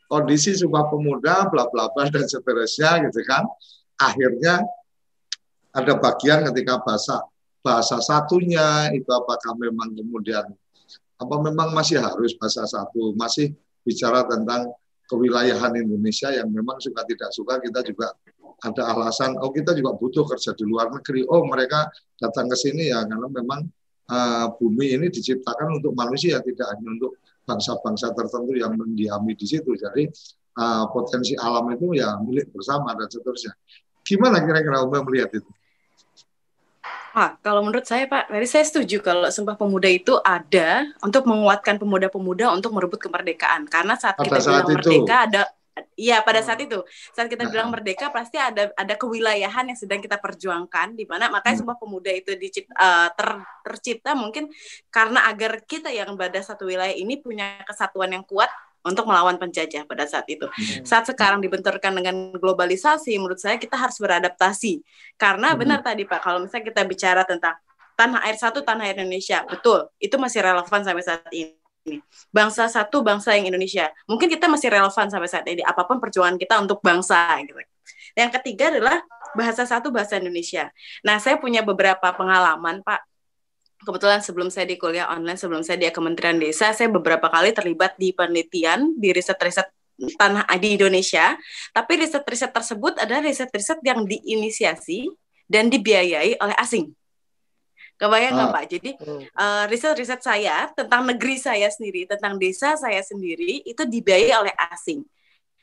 Kondisi 0.07 0.55
sebuah 0.55 0.87
pemuda 0.87 1.51
bla 1.51 1.67
bla 1.67 1.91
bla 1.91 2.07
dan 2.07 2.31
seterusnya 2.31 3.11
gitu 3.11 3.27
kan. 3.27 3.43
Akhirnya 3.99 4.63
ada 5.75 5.93
bagian 5.99 6.47
ketika 6.51 6.83
bahasa 6.83 7.27
bahasa 7.61 8.01
satunya 8.01 8.89
itu 8.97 9.09
apakah 9.13 9.53
memang 9.57 9.93
kemudian 9.93 10.49
apa 11.21 11.37
memang 11.45 11.77
masih 11.77 12.01
harus 12.01 12.33
bahasa 12.41 12.65
satu? 12.65 13.13
Masih 13.13 13.53
bicara 13.85 14.25
tentang 14.25 14.73
kewilayahan 15.05 15.77
Indonesia 15.77 16.33
yang 16.33 16.49
memang 16.49 16.81
suka 16.81 17.05
tidak 17.05 17.31
suka 17.35 17.61
kita 17.61 17.85
juga 17.85 18.17
ada 18.61 18.93
alasan 18.93 19.37
oh 19.41 19.53
kita 19.53 19.73
juga 19.77 19.97
butuh 19.97 20.25
kerja 20.25 20.57
di 20.57 20.65
luar 20.65 20.89
negeri. 20.89 21.25
Oh 21.29 21.45
mereka 21.45 21.89
datang 22.17 22.49
ke 22.49 22.57
sini 22.57 22.89
ya 22.89 23.05
karena 23.05 23.29
memang 23.29 23.69
uh, 24.09 24.47
bumi 24.57 24.97
ini 24.97 25.07
diciptakan 25.13 25.81
untuk 25.81 25.93
manusia 25.93 26.41
tidak 26.41 26.73
hanya 26.73 26.89
untuk 26.97 27.21
bangsa-bangsa 27.45 28.17
tertentu 28.17 28.57
yang 28.57 28.73
mendiami 28.77 29.37
di 29.37 29.45
situ. 29.45 29.77
Jadi 29.77 30.09
uh, 30.57 30.89
potensi 30.89 31.37
alam 31.37 31.69
itu 31.73 31.93
ya 32.01 32.17
milik 32.25 32.49
bersama 32.57 32.97
dan 32.97 33.09
seterusnya. 33.13 33.53
Gimana 34.01 34.41
kira-kira 34.41 34.81
Umar 34.81 35.05
melihat 35.05 35.37
itu 35.37 35.51
Pak, 37.11 37.43
kalau 37.43 37.67
menurut 37.67 37.83
saya 37.83 38.07
Pak, 38.07 38.31
tadi 38.31 38.47
saya 38.47 38.63
setuju 38.63 39.03
kalau 39.03 39.27
Sumpah 39.35 39.59
Pemuda 39.59 39.91
itu 39.91 40.15
ada 40.23 40.87
untuk 41.03 41.27
menguatkan 41.27 41.77
pemuda-pemuda 41.83 42.55
untuk 42.55 42.71
merebut 42.71 43.03
kemerdekaan. 43.03 43.67
Karena 43.67 43.99
saat 43.99 44.15
pada 44.15 44.31
kita 44.31 44.39
saat 44.39 44.47
bilang 44.47 44.67
itu. 44.67 44.75
merdeka 44.79 45.17
ada 45.27 45.43
Iya 45.97 46.21
pada 46.21 46.41
saat 46.45 46.61
itu 46.61 46.81
saat 47.13 47.29
kita 47.29 47.47
nah. 47.47 47.51
bilang 47.53 47.69
merdeka 47.73 48.13
pasti 48.13 48.37
ada 48.37 48.69
ada 48.77 48.95
kewilayahan 48.97 49.69
yang 49.69 49.79
sedang 49.79 50.01
kita 50.01 50.21
perjuangkan 50.21 50.93
di 50.93 51.05
mana 51.09 51.33
makanya 51.33 51.57
hmm. 51.57 51.63
Sumpah 51.65 51.77
Pemuda 51.81 52.13
itu 52.13 52.33
dicipta, 52.37 52.73
uh, 52.77 52.85
eh, 52.85 53.09
ter, 53.17 53.29
tercipta 53.65 54.13
mungkin 54.13 54.49
karena 54.93 55.29
agar 55.29 55.61
kita 55.65 55.89
yang 55.89 56.17
pada 56.17 56.41
satu 56.41 56.69
wilayah 56.69 56.93
ini 56.93 57.17
punya 57.21 57.65
kesatuan 57.65 58.13
yang 58.13 58.25
kuat 58.25 58.51
untuk 58.81 59.05
melawan 59.05 59.37
penjajah 59.37 59.85
pada 59.85 60.09
saat 60.09 60.25
itu. 60.29 60.49
Hmm. 60.49 60.85
Saat 60.85 61.13
sekarang 61.13 61.45
dibenturkan 61.45 61.93
dengan 61.93 62.33
globalisasi, 62.37 63.17
menurut 63.21 63.41
saya 63.41 63.61
kita 63.61 63.77
harus 63.77 64.01
beradaptasi. 64.01 64.81
Karena 65.21 65.53
hmm. 65.53 65.59
benar 65.61 65.81
tadi 65.85 66.09
Pak, 66.09 66.21
kalau 66.25 66.41
misalnya 66.45 66.73
kita 66.73 66.83
bicara 66.89 67.23
tentang 67.29 67.57
tanah 67.99 68.25
air 68.25 68.37
satu, 68.41 68.65
tanah 68.65 68.89
air 68.89 68.97
Indonesia, 68.97 69.45
betul, 69.45 69.93
itu 70.01 70.17
masih 70.17 70.41
relevan 70.41 70.81
sampai 70.81 71.05
saat 71.05 71.29
ini. 71.33 71.57
Bangsa 72.33 72.69
satu, 72.69 73.01
bangsa 73.05 73.37
yang 73.37 73.53
Indonesia. 73.53 73.89
Mungkin 74.09 74.29
kita 74.29 74.49
masih 74.49 74.73
relevan 74.73 75.09
sampai 75.09 75.29
saat 75.29 75.45
ini, 75.49 75.61
apa 75.65 75.85
pun 75.85 76.01
perjuangan 76.01 76.41
kita 76.41 76.61
untuk 76.61 76.81
bangsa. 76.81 77.37
Gitu. 77.45 77.57
Yang 78.17 78.31
ketiga 78.41 78.73
adalah 78.73 79.05
bahasa 79.37 79.65
satu, 79.69 79.93
bahasa 79.93 80.17
Indonesia. 80.17 80.73
Nah, 81.05 81.21
saya 81.21 81.37
punya 81.37 81.61
beberapa 81.65 82.13
pengalaman, 82.17 82.85
Pak, 82.85 83.10
kebetulan 83.81 84.21
sebelum 84.21 84.49
saya 84.53 84.69
di 84.69 84.77
kuliah 84.77 85.09
online, 85.09 85.41
sebelum 85.41 85.65
saya 85.65 85.81
di 85.81 85.89
Kementerian 85.89 86.37
Desa, 86.37 86.73
saya 86.77 86.89
beberapa 86.93 87.29
kali 87.33 87.57
terlibat 87.57 87.97
di 87.97 88.13
penelitian, 88.13 88.97
di 88.97 89.11
riset-riset 89.11 89.69
tanah 90.17 90.49
di 90.57 90.77
Indonesia. 90.77 91.37
Tapi 91.73 91.93
riset-riset 92.01 92.53
tersebut 92.53 93.01
adalah 93.01 93.25
riset-riset 93.25 93.81
yang 93.85 94.05
diinisiasi 94.05 95.09
dan 95.49 95.69
dibiayai 95.69 96.41
oleh 96.41 96.57
asing. 96.57 96.93
Kebayang 98.01 98.33
nggak 98.33 98.49
ah. 98.49 98.55
Pak? 98.57 98.65
Jadi 98.73 98.91
uh, 99.37 99.65
riset-riset 99.69 100.25
saya 100.25 100.73
tentang 100.73 101.05
negeri 101.05 101.37
saya 101.37 101.69
sendiri, 101.69 102.09
tentang 102.09 102.41
desa 102.41 102.73
saya 102.81 103.05
sendiri 103.05 103.61
itu 103.61 103.85
dibiayai 103.85 104.33
oleh 104.41 104.55
asing. 104.73 105.05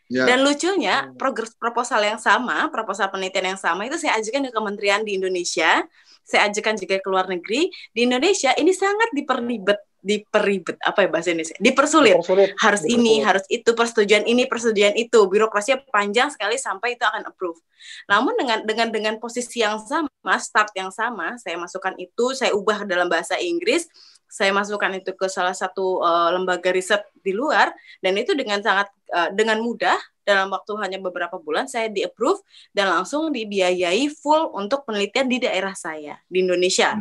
Ya. 0.07 0.23
Dan 0.23 0.47
lucunya, 0.47 1.03
hmm. 1.03 1.19
progres 1.19 1.51
proposal 1.59 1.99
yang 1.99 2.15
sama, 2.15 2.71
proposal 2.71 3.11
penelitian 3.11 3.55
yang 3.55 3.59
sama 3.59 3.83
itu 3.91 3.99
saya 3.99 4.15
ajukan 4.15 4.47
ke 4.47 4.51
kementerian 4.55 5.03
di 5.03 5.19
Indonesia, 5.19 5.83
saya 6.23 6.47
ajukan 6.47 6.79
juga 6.79 6.95
ke 7.03 7.07
luar 7.11 7.27
negeri. 7.27 7.67
Di 7.91 8.07
Indonesia 8.07 8.55
ini 8.55 8.71
sangat 8.71 9.11
diperlibet 9.11 9.79
diperibet 10.07 10.77
apa 10.85 11.03
ya 11.03 11.09
bahasa 11.11 11.33
Indonesia 11.33 11.57
dipersulit, 11.59 12.15
dipersulit. 12.15 12.55
harus 12.61 12.81
dipersulit. 12.85 13.11
ini 13.11 13.13
harus 13.25 13.45
itu 13.51 13.69
persetujuan 13.75 14.23
ini 14.23 14.43
persetujuan 14.47 14.95
itu 14.95 15.19
birokrasinya 15.27 15.83
panjang 15.91 16.29
sekali 16.31 16.55
sampai 16.55 16.95
itu 16.95 17.03
akan 17.03 17.27
approve 17.27 17.59
namun 18.07 18.37
dengan 18.39 18.63
dengan 18.63 18.87
dengan 18.93 19.13
posisi 19.17 19.65
yang 19.65 19.81
sama 19.83 20.37
start 20.39 20.71
yang 20.79 20.93
sama 20.93 21.35
saya 21.41 21.59
masukkan 21.59 21.97
itu 21.99 22.31
saya 22.37 22.55
ubah 22.55 22.87
dalam 22.87 23.11
bahasa 23.11 23.35
Inggris 23.41 23.89
saya 24.27 24.51
masukkan 24.55 24.91
itu 24.95 25.11
ke 25.15 25.27
salah 25.27 25.55
satu 25.55 26.03
uh, 26.03 26.29
lembaga 26.35 26.71
riset 26.71 27.03
di 27.23 27.35
luar 27.35 27.73
dan 27.99 28.13
itu 28.15 28.31
dengan 28.37 28.63
sangat 28.63 28.91
uh, 29.13 29.29
dengan 29.31 29.59
mudah 29.61 29.97
dalam 30.27 30.51
waktu 30.51 30.75
hanya 30.83 30.99
beberapa 30.99 31.39
bulan 31.39 31.71
saya 31.71 31.87
di 31.87 32.03
approve 32.03 32.43
dan 32.75 32.91
langsung 32.91 33.31
dibiayai 33.31 34.11
full 34.11 34.51
untuk 34.55 34.83
penelitian 34.83 35.31
di 35.31 35.37
daerah 35.39 35.71
saya 35.71 36.19
di 36.27 36.43
Indonesia. 36.43 36.99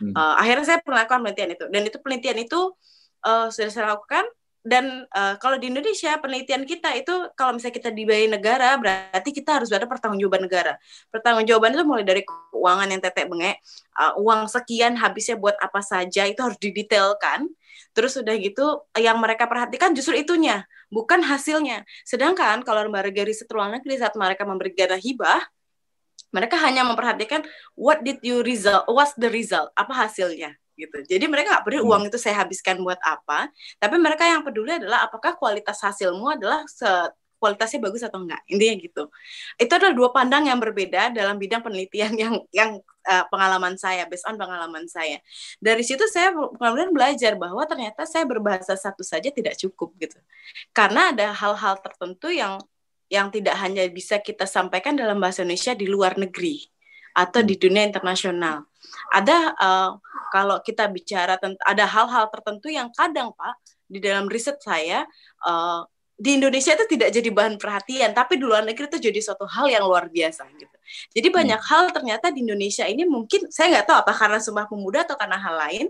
Hmm. 0.00 0.12
Uh, 0.16 0.34
akhirnya 0.40 0.64
saya 0.64 0.78
melakukan 0.80 1.20
penelitian 1.20 1.50
itu 1.56 1.64
dan 1.68 1.82
itu 1.84 1.98
penelitian 2.00 2.38
itu 2.40 2.60
uh, 3.26 3.52
sudah 3.52 3.70
saya 3.70 3.86
lakukan 3.92 4.24
dan 4.64 5.04
uh, 5.12 5.36
kalau 5.36 5.60
di 5.60 5.68
Indonesia 5.68 6.16
penelitian 6.16 6.64
kita 6.64 6.96
itu 6.96 7.12
kalau 7.36 7.52
misalnya 7.52 7.76
kita 7.84 7.90
dibayar 7.92 8.32
negara 8.32 8.72
berarti 8.80 9.28
kita 9.28 9.60
harus 9.60 9.68
ada 9.68 9.84
pertanggungjawaban 9.84 10.48
negara. 10.48 10.80
Pertanggungjawaban 11.12 11.76
itu 11.76 11.84
mulai 11.84 12.00
dari 12.08 12.24
keuangan 12.24 12.88
yang 12.88 13.00
tetek 13.04 13.28
bengek, 13.28 13.60
uh, 14.00 14.16
uang 14.16 14.48
sekian 14.48 14.96
habisnya 14.96 15.36
buat 15.36 15.52
apa 15.60 15.84
saja 15.84 16.24
itu 16.24 16.40
harus 16.40 16.56
didetailkan. 16.56 17.44
Terus 17.94 18.18
sudah 18.18 18.34
gitu 18.36 18.90
yang 18.98 19.22
mereka 19.22 19.46
perhatikan 19.46 19.94
justru 19.94 20.18
itunya, 20.18 20.66
bukan 20.90 21.22
hasilnya. 21.22 21.86
Sedangkan 22.02 22.66
kalau 22.66 22.90
lembaga 22.90 23.22
riset 23.22 23.46
luar 23.54 23.70
negeri 23.70 24.02
saat 24.02 24.18
mereka 24.18 24.42
memberi 24.42 24.74
dana 24.74 24.98
hibah, 24.98 25.40
mereka 26.34 26.58
hanya 26.58 26.82
memperhatikan 26.82 27.46
what 27.78 28.02
did 28.02 28.18
you 28.26 28.42
result, 28.42 28.82
what's 28.90 29.14
the 29.14 29.30
result, 29.30 29.70
apa 29.78 29.94
hasilnya 29.94 30.58
gitu. 30.74 31.06
Jadi 31.06 31.24
mereka 31.30 31.54
nggak 31.54 31.64
peduli 31.70 31.80
hmm. 31.86 31.90
uang 31.90 32.02
itu 32.10 32.18
saya 32.18 32.42
habiskan 32.42 32.82
buat 32.82 32.98
apa, 32.98 33.46
tapi 33.78 33.96
mereka 34.02 34.26
yang 34.26 34.42
peduli 34.42 34.74
adalah 34.74 35.06
apakah 35.06 35.38
kualitas 35.38 35.78
hasilmu 35.78 36.34
adalah 36.34 36.66
se 36.66 36.90
kualitasnya 37.38 37.80
bagus 37.82 38.02
atau 38.04 38.22
enggak 38.22 38.40
intinya 38.48 38.74
gitu. 38.80 39.02
Itu 39.60 39.72
adalah 39.76 39.94
dua 39.94 40.10
pandang 40.10 40.48
yang 40.48 40.58
berbeda 40.58 41.12
dalam 41.12 41.36
bidang 41.36 41.60
penelitian 41.60 42.12
yang 42.22 42.34
yang 42.50 42.70
uh, 43.06 43.24
pengalaman 43.28 43.76
saya 43.76 44.08
based 44.08 44.24
on 44.24 44.40
pengalaman 44.40 44.88
saya. 44.88 45.20
Dari 45.60 45.84
situ 45.84 46.04
saya 46.08 46.32
kemudian 46.32 46.90
belajar 46.90 47.36
bahwa 47.36 47.62
ternyata 47.68 48.08
saya 48.08 48.24
berbahasa 48.24 48.74
satu 48.74 49.04
saja 49.04 49.28
tidak 49.28 49.60
cukup 49.60 49.92
gitu. 50.00 50.18
Karena 50.72 51.12
ada 51.12 51.32
hal-hal 51.32 51.78
tertentu 51.80 52.32
yang 52.32 52.58
yang 53.12 53.28
tidak 53.28 53.54
hanya 53.60 53.84
bisa 53.92 54.18
kita 54.18 54.48
sampaikan 54.48 54.96
dalam 54.96 55.20
bahasa 55.20 55.44
Indonesia 55.44 55.76
di 55.76 55.86
luar 55.86 56.16
negeri 56.16 56.64
atau 57.14 57.40
di 57.46 57.54
dunia 57.54 57.86
internasional. 57.86 58.66
Ada 59.14 59.54
uh, 59.54 59.90
kalau 60.34 60.58
kita 60.64 60.90
bicara 60.90 61.38
ada 61.38 61.84
hal-hal 61.86 62.26
tertentu 62.32 62.66
yang 62.72 62.90
kadang 62.90 63.30
Pak 63.38 63.54
di 63.86 64.02
dalam 64.02 64.26
riset 64.26 64.58
saya 64.58 65.06
uh, 65.46 65.86
di 66.14 66.38
Indonesia 66.38 66.78
itu 66.78 66.86
tidak 66.86 67.10
jadi 67.10 67.28
bahan 67.34 67.58
perhatian, 67.58 68.14
tapi 68.14 68.38
di 68.38 68.46
luar 68.46 68.62
negeri 68.62 68.86
itu 68.86 69.10
jadi 69.10 69.18
suatu 69.18 69.50
hal 69.50 69.66
yang 69.66 69.82
luar 69.82 70.06
biasa 70.06 70.46
gitu. 70.54 70.76
Jadi 71.10 71.28
hmm. 71.28 71.36
banyak 71.42 71.60
hal 71.66 71.84
ternyata 71.90 72.30
di 72.30 72.46
Indonesia 72.46 72.86
ini 72.86 73.02
mungkin 73.02 73.50
saya 73.50 73.74
nggak 73.74 73.86
tahu 73.90 73.96
apa 74.06 74.12
karena 74.14 74.38
Sumpah 74.38 74.70
Pemuda 74.70 75.02
atau 75.02 75.18
karena 75.18 75.42
hal 75.42 75.54
lain, 75.58 75.86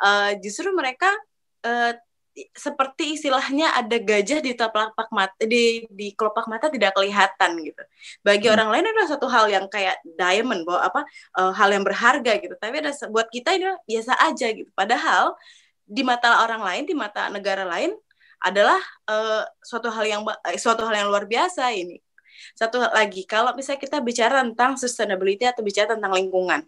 uh, 0.00 0.32
justru 0.40 0.72
mereka 0.72 1.12
uh, 1.68 1.92
seperti 2.52 3.16
istilahnya 3.16 3.72
ada 3.72 3.96
gajah 3.96 4.44
di 4.44 4.52
telapak 4.52 5.08
mata 5.08 5.40
di 5.40 5.88
di 5.88 6.12
kelopak 6.12 6.48
mata 6.48 6.72
tidak 6.72 6.96
kelihatan 6.96 7.60
gitu. 7.60 7.82
Bagi 8.24 8.48
hmm. 8.48 8.54
orang 8.56 8.68
lain 8.72 8.84
adalah 8.92 9.08
satu 9.12 9.28
hal 9.28 9.44
yang 9.52 9.68
kayak 9.68 10.00
diamond 10.16 10.64
bahwa 10.64 10.88
apa 10.88 11.00
uh, 11.36 11.52
hal 11.52 11.68
yang 11.68 11.84
berharga 11.84 12.32
gitu. 12.40 12.56
Tapi 12.56 12.80
ada 12.80 12.92
buat 13.12 13.28
kita 13.28 13.56
ini 13.56 13.76
biasa 13.84 14.24
aja 14.24 14.46
gitu. 14.56 14.72
Padahal 14.72 15.36
di 15.84 16.00
mata 16.00 16.44
orang 16.48 16.64
lain, 16.64 16.82
di 16.88 16.96
mata 16.96 17.28
negara 17.28 17.68
lain 17.68 17.92
adalah 18.46 18.78
uh, 19.10 19.42
suatu 19.58 19.90
hal 19.90 20.06
yang 20.06 20.22
uh, 20.22 20.38
suatu 20.54 20.86
hal 20.86 20.94
yang 20.94 21.08
luar 21.10 21.26
biasa 21.26 21.74
ini. 21.74 21.98
Satu 22.54 22.78
lagi 22.78 23.26
kalau 23.26 23.50
misalnya 23.58 23.82
kita 23.82 23.98
bicara 23.98 24.46
tentang 24.46 24.78
sustainability 24.78 25.42
atau 25.42 25.66
bicara 25.66 25.98
tentang 25.98 26.14
lingkungan 26.14 26.62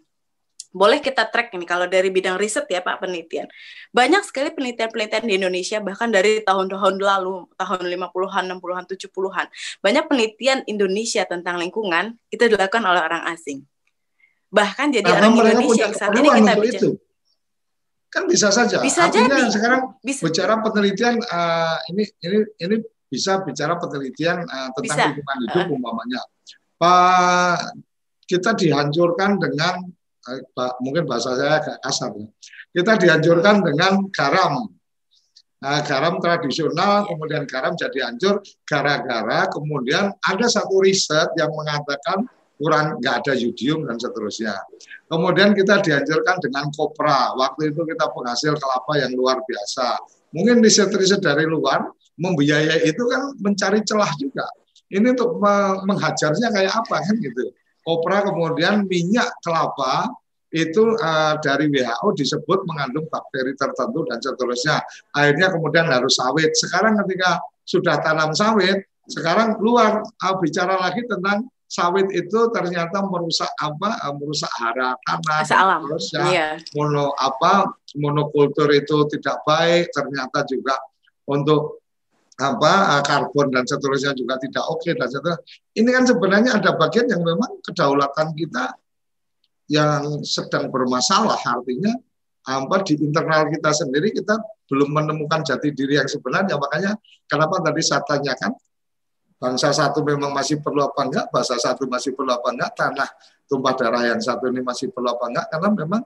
boleh 0.69 1.01
kita 1.01 1.25
track 1.25 1.49
ini 1.57 1.65
kalau 1.65 1.89
dari 1.89 2.13
bidang 2.13 2.37
riset 2.37 2.69
ya 2.69 2.85
Pak 2.85 3.01
penelitian. 3.01 3.49
Banyak 3.89 4.21
sekali 4.21 4.53
penelitian-penelitian 4.53 5.25
di 5.25 5.33
Indonesia 5.41 5.77
bahkan 5.81 6.13
dari 6.13 6.45
tahun-tahun 6.45 7.01
lalu, 7.01 7.49
tahun 7.57 7.83
50-an, 7.89 8.43
60-an, 8.53 8.83
70-an. 8.85 9.47
Banyak 9.81 10.03
penelitian 10.05 10.59
Indonesia 10.69 11.25
tentang 11.25 11.57
lingkungan 11.57 12.13
itu 12.29 12.45
dilakukan 12.45 12.85
oleh 12.85 13.01
orang 13.01 13.25
asing. 13.33 13.65
Bahkan 14.53 14.93
jadi 14.93 15.09
Karena 15.09 15.33
orang 15.33 15.33
Indonesia 15.41 15.83
yang 15.89 15.95
saat 15.97 16.13
ini 16.13 16.29
kita 16.29 16.53
bicara. 16.53 16.77
Itu. 16.77 16.89
Kan 18.09 18.25
bisa 18.25 18.49
saja. 18.49 18.81
Bisa 18.81 19.05
Artinya 19.05 19.37
jadi. 19.37 19.53
sekarang 19.53 19.81
bisa. 20.01 20.21
bicara 20.25 20.53
penelitian 20.65 21.21
uh, 21.21 21.77
ini 21.93 22.03
ini 22.25 22.37
ini 22.57 22.75
bisa 23.05 23.41
bicara 23.45 23.77
penelitian 23.77 24.45
uh, 24.49 24.69
tentang 24.73 24.97
bisa. 24.97 25.07
lingkungan 25.13 25.37
hidup 25.45 25.65
uh. 25.69 25.75
umpamanya. 25.77 26.21
Pak 26.79 27.57
kita 28.29 28.53
dihancurkan 28.53 29.41
dengan 29.41 29.89
mungkin 30.81 31.09
bahasa 31.09 31.33
saya 31.33 31.57
agak 31.61 31.77
kasar 31.81 32.11
ya. 32.17 32.27
Kita 32.69 32.91
dihancurkan 33.01 33.65
dengan 33.65 34.05
garam. 34.13 34.69
Nah, 35.59 35.83
garam 35.83 36.23
tradisional, 36.23 37.03
kemudian 37.03 37.43
garam 37.43 37.75
jadi 37.75 38.07
hancur 38.07 38.39
gara-gara 38.63 39.43
kemudian 39.51 40.07
ada 40.23 40.47
satu 40.47 40.79
riset 40.79 41.35
yang 41.35 41.51
mengatakan 41.51 42.23
kurang 42.59 42.99
nggak 42.99 43.23
ada 43.23 43.33
yodium 43.39 43.87
dan 43.87 43.95
seterusnya. 43.95 44.53
Kemudian 45.07 45.55
kita 45.55 45.79
dihancurkan 45.79 46.43
dengan 46.43 46.67
kopra. 46.75 47.31
Waktu 47.39 47.71
itu 47.71 47.81
kita 47.87 48.11
penghasil 48.11 48.59
kelapa 48.59 48.93
yang 48.99 49.15
luar 49.15 49.39
biasa. 49.47 49.95
Mungkin 50.35 50.59
riset-riset 50.59 51.23
dari 51.23 51.47
luar 51.47 51.87
membiayai 52.19 52.83
itu 52.83 53.03
kan 53.07 53.33
mencari 53.39 53.79
celah 53.87 54.11
juga. 54.19 54.45
Ini 54.91 55.15
untuk 55.15 55.39
menghajarnya 55.87 56.51
kayak 56.51 56.73
apa 56.75 56.97
kan 56.99 57.15
gitu 57.17 57.55
kopra 57.89 58.21
kemudian 58.21 58.85
minyak 58.85 59.33
kelapa 59.41 60.13
itu 60.49 60.97
uh, 60.97 61.37
dari 61.41 61.69
WHO 61.69 62.07
disebut 62.17 62.65
mengandung 62.65 63.05
bakteri 63.09 63.53
tertentu 63.53 64.01
dan 64.09 64.17
seterusnya. 64.17 64.81
Akhirnya 65.13 65.53
kemudian 65.53 65.85
harus 65.85 66.17
sawit. 66.17 66.57
Sekarang 66.57 66.97
ketika 67.05 67.37
sudah 67.69 68.01
tanam 68.01 68.33
sawit, 68.33 68.81
sekarang 69.05 69.61
luar 69.61 70.01
uh, 70.01 70.35
bicara 70.41 70.81
lagi 70.81 71.05
tentang 71.05 71.45
sawit 71.69 72.09
itu 72.09 72.49
ternyata 72.49 73.05
merusak 73.05 73.47
apa? 73.61 74.09
Uh, 74.09 74.13
merusak 74.17 74.49
hara 74.57 74.97
tanah. 75.05 75.45
Alam. 75.45 75.81
Terus 75.85 76.07
ya, 76.11 76.23
iya. 76.33 76.49
mono 76.73 77.13
apa? 77.13 77.69
Monokultur 77.95 78.73
itu 78.73 79.05
tidak 79.13 79.45
baik. 79.45 79.93
Ternyata 79.93 80.43
juga 80.49 80.75
untuk 81.29 81.85
apa 82.39 83.03
karbon 83.03 83.51
dan 83.51 83.67
seterusnya 83.67 84.15
juga 84.15 84.39
tidak 84.41 84.65
oke 84.65 84.81
okay, 84.81 84.97
dan 84.97 85.07
seterusnya. 85.07 85.45
Ini 85.77 85.89
kan 85.93 86.03
sebenarnya 86.09 86.51
ada 86.57 86.71
bagian 86.73 87.05
yang 87.05 87.21
memang 87.21 87.61
kedaulatan 87.61 88.33
kita 88.33 88.73
yang 89.69 90.25
sedang 90.25 90.73
bermasalah 90.73 91.37
artinya 91.37 91.93
apa 92.49 92.81
di 92.81 92.97
internal 92.97 93.45
kita 93.45 93.69
sendiri 93.69 94.09
kita 94.09 94.33
belum 94.65 94.89
menemukan 94.89 95.45
jati 95.45 95.69
diri 95.69 96.01
yang 96.01 96.09
sebenarnya 96.09 96.57
makanya 96.57 96.97
kenapa 97.29 97.61
tadi 97.61 97.81
saya 97.85 98.01
tanyakan 98.09 98.57
bangsa 99.39 99.71
satu 99.71 100.03
memang 100.03 100.35
masih 100.35 100.59
perlu 100.59 100.83
apa 100.83 101.01
enggak 101.07 101.25
bahasa 101.31 101.55
satu 101.55 101.87
masih 101.87 102.11
perlu 102.11 102.35
apa 102.35 102.51
enggak 102.51 102.71
tanah 102.75 103.09
tumpah 103.47 103.73
darah 103.73 104.03
yang 104.03 104.19
satu 104.19 104.51
ini 104.51 104.59
masih 104.59 104.91
perlu 104.91 105.15
apa 105.15 105.25
enggak 105.31 105.45
karena 105.47 105.69
memang 105.71 106.01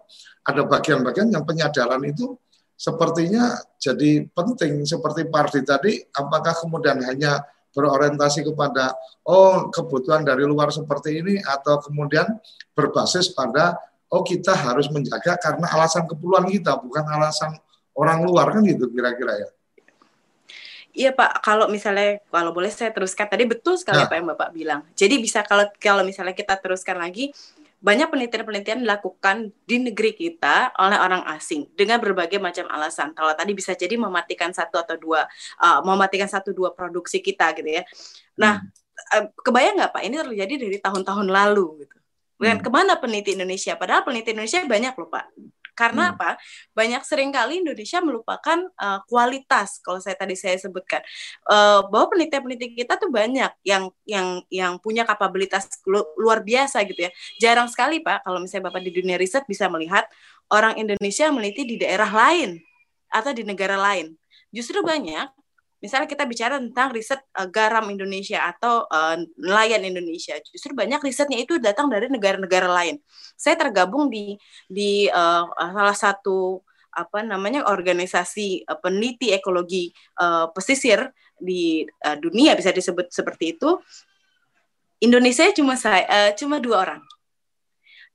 ada 0.45 0.61
bagian-bagian 0.69 1.27
yang 1.33 1.43
penyadaran 1.43 1.99
itu 2.05 2.37
sepertinya 2.77 3.57
jadi 3.81 4.29
penting 4.29 4.85
seperti 4.85 5.25
Pardi 5.27 5.65
tadi 5.65 5.97
apakah 6.13 6.53
kemudian 6.61 7.01
hanya 7.01 7.41
berorientasi 7.73 8.45
kepada 8.45 8.93
oh 9.25 9.73
kebutuhan 9.73 10.21
dari 10.21 10.45
luar 10.45 10.69
seperti 10.69 11.25
ini 11.25 11.35
atau 11.41 11.81
kemudian 11.81 12.29
berbasis 12.77 13.33
pada 13.33 13.81
oh 14.13 14.21
kita 14.21 14.53
harus 14.53 14.93
menjaga 14.93 15.41
karena 15.41 15.65
alasan 15.73 16.05
keperluan 16.05 16.45
kita 16.45 16.77
bukan 16.77 17.01
alasan 17.17 17.57
orang 17.97 18.21
luar 18.21 18.53
kan 18.53 18.61
gitu 18.61 18.89
kira-kira 18.93 19.41
ya. 19.41 19.49
Iya 20.93 21.09
Pak, 21.09 21.41
kalau 21.41 21.65
misalnya 21.73 22.21
kalau 22.29 22.53
boleh 22.53 22.69
saya 22.69 22.93
teruskan 22.93 23.25
tadi 23.25 23.49
betul 23.49 23.81
sekali 23.81 23.97
nah. 23.97 24.05
apa 24.05 24.13
yang 24.13 24.29
Bapak 24.29 24.49
bilang. 24.53 24.81
Jadi 24.93 25.17
bisa 25.17 25.41
kalau 25.41 25.65
kalau 25.81 26.05
misalnya 26.05 26.37
kita 26.37 26.53
teruskan 26.61 27.01
lagi 27.01 27.33
banyak 27.83 28.07
penelitian-penelitian 28.07 28.79
dilakukan 28.87 29.51
di 29.67 29.75
negeri 29.83 30.15
kita 30.15 30.71
oleh 30.79 30.95
orang 30.95 31.27
asing 31.35 31.67
dengan 31.75 31.99
berbagai 31.99 32.39
macam 32.39 32.63
alasan. 32.71 33.11
Kalau 33.11 33.35
tadi 33.35 33.51
bisa 33.51 33.75
jadi 33.75 33.99
mematikan 33.99 34.55
satu 34.55 34.79
atau 34.79 34.95
dua, 34.95 35.27
uh, 35.59 35.83
mematikan 35.83 36.31
satu 36.31 36.55
dua 36.55 36.71
produksi 36.71 37.19
kita 37.19 37.51
gitu 37.59 37.67
ya. 37.67 37.83
Nah, 38.39 38.63
hmm. 38.63 39.35
kebayang 39.43 39.83
nggak 39.83 39.91
Pak? 39.91 40.01
Ini 40.07 40.15
terjadi 40.15 40.53
dari 40.63 40.77
tahun-tahun 40.79 41.27
lalu 41.27 41.83
gitu. 41.83 41.97
Dan 42.39 42.61
hmm. 42.61 42.63
ke 42.63 42.69
mana 42.71 42.93
peneliti 42.95 43.35
Indonesia? 43.35 43.75
Padahal 43.75 44.07
peneliti 44.07 44.31
Indonesia 44.31 44.63
banyak 44.63 44.93
loh 44.95 45.09
Pak. 45.11 45.25
Karena 45.73 46.09
hmm. 46.09 46.13
apa? 46.17 46.29
Banyak 46.77 47.01
sering 47.05 47.33
kali 47.33 47.65
Indonesia 47.65 47.99
melupakan 47.99 48.57
uh, 48.77 48.99
kualitas. 49.09 49.81
Kalau 49.81 49.97
saya 49.99 50.13
tadi 50.13 50.37
saya 50.37 50.57
sebutkan 50.57 51.01
uh, 51.49 51.85
bahwa 51.89 52.13
peneliti-peneliti 52.13 52.77
kita 52.77 52.97
tuh 52.97 53.09
banyak 53.09 53.51
yang 53.65 53.89
yang 54.05 54.41
yang 54.53 54.77
punya 54.79 55.03
kapabilitas 55.03 55.69
luar 56.17 56.45
biasa 56.45 56.85
gitu 56.85 57.09
ya. 57.09 57.11
Jarang 57.41 57.67
sekali 57.69 57.99
Pak 57.99 58.25
kalau 58.25 58.39
misalnya 58.41 58.69
Bapak 58.69 58.81
di 58.85 58.91
dunia 58.93 59.17
riset 59.17 59.43
bisa 59.49 59.65
melihat 59.67 60.05
orang 60.53 60.77
Indonesia 60.77 61.29
meneliti 61.33 61.65
di 61.65 61.75
daerah 61.81 62.09
lain 62.09 62.61
atau 63.09 63.33
di 63.33 63.41
negara 63.45 63.77
lain. 63.77 64.13
Justru 64.53 64.85
banyak 64.85 65.42
misalnya 65.83 66.07
kita 66.07 66.23
bicara 66.23 66.63
tentang 66.63 66.95
riset 66.95 67.19
uh, 67.35 67.43
garam 67.51 67.91
Indonesia 67.91 68.39
atau 68.47 68.87
uh, 68.87 69.19
nelayan 69.35 69.83
Indonesia, 69.83 70.39
justru 70.47 70.71
banyak 70.71 71.03
risetnya 71.03 71.43
itu 71.43 71.59
datang 71.59 71.91
dari 71.91 72.07
negara-negara 72.07 72.71
lain. 72.71 73.03
Saya 73.35 73.59
tergabung 73.59 74.07
di 74.07 74.39
di 74.71 75.11
uh, 75.11 75.43
salah 75.51 75.97
satu 75.97 76.63
apa 76.95 77.19
namanya 77.27 77.67
organisasi 77.67 78.63
uh, 78.63 78.79
peneliti 78.79 79.35
ekologi 79.35 79.91
uh, 80.23 80.47
pesisir 80.55 81.11
di 81.35 81.83
uh, 81.83 82.15
dunia 82.15 82.55
bisa 82.55 82.71
disebut 82.71 83.11
seperti 83.11 83.59
itu. 83.59 83.75
Indonesia 85.03 85.51
cuma 85.51 85.75
saya 85.75 86.07
uh, 86.07 86.31
cuma 86.31 86.63
dua 86.63 86.79
orang 86.79 87.03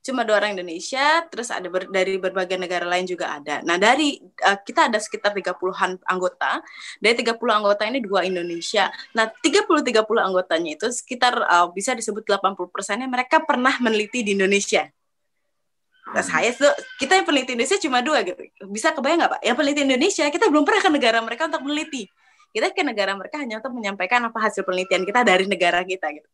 cuma 0.08 0.24
dua 0.24 0.40
orang 0.40 0.56
Indonesia, 0.56 1.20
terus 1.28 1.52
ada 1.52 1.68
ber, 1.68 1.84
dari 1.92 2.16
berbagai 2.16 2.56
negara 2.56 2.88
lain 2.88 3.04
juga 3.04 3.36
ada. 3.36 3.60
Nah, 3.60 3.76
dari 3.76 4.16
uh, 4.40 4.58
kita 4.64 4.88
ada 4.88 4.96
sekitar 4.96 5.36
30-an 5.36 6.00
anggota. 6.08 6.64
Dari 6.96 7.20
30 7.20 7.36
anggota 7.52 7.84
ini 7.84 8.00
dua 8.00 8.24
Indonesia. 8.24 8.88
Nah, 9.12 9.28
30-30 9.28 10.00
anggotanya 10.16 10.70
itu 10.80 10.88
sekitar 10.88 11.36
uh, 11.44 11.68
bisa 11.68 11.92
disebut 11.92 12.24
80 12.24 12.72
persennya 12.72 13.04
mereka 13.04 13.44
pernah 13.44 13.76
meneliti 13.84 14.24
di 14.24 14.32
Indonesia. 14.32 14.88
Nah, 16.08 16.24
saya 16.24 16.48
tuh 16.56 16.72
kita 16.96 17.20
yang 17.20 17.28
peneliti 17.28 17.52
Indonesia 17.52 17.76
cuma 17.84 18.00
dua 18.00 18.24
gitu. 18.24 18.40
Bisa 18.72 18.96
kebayang 18.96 19.20
nggak 19.20 19.32
Pak? 19.36 19.40
Yang 19.44 19.56
peneliti 19.60 19.80
Indonesia 19.84 20.24
kita 20.32 20.48
belum 20.48 20.64
pernah 20.64 20.80
ke 20.80 20.90
negara 20.90 21.18
mereka 21.20 21.52
untuk 21.52 21.68
meneliti 21.68 22.08
kita 22.48 22.72
ke 22.72 22.80
negara 22.80 23.12
mereka 23.12 23.36
hanya 23.38 23.60
untuk 23.60 23.76
menyampaikan 23.76 24.24
apa 24.24 24.38
hasil 24.40 24.64
penelitian 24.64 25.04
kita 25.04 25.20
dari 25.20 25.44
negara 25.44 25.84
kita 25.84 26.08
gitu. 26.16 26.28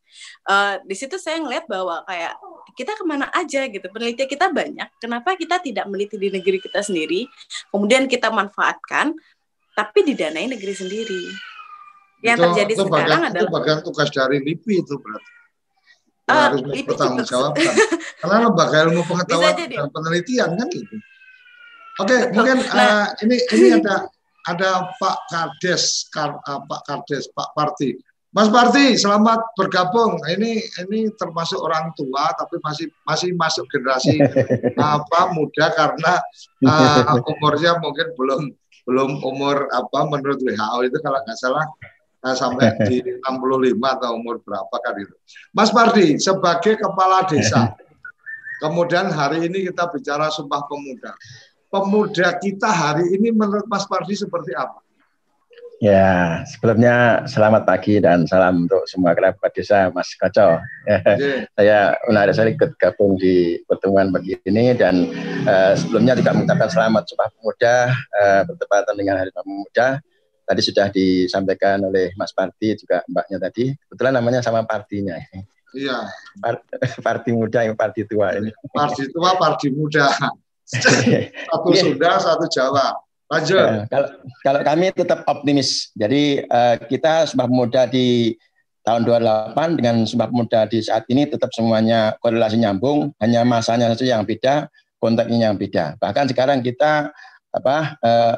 Uh, 0.47 0.79
di 0.87 0.95
situ 0.95 1.19
saya 1.19 1.43
ngeliat 1.43 1.67
bahwa 1.67 2.07
kayak 2.07 2.39
kita 2.79 2.95
ke 2.95 3.05
mana 3.05 3.27
aja 3.35 3.67
gitu 3.67 3.87
penelitian 3.91 4.29
kita 4.31 4.47
banyak. 4.51 4.89
Kenapa 5.03 5.35
kita 5.35 5.59
tidak 5.59 5.85
meneliti 5.91 6.17
di 6.17 6.31
negeri 6.31 6.63
kita 6.63 6.87
sendiri, 6.87 7.27
kemudian 7.75 8.07
kita 8.07 8.31
manfaatkan, 8.31 9.13
tapi 9.75 9.99
didanai 10.07 10.47
negeri 10.47 10.75
sendiri. 10.75 11.23
Yang 12.25 12.39
itu, 12.39 12.45
terjadi 12.49 12.73
itu 12.73 12.85
sekarang 12.89 13.21
bagian, 13.21 13.31
adalah 13.31 13.43
itu 13.45 13.53
bagian 13.53 13.79
tugas 13.85 14.09
dari 14.09 14.37
LIPI 14.41 14.75
itu 14.81 14.95
berarti. 14.97 15.33
Uh, 16.25 16.41
harus 16.41 16.61
bertanggung 16.89 17.27
jawab. 17.29 17.53
Karena 18.25 18.49
lembaga 18.49 18.77
ilmu 18.89 19.03
pengetahuan 19.05 19.53
dan 19.61 19.89
penelitian 19.93 20.57
kan 20.57 20.69
gitu. 20.73 20.97
Oke, 21.95 22.11
okay, 22.11 22.21
mungkin 22.33 22.59
nah, 22.75 23.13
uh, 23.13 23.23
ini 23.23 23.37
ini 23.55 23.67
ada 23.77 24.09
ada 24.45 24.93
Pak 25.01 25.19
Kades, 25.33 26.09
Kar, 26.13 26.37
uh, 26.45 26.61
Pak 26.69 26.83
Kades, 26.85 27.33
Pak 27.33 27.57
Parti. 27.57 27.97
Mas 28.35 28.51
Parti, 28.51 28.99
selamat 28.99 29.55
bergabung. 29.55 30.19
Ini 30.27 30.59
ini 30.85 31.07
termasuk 31.15 31.63
orang 31.63 31.95
tua, 31.95 32.35
tapi 32.35 32.59
masih 32.67 32.91
masih 33.07 33.31
masuk 33.39 33.65
generasi 33.71 34.19
apa 34.99 35.31
muda 35.31 35.71
karena 35.71 36.19
uh, 36.67 37.23
umurnya 37.31 37.79
mungkin 37.79 38.11
belum 38.19 38.43
belum 38.85 39.11
umur 39.23 39.71
apa 39.71 39.99
menurut 40.11 40.43
WHO 40.43 40.79
itu 40.83 40.99
kalau 40.99 41.23
nggak 41.23 41.39
salah 41.39 41.65
uh, 42.27 42.35
sampai 42.35 42.75
di 42.91 43.01
65 43.23 43.79
atau 43.81 44.11
umur 44.19 44.43
berapa 44.43 44.77
kan 44.83 44.95
itu. 44.99 45.15
Mas 45.55 45.71
Parti, 45.71 46.19
sebagai 46.19 46.75
kepala 46.75 47.23
desa, 47.31 47.71
kemudian 48.67 49.15
hari 49.15 49.47
ini 49.47 49.71
kita 49.71 49.89
bicara 49.95 50.27
Sumpah 50.27 50.67
Pemuda 50.67 51.15
pemuda 51.75 52.39
kita 52.39 52.71
hari 52.71 53.19
ini 53.19 53.35
menurut 53.35 53.67
Mas 53.67 53.83
Pardi 53.91 54.15
seperti 54.15 54.55
apa? 54.55 54.79
Ya, 55.83 56.47
sebelumnya 56.47 57.27
selamat 57.27 57.67
pagi 57.67 57.99
dan 57.99 58.31
salam 58.31 58.71
untuk 58.71 58.87
semua 58.87 59.11
kerabat 59.11 59.51
desa 59.51 59.91
Mas 59.91 60.15
Koco. 60.15 60.63
Yeah. 60.87 61.51
saya 61.59 61.99
menarik 62.07 62.33
saya 62.39 62.55
ikut 62.55 62.79
gabung 62.79 63.19
di 63.19 63.59
pertemuan 63.67 64.15
begini 64.15 64.79
dan 64.79 65.11
uh, 65.45 65.75
sebelumnya 65.75 66.15
juga 66.15 66.31
mengucapkan 66.31 66.71
selamat 66.71 67.03
Sumpah 67.11 67.29
Pemuda 67.35 67.77
uh, 67.91 68.43
bertepatan 68.47 68.95
dengan 68.95 69.15
Hari 69.19 69.35
Pemuda. 69.35 69.99
Tadi 70.45 70.61
sudah 70.63 70.87
disampaikan 70.95 71.83
oleh 71.91 72.15
Mas 72.15 72.31
Parti 72.31 72.79
juga 72.79 73.03
mbaknya 73.11 73.43
tadi. 73.43 73.75
Kebetulan 73.75 74.15
namanya 74.15 74.41
sama 74.47 74.63
partinya. 74.63 75.19
Iya. 75.75 76.07
Parti 77.03 77.35
muda 77.35 77.67
yang 77.67 77.75
parti 77.75 78.07
tua 78.07 78.31
ini. 78.39 78.55
Parti 78.71 79.11
tua, 79.11 79.35
parti 79.35 79.75
muda. 79.75 80.07
satu 81.51 81.69
yeah. 81.71 81.83
Sunda, 81.83 82.11
satu 82.19 82.45
Jawa. 82.51 82.97
Lanjut. 83.33 83.57
Uh, 83.59 83.85
kalau, 83.89 84.09
kalau 84.45 84.61
kami 84.63 84.93
tetap 84.93 85.25
optimis. 85.25 85.91
Jadi 85.97 86.45
uh, 86.45 86.77
kita 86.77 87.27
Sumpah 87.27 87.49
Pemuda 87.49 87.89
di 87.89 88.37
tahun 88.85 89.03
28 89.09 89.79
dengan 89.81 89.97
Sumpah 90.05 90.29
Pemuda 90.29 90.61
di 90.69 90.79
saat 90.85 91.09
ini 91.09 91.25
tetap 91.25 91.49
semuanya 91.57 92.15
korelasi 92.21 92.61
nyambung, 92.61 93.17
hanya 93.19 93.43
masanya 93.43 93.91
saja 93.97 94.21
yang 94.21 94.29
beda, 94.29 94.69
konteksnya 95.01 95.51
yang 95.51 95.57
beda. 95.57 95.97
Bahkan 95.99 96.25
sekarang 96.31 96.61
kita 96.61 97.11
apa 97.55 97.97
uh, 98.03 98.35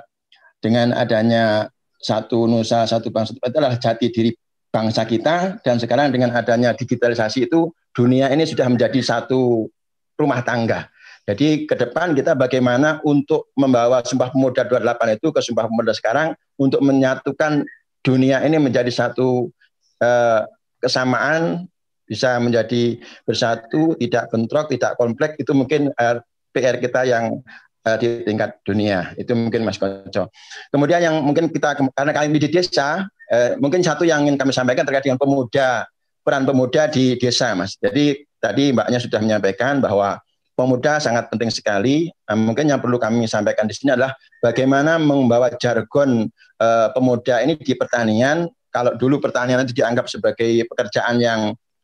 dengan 0.61 0.93
adanya 0.93 1.73
satu 1.97 2.45
nusa 2.45 2.85
satu 2.85 3.09
bangsa 3.09 3.33
itu 3.33 3.45
adalah 3.49 3.73
jati 3.81 4.13
diri 4.13 4.31
bangsa 4.69 5.09
kita 5.09 5.59
dan 5.65 5.81
sekarang 5.81 6.13
dengan 6.13 6.37
adanya 6.37 6.77
digitalisasi 6.77 7.49
itu 7.49 7.73
dunia 7.97 8.29
ini 8.29 8.45
sudah 8.45 8.69
menjadi 8.69 9.01
satu 9.01 9.73
rumah 10.21 10.45
tangga 10.45 10.93
jadi 11.27 11.67
ke 11.67 11.75
depan 11.75 12.15
kita 12.15 12.39
bagaimana 12.39 13.03
untuk 13.03 13.51
membawa 13.59 13.99
Sumpah 14.07 14.31
Pemuda 14.31 14.63
28 14.63 15.19
itu 15.19 15.29
ke 15.35 15.41
Sumpah 15.43 15.67
Pemuda 15.67 15.91
sekarang 15.91 16.39
untuk 16.55 16.79
menyatukan 16.87 17.67
dunia 18.07 18.47
ini 18.47 18.63
menjadi 18.63 18.87
satu 18.95 19.51
eh, 19.99 20.47
kesamaan 20.79 21.67
bisa 22.07 22.39
menjadi 22.39 23.03
bersatu, 23.27 23.99
tidak 23.99 24.31
bentrok, 24.31 24.71
tidak 24.71 24.95
kompleks 24.95 25.35
itu 25.43 25.51
mungkin 25.51 25.91
eh, 25.91 26.23
PR 26.55 26.79
kita 26.79 27.03
yang 27.03 27.43
eh, 27.83 27.97
di 27.99 28.09
tingkat 28.23 28.63
dunia. 28.63 29.11
Itu 29.19 29.35
mungkin 29.35 29.67
Mas 29.67 29.83
Koco. 29.83 30.31
Kemudian 30.71 31.03
yang 31.03 31.27
mungkin 31.27 31.51
kita 31.51 31.75
karena 31.75 32.13
kami 32.15 32.39
di 32.39 32.49
desa, 32.55 33.03
eh, 33.35 33.59
mungkin 33.59 33.83
satu 33.83 34.07
yang 34.07 34.23
ingin 34.23 34.39
kami 34.39 34.55
sampaikan 34.55 34.87
terkait 34.87 35.11
dengan 35.11 35.19
pemuda, 35.19 35.91
peran 36.23 36.47
pemuda 36.47 36.87
di 36.87 37.19
desa, 37.19 37.51
Mas. 37.59 37.75
Jadi 37.83 38.23
tadi 38.39 38.71
Mbaknya 38.71 39.03
sudah 39.03 39.19
menyampaikan 39.19 39.83
bahwa 39.83 40.23
pemuda 40.57 40.99
sangat 40.99 41.29
penting 41.29 41.53
sekali. 41.53 42.09
Nah, 42.27 42.35
mungkin 42.35 42.67
yang 42.67 42.81
perlu 42.81 42.97
kami 42.97 43.29
sampaikan 43.29 43.69
di 43.69 43.77
sini 43.77 43.93
adalah 43.93 44.17
bagaimana 44.41 44.97
membawa 44.97 45.53
jargon 45.61 46.27
uh, 46.59 46.89
pemuda 46.97 47.45
ini 47.45 47.61
di 47.61 47.77
pertanian. 47.77 48.49
Kalau 48.73 48.97
dulu 48.97 49.21
pertanian 49.21 49.63
itu 49.63 49.77
dianggap 49.77 50.09
sebagai 50.09 50.65
pekerjaan 50.67 51.21
yang 51.21 51.41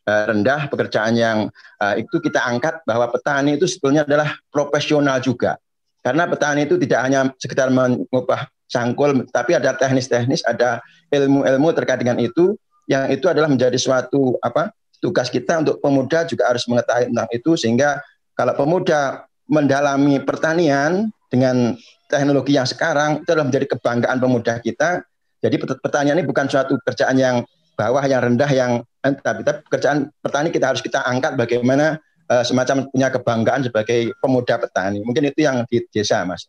uh, 0.08 0.24
rendah, 0.26 0.72
pekerjaan 0.72 1.14
yang 1.14 1.38
uh, 1.78 1.94
itu 2.00 2.18
kita 2.18 2.40
angkat 2.40 2.80
bahwa 2.88 3.12
petani 3.12 3.60
itu 3.60 3.68
sebetulnya 3.68 4.08
adalah 4.08 4.34
profesional 4.48 5.20
juga. 5.20 5.60
Karena 6.02 6.26
petani 6.26 6.66
itu 6.66 6.80
tidak 6.80 7.00
hanya 7.06 7.30
sekedar 7.38 7.70
mengubah 7.70 8.50
cangkul, 8.66 9.28
tapi 9.30 9.54
ada 9.54 9.76
teknis-teknis, 9.76 10.42
ada 10.48 10.80
ilmu-ilmu 11.12 11.68
terkait 11.76 12.00
dengan 12.00 12.18
itu, 12.18 12.56
yang 12.88 13.06
itu 13.12 13.28
adalah 13.28 13.46
menjadi 13.46 13.76
suatu 13.78 14.34
apa 14.42 14.72
tugas 15.02 15.30
kita 15.30 15.58
untuk 15.62 15.82
pemuda 15.82 16.22
juga 16.26 16.46
harus 16.50 16.62
mengetahui 16.66 17.10
tentang 17.10 17.28
itu 17.34 17.50
sehingga 17.58 17.98
kalau 18.32 18.54
pemuda 18.56 19.28
mendalami 19.50 20.22
pertanian 20.24 21.12
dengan 21.28 21.76
teknologi 22.08 22.56
yang 22.56 22.68
sekarang 22.68 23.24
itu 23.24 23.28
adalah 23.32 23.48
menjadi 23.48 23.66
kebanggaan 23.76 24.18
pemuda 24.20 24.60
kita. 24.60 25.04
Jadi 25.42 25.58
pertanian 25.58 26.20
ini 26.20 26.28
bukan 26.28 26.46
suatu 26.46 26.78
pekerjaan 26.84 27.18
yang 27.18 27.36
bawah 27.74 28.04
yang 28.04 28.20
rendah 28.22 28.50
yang 28.52 28.72
eh, 29.02 29.12
tapi, 29.16 29.42
pekerjaan 29.42 30.12
petani 30.22 30.52
kita 30.54 30.70
harus 30.70 30.84
kita 30.84 31.02
angkat 31.02 31.34
bagaimana 31.34 31.98
uh, 32.30 32.44
semacam 32.46 32.86
punya 32.92 33.08
kebanggaan 33.10 33.66
sebagai 33.66 34.14
pemuda 34.22 34.60
petani. 34.60 35.02
Mungkin 35.02 35.32
itu 35.32 35.42
yang 35.42 35.66
di 35.66 35.82
desa, 35.90 36.22
Mas. 36.22 36.46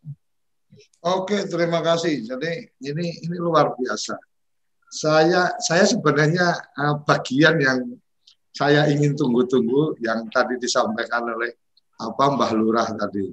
Oke, 1.02 1.48
terima 1.50 1.82
kasih. 1.82 2.22
Jadi 2.22 2.70
ini 2.84 3.18
ini 3.24 3.36
luar 3.40 3.74
biasa. 3.74 4.14
Saya 4.94 5.50
saya 5.58 5.84
sebenarnya 5.90 6.54
uh, 6.78 7.02
bagian 7.02 7.58
yang 7.58 7.78
saya 8.54 8.86
ingin 8.86 9.18
tunggu-tunggu 9.18 9.98
yang 9.98 10.30
tadi 10.30 10.54
disampaikan 10.62 11.26
oleh 11.26 11.58
apa 12.00 12.24
Mbah 12.34 12.52
Lurah 12.56 12.88
tadi. 12.94 13.30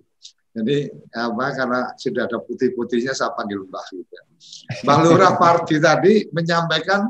Jadi 0.51 0.77
apa 1.15 1.45
karena 1.55 1.81
sudah 1.95 2.27
ada 2.27 2.37
putih-putihnya 2.43 3.15
saya 3.15 3.31
panggil 3.31 3.63
Mbah. 3.65 3.87
Mbah 4.83 4.99
Lurah 5.07 5.33
Parti 5.39 5.79
tadi 5.79 6.27
menyampaikan 6.29 7.07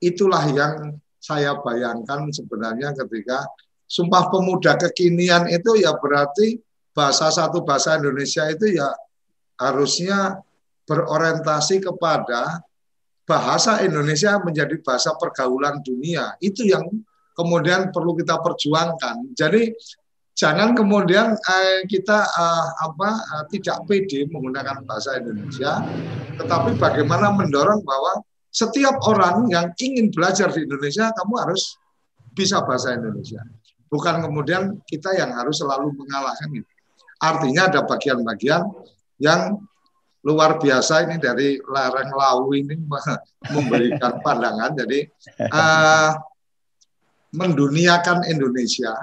itulah 0.00 0.44
yang 0.52 1.00
saya 1.20 1.56
bayangkan 1.60 2.32
sebenarnya 2.32 2.96
ketika 2.96 3.44
Sumpah 3.90 4.30
Pemuda 4.30 4.78
kekinian 4.78 5.50
itu 5.50 5.82
ya 5.82 5.98
berarti 5.98 6.62
bahasa 6.94 7.26
satu 7.26 7.66
bahasa 7.66 7.98
Indonesia 7.98 8.46
itu 8.46 8.78
ya 8.78 8.86
harusnya 9.58 10.38
berorientasi 10.86 11.82
kepada 11.82 12.62
bahasa 13.26 13.82
Indonesia 13.82 14.38
menjadi 14.42 14.78
bahasa 14.82 15.14
pergaulan 15.18 15.82
dunia. 15.82 16.34
Itu 16.38 16.66
yang 16.66 16.86
kemudian 17.34 17.90
perlu 17.90 18.14
kita 18.18 18.38
perjuangkan. 18.42 19.34
Jadi 19.34 19.70
jangan 20.40 20.72
kemudian 20.72 21.36
eh, 21.36 21.84
kita 21.84 22.18
eh, 22.24 22.68
apa 22.80 23.08
eh, 23.20 23.44
tidak 23.52 23.84
pede 23.84 24.24
menggunakan 24.32 24.80
bahasa 24.88 25.20
Indonesia, 25.20 25.84
tetapi 26.40 26.80
bagaimana 26.80 27.28
mendorong 27.36 27.84
bahwa 27.84 28.24
setiap 28.48 28.96
orang 29.04 29.52
yang 29.52 29.68
ingin 29.76 30.08
belajar 30.08 30.48
di 30.48 30.64
Indonesia 30.64 31.12
kamu 31.12 31.34
harus 31.44 31.76
bisa 32.32 32.64
bahasa 32.64 32.96
Indonesia. 32.96 33.44
Bukan 33.92 34.24
kemudian 34.24 34.80
kita 34.88 35.12
yang 35.12 35.36
harus 35.36 35.60
selalu 35.60 35.92
mengalahkan 35.92 36.48
itu. 36.56 36.72
Artinya 37.20 37.68
ada 37.68 37.84
bagian-bagian 37.84 38.64
yang 39.20 39.60
luar 40.24 40.56
biasa 40.56 41.10
ini 41.10 41.16
dari 41.20 41.60
lereng 41.60 42.10
lau 42.16 42.48
ini 42.56 42.80
memberikan 43.54 44.24
pandangan. 44.24 44.72
Jadi 44.78 45.04
uh, 45.52 46.12
menduniakan 47.34 48.24
Indonesia 48.30 48.94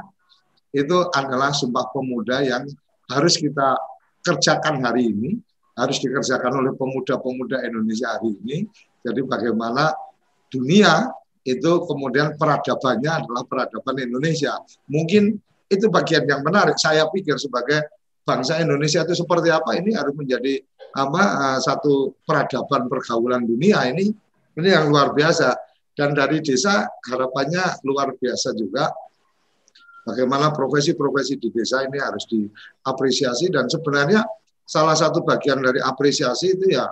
itu 0.76 0.97
adalah 1.15 1.51
sumpah 1.55 1.89
pemuda 1.91 2.43
yang 2.43 2.63
harus 3.07 3.39
kita 3.39 3.80
kerjakan 4.24 4.84
hari 4.84 5.11
ini, 5.11 5.39
harus 5.80 5.97
dikerjakan 6.03 6.63
oleh 6.63 6.74
pemuda-pemuda 6.76 7.63
Indonesia 7.63 8.18
hari 8.18 8.36
ini. 8.43 8.68
Jadi 9.03 9.22
bagaimana 9.24 9.95
dunia 10.51 11.07
itu 11.47 11.72
kemudian 11.88 12.36
peradabannya 12.36 13.24
adalah 13.24 13.43
peradaban 13.47 13.95
Indonesia. 14.03 14.59
Mungkin 14.91 15.39
itu 15.72 15.86
bagian 15.88 16.28
yang 16.28 16.43
menarik. 16.43 16.76
Saya 16.76 17.07
pikir 17.07 17.39
sebagai 17.39 17.88
bangsa 18.28 18.59
Indonesia 18.59 19.07
itu 19.07 19.15
seperti 19.15 19.47
apa 19.47 19.80
ini 19.80 19.95
harus 19.95 20.11
menjadi 20.11 20.59
apa 20.91 21.24
uh, 21.24 21.59
satu 21.63 22.20
peradaban 22.28 22.91
pergaulan 22.91 23.47
dunia 23.47 23.88
ini 23.88 24.11
ini 24.59 24.68
yang 24.68 24.91
luar 24.91 25.15
biasa 25.15 25.55
dan 25.95 26.11
dari 26.11 26.43
desa 26.43 26.84
harapannya 27.07 27.80
luar 27.88 28.11
biasa 28.20 28.51
juga 28.59 28.91
bagaimana 30.08 30.55
profesi-profesi 30.55 31.36
di 31.36 31.51
desa 31.51 31.84
ini 31.84 31.99
harus 31.99 32.24
diapresiasi 32.32 33.51
dan 33.51 33.68
sebenarnya 33.68 34.24
salah 34.64 34.95
satu 34.95 35.28
bagian 35.28 35.60
dari 35.60 35.84
apresiasi 35.84 36.55
itu 36.55 36.72
ya 36.72 36.88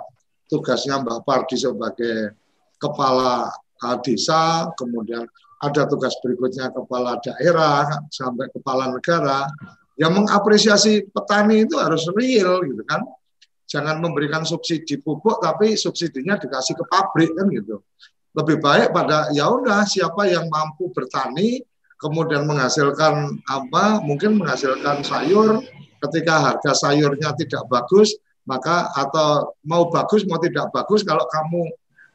tugasnya 0.52 1.00
Mbak 1.00 1.24
Pardi 1.24 1.56
sebagai 1.56 2.36
kepala 2.76 3.48
uh, 3.82 3.96
desa, 4.04 4.70
kemudian 4.76 5.24
ada 5.60 5.82
tugas 5.88 6.12
berikutnya 6.20 6.68
kepala 6.70 7.16
daerah 7.24 7.88
sampai 8.12 8.52
kepala 8.52 8.92
negara 8.92 9.48
yang 9.96 10.12
mengapresiasi 10.12 11.08
petani 11.08 11.64
itu 11.64 11.80
harus 11.80 12.04
real 12.12 12.60
gitu 12.64 12.84
kan. 12.84 13.00
Jangan 13.66 13.98
memberikan 13.98 14.46
subsidi 14.46 15.02
pupuk 15.02 15.42
tapi 15.42 15.74
subsidinya 15.74 16.38
dikasih 16.38 16.78
ke 16.78 16.84
pabrik 16.86 17.34
kan 17.34 17.50
gitu. 17.50 17.82
Lebih 18.36 18.60
baik 18.60 18.92
pada 18.92 19.32
ya 19.32 19.48
udah 19.48 19.82
siapa 19.88 20.28
yang 20.28 20.46
mampu 20.46 20.92
bertani 20.92 21.64
kemudian 21.96 22.44
menghasilkan 22.44 23.40
apa 23.48 24.00
mungkin 24.04 24.40
menghasilkan 24.40 25.02
sayur. 25.04 25.62
Ketika 25.96 26.52
harga 26.52 26.72
sayurnya 26.76 27.32
tidak 27.40 27.66
bagus 27.72 28.14
maka 28.46 28.92
atau 28.94 29.58
mau 29.66 29.90
bagus 29.90 30.22
mau 30.28 30.38
tidak 30.38 30.70
bagus 30.70 31.02
kalau 31.02 31.26
kamu 31.26 31.66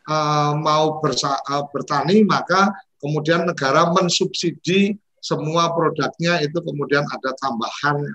uh, 0.08 0.54
mau 0.56 1.02
bersa, 1.04 1.36
uh, 1.50 1.68
bertani 1.74 2.24
maka 2.24 2.72
kemudian 3.02 3.44
negara 3.44 3.92
mensubsidi 3.92 4.96
semua 5.22 5.74
produknya 5.76 6.42
itu 6.42 6.58
kemudian 6.62 7.06
ada 7.10 7.36
tambahan 7.38 8.06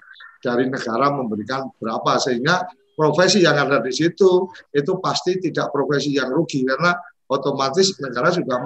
dari 0.40 0.70
negara 0.70 1.12
memberikan 1.12 1.70
berapa. 1.78 2.18
Sehingga 2.22 2.66
profesi 2.96 3.44
yang 3.44 3.58
ada 3.58 3.78
di 3.82 3.92
situ 3.92 4.48
itu 4.72 4.92
pasti 4.98 5.38
tidak 5.38 5.70
profesi 5.70 6.16
yang 6.16 6.32
rugi 6.32 6.64
karena 6.64 6.96
otomatis 7.26 7.94
negara 7.98 8.30
juga 8.30 8.62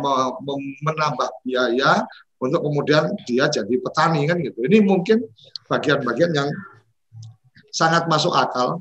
menambah 0.84 1.28
biaya 1.44 2.05
untuk 2.41 2.61
kemudian 2.64 3.12
dia 3.28 3.47
jadi 3.53 3.74
petani 3.80 4.24
kan 4.24 4.41
gitu. 4.41 4.64
Ini 4.64 4.80
mungkin 4.80 5.20
bagian-bagian 5.68 6.32
yang 6.32 6.49
sangat 7.70 8.09
masuk 8.09 8.32
akal 8.32 8.80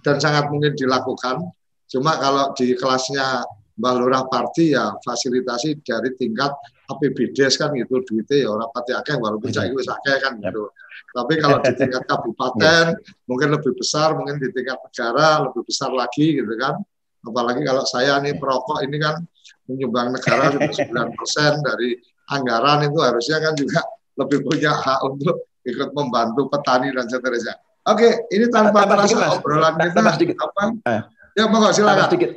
dan 0.00 0.16
sangat 0.16 0.48
mungkin 0.48 0.72
dilakukan. 0.72 1.44
Cuma 1.86 2.16
kalau 2.16 2.56
di 2.56 2.72
kelasnya 2.74 3.44
Mbak 3.74 3.94
Lurah 4.00 4.24
Parti 4.30 4.72
ya 4.72 4.94
fasilitasi 5.02 5.84
dari 5.84 6.14
tingkat 6.16 6.50
APBDes 6.88 7.58
kan 7.58 7.74
gitu 7.74 8.00
duitnya 8.06 8.46
ya 8.46 8.48
orang 8.54 8.70
pati 8.70 8.92
akeh 8.94 9.16
walaupun 9.18 9.50
saya 9.50 9.68
itu 9.68 9.82
akeh 9.82 10.16
kan 10.24 10.40
gitu. 10.40 10.70
Tapi 11.14 11.34
kalau 11.38 11.58
di 11.62 11.72
tingkat 11.74 12.02
kabupaten 12.06 12.84
mungkin 13.26 13.48
lebih 13.54 13.72
besar, 13.78 14.14
mungkin 14.18 14.38
di 14.38 14.48
tingkat 14.50 14.78
negara 14.82 15.44
lebih 15.46 15.62
besar 15.66 15.90
lagi 15.92 16.38
gitu 16.38 16.54
kan. 16.56 16.78
Apalagi 17.24 17.62
kalau 17.64 17.84
saya 17.88 18.20
nih 18.20 18.36
perokok 18.36 18.84
ini 18.84 18.96
kan 19.00 19.22
menyumbang 19.66 20.12
negara 20.12 20.52
sudah 20.52 20.72
9 21.12 21.18
persen 21.18 21.52
dari 21.64 21.96
anggaran 22.30 22.86
itu 22.88 22.98
harusnya 23.00 23.38
kan 23.40 23.52
juga 23.56 23.80
lebih 24.20 24.46
punya 24.46 24.72
hak 24.72 25.00
untuk 25.04 25.48
ikut 25.64 25.90
membantu 25.96 26.46
petani 26.52 26.92
dan 26.92 27.08
seterusnya. 27.08 27.56
Oke, 27.84 28.28
ini 28.32 28.48
tanpa 28.48 28.84
tambah 28.84 28.96
terasa 28.96 29.12
sedikit, 29.12 29.36
obrolan 29.40 29.74
kita 29.76 30.00
sedikit. 30.16 30.36
apa? 30.40 30.62
Eh. 30.88 31.02
Ya, 31.36 31.44
monggo 31.50 31.68
silakan. 31.74 32.08
Sedikit. 32.08 32.30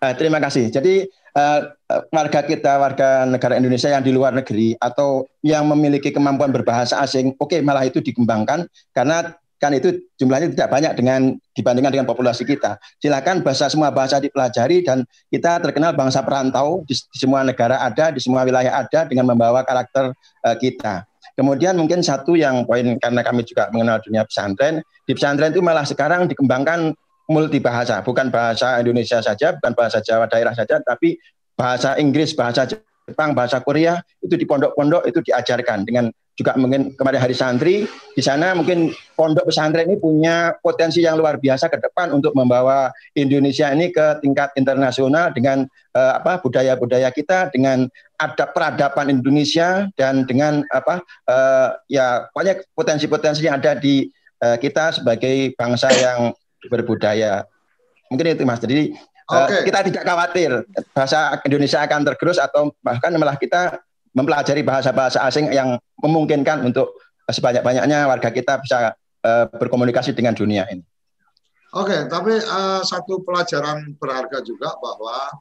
Uh, 0.00 0.14
terima 0.16 0.40
kasih. 0.40 0.72
Jadi 0.72 1.06
uh, 1.36 1.60
warga 2.10 2.40
kita, 2.42 2.80
warga 2.80 3.28
negara 3.28 3.60
Indonesia 3.60 3.92
yang 3.92 4.02
di 4.02 4.10
luar 4.10 4.32
negeri 4.32 4.74
atau 4.80 5.28
yang 5.44 5.68
memiliki 5.68 6.10
kemampuan 6.10 6.50
berbahasa 6.50 6.98
asing, 7.04 7.36
oke 7.36 7.52
okay, 7.52 7.60
malah 7.60 7.84
itu 7.86 8.00
dikembangkan 8.00 8.66
karena 8.96 9.36
kan 9.60 9.76
itu 9.76 9.92
jumlahnya 10.16 10.56
tidak 10.56 10.72
banyak 10.72 10.92
dengan 10.96 11.20
dibandingkan 11.52 11.92
dengan 11.92 12.08
populasi 12.08 12.48
kita. 12.48 12.80
Silakan 12.96 13.44
bahasa 13.44 13.68
semua 13.68 13.92
bahasa 13.92 14.16
dipelajari 14.16 14.80
dan 14.80 15.04
kita 15.28 15.60
terkenal 15.60 15.92
bangsa 15.92 16.24
perantau 16.24 16.80
di, 16.88 16.96
di 16.96 17.18
semua 17.20 17.44
negara 17.44 17.76
ada, 17.84 18.08
di 18.08 18.24
semua 18.24 18.48
wilayah 18.48 18.80
ada 18.80 19.04
dengan 19.04 19.28
membawa 19.28 19.60
karakter 19.60 20.16
uh, 20.16 20.56
kita. 20.56 21.04
Kemudian 21.36 21.76
mungkin 21.76 22.00
satu 22.00 22.34
yang 22.34 22.64
poin 22.64 22.96
karena 22.96 23.20
kami 23.20 23.44
juga 23.44 23.68
mengenal 23.68 24.00
dunia 24.00 24.24
pesantren, 24.24 24.80
di 25.04 25.12
pesantren 25.12 25.52
itu 25.52 25.60
malah 25.60 25.84
sekarang 25.84 26.24
dikembangkan 26.26 26.96
multi 27.30 27.62
bahasa, 27.62 28.02
bukan 28.02 28.32
bahasa 28.32 28.80
Indonesia 28.82 29.22
saja, 29.22 29.54
bukan 29.54 29.72
bahasa 29.76 30.02
Jawa 30.02 30.26
daerah 30.26 30.56
saja, 30.56 30.82
tapi 30.82 31.20
bahasa 31.54 31.94
Inggris, 32.00 32.34
bahasa 32.34 32.66
Jepang, 32.66 33.36
bahasa 33.36 33.62
Korea 33.62 34.00
itu 34.24 34.34
di 34.34 34.48
pondok-pondok 34.48 35.06
itu 35.06 35.20
diajarkan 35.22 35.86
dengan 35.86 36.10
juga 36.38 36.56
mungkin 36.56 36.94
kemarin 36.96 37.20
hari 37.20 37.36
santri 37.36 37.84
di 38.16 38.22
sana 38.22 38.56
mungkin 38.56 38.94
pondok 39.18 39.50
pesantren 39.50 39.90
ini 39.90 40.00
punya 40.00 40.56
potensi 40.64 41.04
yang 41.04 41.20
luar 41.20 41.36
biasa 41.36 41.68
ke 41.68 41.76
depan 41.76 42.14
untuk 42.16 42.32
membawa 42.32 42.88
Indonesia 43.12 43.68
ini 43.68 43.92
ke 43.92 44.22
tingkat 44.24 44.54
internasional 44.56 45.34
dengan 45.36 45.68
uh, 45.92 46.12
apa 46.16 46.40
budaya-budaya 46.40 47.12
kita 47.12 47.52
dengan 47.52 47.90
ada 48.16 48.48
peradaban 48.48 49.12
Indonesia 49.12 49.90
dan 50.00 50.24
dengan 50.24 50.64
apa 50.72 51.04
uh, 51.28 51.76
ya 51.92 52.30
banyak 52.32 52.64
potensi-potensi 52.72 53.44
yang 53.44 53.60
ada 53.60 53.76
di 53.76 54.08
uh, 54.40 54.56
kita 54.56 54.96
sebagai 54.96 55.52
bangsa 55.58 55.92
yang 55.92 56.32
berbudaya 56.72 57.44
mungkin 58.08 58.32
itu 58.32 58.44
mas 58.48 58.60
jadi 58.60 58.96
okay. 59.28 59.62
kita 59.68 59.80
tidak 59.86 60.02
khawatir 60.08 60.50
bahasa 60.96 61.38
Indonesia 61.46 61.78
akan 61.84 62.00
tergerus 62.12 62.40
atau 62.40 62.74
bahkan 62.82 63.14
malah 63.14 63.38
kita 63.38 63.78
mempelajari 64.14 64.62
bahasa-bahasa 64.66 65.22
asing 65.26 65.50
yang 65.54 65.78
memungkinkan 66.02 66.66
untuk 66.66 66.98
sebanyak-banyaknya 67.30 68.10
warga 68.10 68.30
kita 68.34 68.58
bisa 68.58 68.94
uh, 69.22 69.46
berkomunikasi 69.54 70.14
dengan 70.16 70.34
dunia 70.34 70.66
ini. 70.70 70.82
Oke, 71.70 71.94
okay, 71.94 72.00
tapi 72.10 72.34
uh, 72.34 72.82
satu 72.82 73.22
pelajaran 73.22 73.94
berharga 73.94 74.42
juga 74.42 74.74
bahwa 74.82 75.38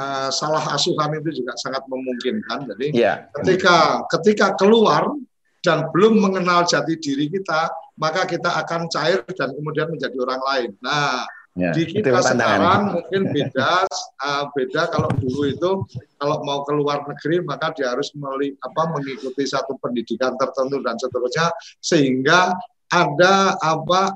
uh, 0.00 0.28
salah 0.32 0.64
asuhan 0.72 1.20
itu 1.20 1.44
juga 1.44 1.52
sangat 1.60 1.84
memungkinkan. 1.84 2.64
Jadi 2.72 2.96
yeah. 2.96 3.28
ketika 3.40 4.08
ketika 4.08 4.56
keluar 4.56 5.12
dan 5.60 5.92
belum 5.92 6.16
mengenal 6.16 6.64
jati 6.64 6.96
diri 6.96 7.28
kita, 7.28 7.68
maka 8.00 8.24
kita 8.24 8.48
akan 8.48 8.88
cair 8.88 9.20
dan 9.36 9.52
kemudian 9.52 9.92
menjadi 9.92 10.16
orang 10.16 10.40
lain. 10.40 10.70
Nah, 10.80 11.28
Ya, 11.58 11.74
di 11.74 11.82
kita 11.82 12.14
sekarang 12.22 12.94
mungkin 12.94 13.34
beda 13.34 13.82
uh, 14.22 14.44
beda 14.54 14.86
kalau 14.86 15.10
dulu 15.18 15.50
itu 15.50 15.70
kalau 16.14 16.46
mau 16.46 16.62
ke 16.62 16.70
luar 16.70 17.02
negeri 17.02 17.42
maka 17.42 17.74
dia 17.74 17.90
harus 17.90 18.14
meli, 18.14 18.54
apa, 18.62 18.86
mengikuti 18.94 19.42
satu 19.50 19.74
pendidikan 19.82 20.38
tertentu 20.38 20.78
dan 20.78 20.94
seterusnya 20.94 21.50
sehingga 21.82 22.54
ada 22.94 23.58
apa 23.66 24.14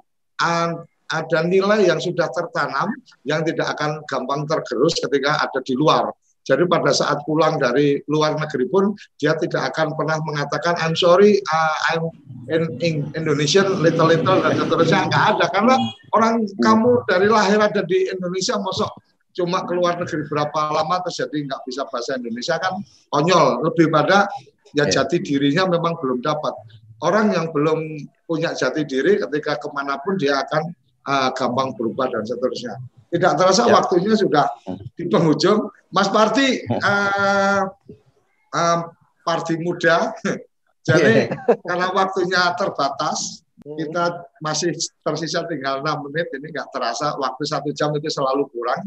ada 1.11 1.41
nilai 1.47 1.91
yang 1.91 1.99
sudah 1.99 2.31
tertanam 2.31 2.91
yang 3.27 3.43
tidak 3.43 3.67
akan 3.79 4.03
gampang 4.07 4.47
tergerus 4.47 4.95
ketika 4.99 5.43
ada 5.43 5.59
di 5.63 5.75
luar. 5.75 6.15
Jadi 6.45 6.69
pada 6.69 6.93
saat 6.93 7.25
pulang 7.25 7.57
dari 7.57 8.05
luar 8.05 8.37
negeri 8.37 8.69
pun 8.69 8.93
dia 9.17 9.33
tidak 9.41 9.73
akan 9.73 9.97
pernah 9.97 10.21
mengatakan 10.21 10.77
I'm 10.77 10.93
sorry 10.93 11.41
uh, 11.41 11.77
I'm 11.89 12.05
in, 12.53 12.63
in 12.85 12.95
Indonesian 13.17 13.81
little 13.81 14.13
little 14.13 14.45
dan 14.45 14.61
seterusnya. 14.61 15.09
Nggak 15.09 15.25
ada 15.35 15.47
karena 15.49 15.75
orang 16.13 16.45
kamu 16.61 17.01
dari 17.09 17.33
lahir 17.33 17.65
ada 17.65 17.81
di 17.89 18.13
Indonesia 18.13 18.61
masuk 18.61 18.93
cuma 19.35 19.67
keluar 19.67 19.99
negeri 19.99 20.31
berapa 20.31 20.61
lama 20.71 21.03
terus 21.03 21.19
jadi 21.27 21.49
nggak 21.49 21.61
bisa 21.65 21.89
bahasa 21.89 22.21
Indonesia 22.21 22.61
kan 22.61 22.77
konyol. 23.09 23.65
Lebih 23.65 23.89
pada 23.89 24.29
ya 24.77 24.85
iya. 24.85 24.93
jati 24.93 25.25
dirinya 25.25 25.65
memang 25.65 25.97
belum 25.97 26.21
dapat. 26.21 26.53
Orang 27.01 27.33
yang 27.33 27.57
belum 27.57 28.05
punya 28.29 28.53
jati 28.53 28.85
diri 28.85 29.17
ketika 29.17 29.57
ke 29.57 29.69
mana 29.73 29.97
pun 30.05 30.21
dia 30.21 30.45
akan 30.45 30.77
uh, 31.09 31.33
gampang 31.33 31.73
berubah 31.73 32.13
dan 32.13 32.25
seterusnya 32.29 32.77
tidak 33.15 33.33
terasa 33.39 33.71
ya. 33.71 33.73
waktunya 33.79 34.13
sudah 34.19 34.51
di 34.99 35.07
penghujung 35.07 35.71
Mas 35.95 36.11
Parti, 36.11 36.67
uh, 36.67 37.63
uh, 38.59 38.81
Parti 39.23 39.55
muda, 39.63 40.11
jadi 40.89 41.31
yeah. 41.31 41.57
karena 41.63 41.95
waktunya 41.95 42.43
terbatas, 42.59 43.47
kita 43.63 44.27
masih 44.43 44.75
tersisa 45.07 45.47
tinggal 45.47 45.81
enam 45.87 46.11
menit, 46.11 46.27
ini 46.35 46.51
nggak 46.51 46.75
terasa, 46.75 47.15
waktu 47.15 47.47
satu 47.47 47.71
jam 47.71 47.95
itu 47.95 48.11
selalu 48.11 48.51
kurang 48.51 48.83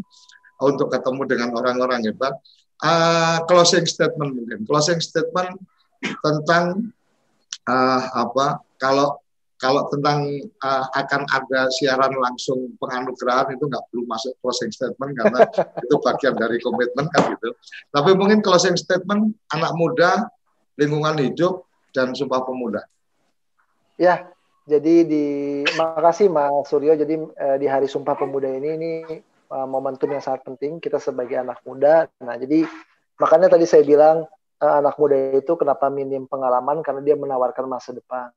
untuk 0.59 0.91
ketemu 0.91 1.23
dengan 1.23 1.49
orang-orang 1.55 2.03
hebat. 2.03 2.36
Uh, 2.78 3.41
closing 3.49 3.89
statement 3.89 4.38
mungkin, 4.38 4.61
closing 4.67 5.01
statement 5.01 5.57
tentang 6.21 6.93
uh, 7.65 8.01
apa 8.13 8.61
kalau 8.78 9.17
kalau 9.58 9.89
tentang 9.89 10.30
uh, 10.62 10.86
akan 10.93 11.26
ada 11.34 11.66
siaran 11.74 12.14
langsung 12.14 12.78
penganugerahan 12.78 13.58
itu 13.58 13.66
nggak 13.66 13.84
perlu 13.89 14.05
masuk 14.05 14.34
closing 14.41 14.70
statement 14.70 15.18
karena 15.18 15.49
itu 15.86 15.95
bagian 15.97 16.38
dari 16.38 16.62
komitmen 16.62 17.10
kan 17.10 17.34
gitu. 17.34 17.58
Tapi 17.89 18.14
mungkin 18.14 18.45
closing 18.45 18.78
statement 18.78 19.34
anak 19.49 19.74
muda, 19.74 20.30
lingkungan 20.78 21.18
hidup 21.18 21.66
dan 21.89 22.14
sumpah 22.14 22.45
pemuda. 22.45 22.86
Ya, 23.97 24.30
jadi 24.70 25.10
di 25.10 25.26
makasih 25.74 26.30
Mas 26.30 26.70
Suryo. 26.70 26.93
Jadi 26.93 27.18
uh, 27.18 27.58
di 27.58 27.66
Hari 27.66 27.89
Sumpah 27.89 28.14
Pemuda 28.14 28.45
ini 28.45 28.70
ini 28.78 28.91
uh, 29.49 29.66
momentum 29.66 30.14
yang 30.14 30.22
sangat 30.22 30.45
penting 30.45 30.78
kita 30.78 31.01
sebagai 31.01 31.34
anak 31.34 31.66
muda. 31.66 32.05
Nah, 32.22 32.38
jadi 32.38 32.70
makanya 33.18 33.58
tadi 33.58 33.66
saya 33.66 33.82
bilang 33.82 34.30
uh, 34.62 34.74
anak 34.78 35.01
muda 35.01 35.34
itu 35.34 35.49
kenapa 35.58 35.89
minim 35.89 36.30
pengalaman 36.30 36.86
karena 36.86 37.01
dia 37.01 37.18
menawarkan 37.18 37.66
masa 37.66 37.89
depan 37.89 38.30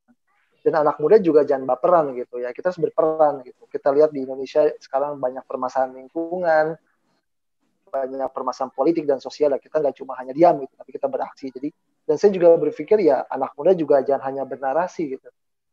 dan 0.61 0.85
anak 0.85 1.01
muda 1.01 1.17
juga 1.19 1.41
jangan 1.43 1.65
baperan 1.65 2.13
gitu 2.17 2.41
ya. 2.41 2.53
Kita 2.53 2.73
harus 2.73 2.81
berperan 2.81 3.41
gitu. 3.45 3.65
Kita 3.67 3.89
lihat 3.93 4.13
di 4.13 4.25
Indonesia 4.29 4.69
sekarang 4.77 5.17
banyak 5.17 5.45
permasalahan 5.49 5.97
lingkungan 5.97 6.77
banyak 7.91 8.31
permasalahan 8.31 8.71
politik 8.71 9.05
dan 9.05 9.19
sosial. 9.19 9.51
Kita 9.59 9.83
nggak 9.83 9.99
cuma 9.99 10.15
hanya 10.21 10.31
diam 10.31 10.63
gitu 10.63 10.73
tapi 10.79 10.91
kita 10.95 11.11
beraksi. 11.11 11.51
Jadi 11.51 11.69
dan 12.07 12.17
saya 12.17 12.31
juga 12.31 12.55
berpikir 12.55 13.03
ya 13.03 13.27
anak 13.27 13.59
muda 13.59 13.75
juga 13.75 14.01
jangan 14.07 14.31
hanya 14.31 14.43
bernarasi 14.47 15.19
gitu. 15.19 15.29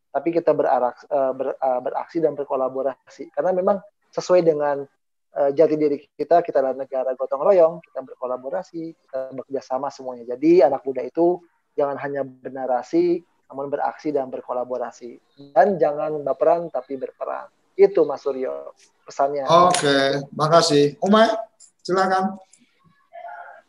Tapi 0.09 0.33
kita 0.33 0.49
beraksi, 0.55 1.05
uh, 1.13 1.33
ber, 1.35 1.53
uh, 1.61 1.79
beraksi 1.83 2.17
dan 2.17 2.33
berkolaborasi. 2.33 3.29
Karena 3.29 3.53
memang 3.53 3.77
sesuai 4.09 4.41
dengan 4.41 4.81
uh, 5.37 5.49
jati 5.53 5.75
diri 5.77 6.01
kita 6.17 6.41
kita 6.41 6.63
adalah 6.63 6.87
negara 6.87 7.13
gotong 7.13 7.43
royong 7.43 7.83
kita 7.85 8.01
berkolaborasi 8.01 8.81
kita 8.97 9.19
bekerja 9.37 9.61
sama 9.61 9.93
semuanya. 9.93 10.25
Jadi 10.25 10.65
anak 10.65 10.81
muda 10.81 11.05
itu 11.05 11.37
jangan 11.77 12.01
hanya 12.01 12.25
bernarasi 12.25 13.21
namun 13.47 13.71
beraksi 13.71 14.11
dan 14.11 14.27
berkolaborasi 14.27 15.17
dan 15.55 15.79
jangan 15.79 16.19
baperan 16.23 16.67
tapi 16.67 16.99
berperan 16.99 17.47
itu 17.77 18.03
Mas 18.03 18.23
Suryo 18.23 18.75
pesannya 19.07 19.47
oke 19.47 20.27
makasih 20.35 20.99
Umay 20.99 21.31
silakan 21.85 22.35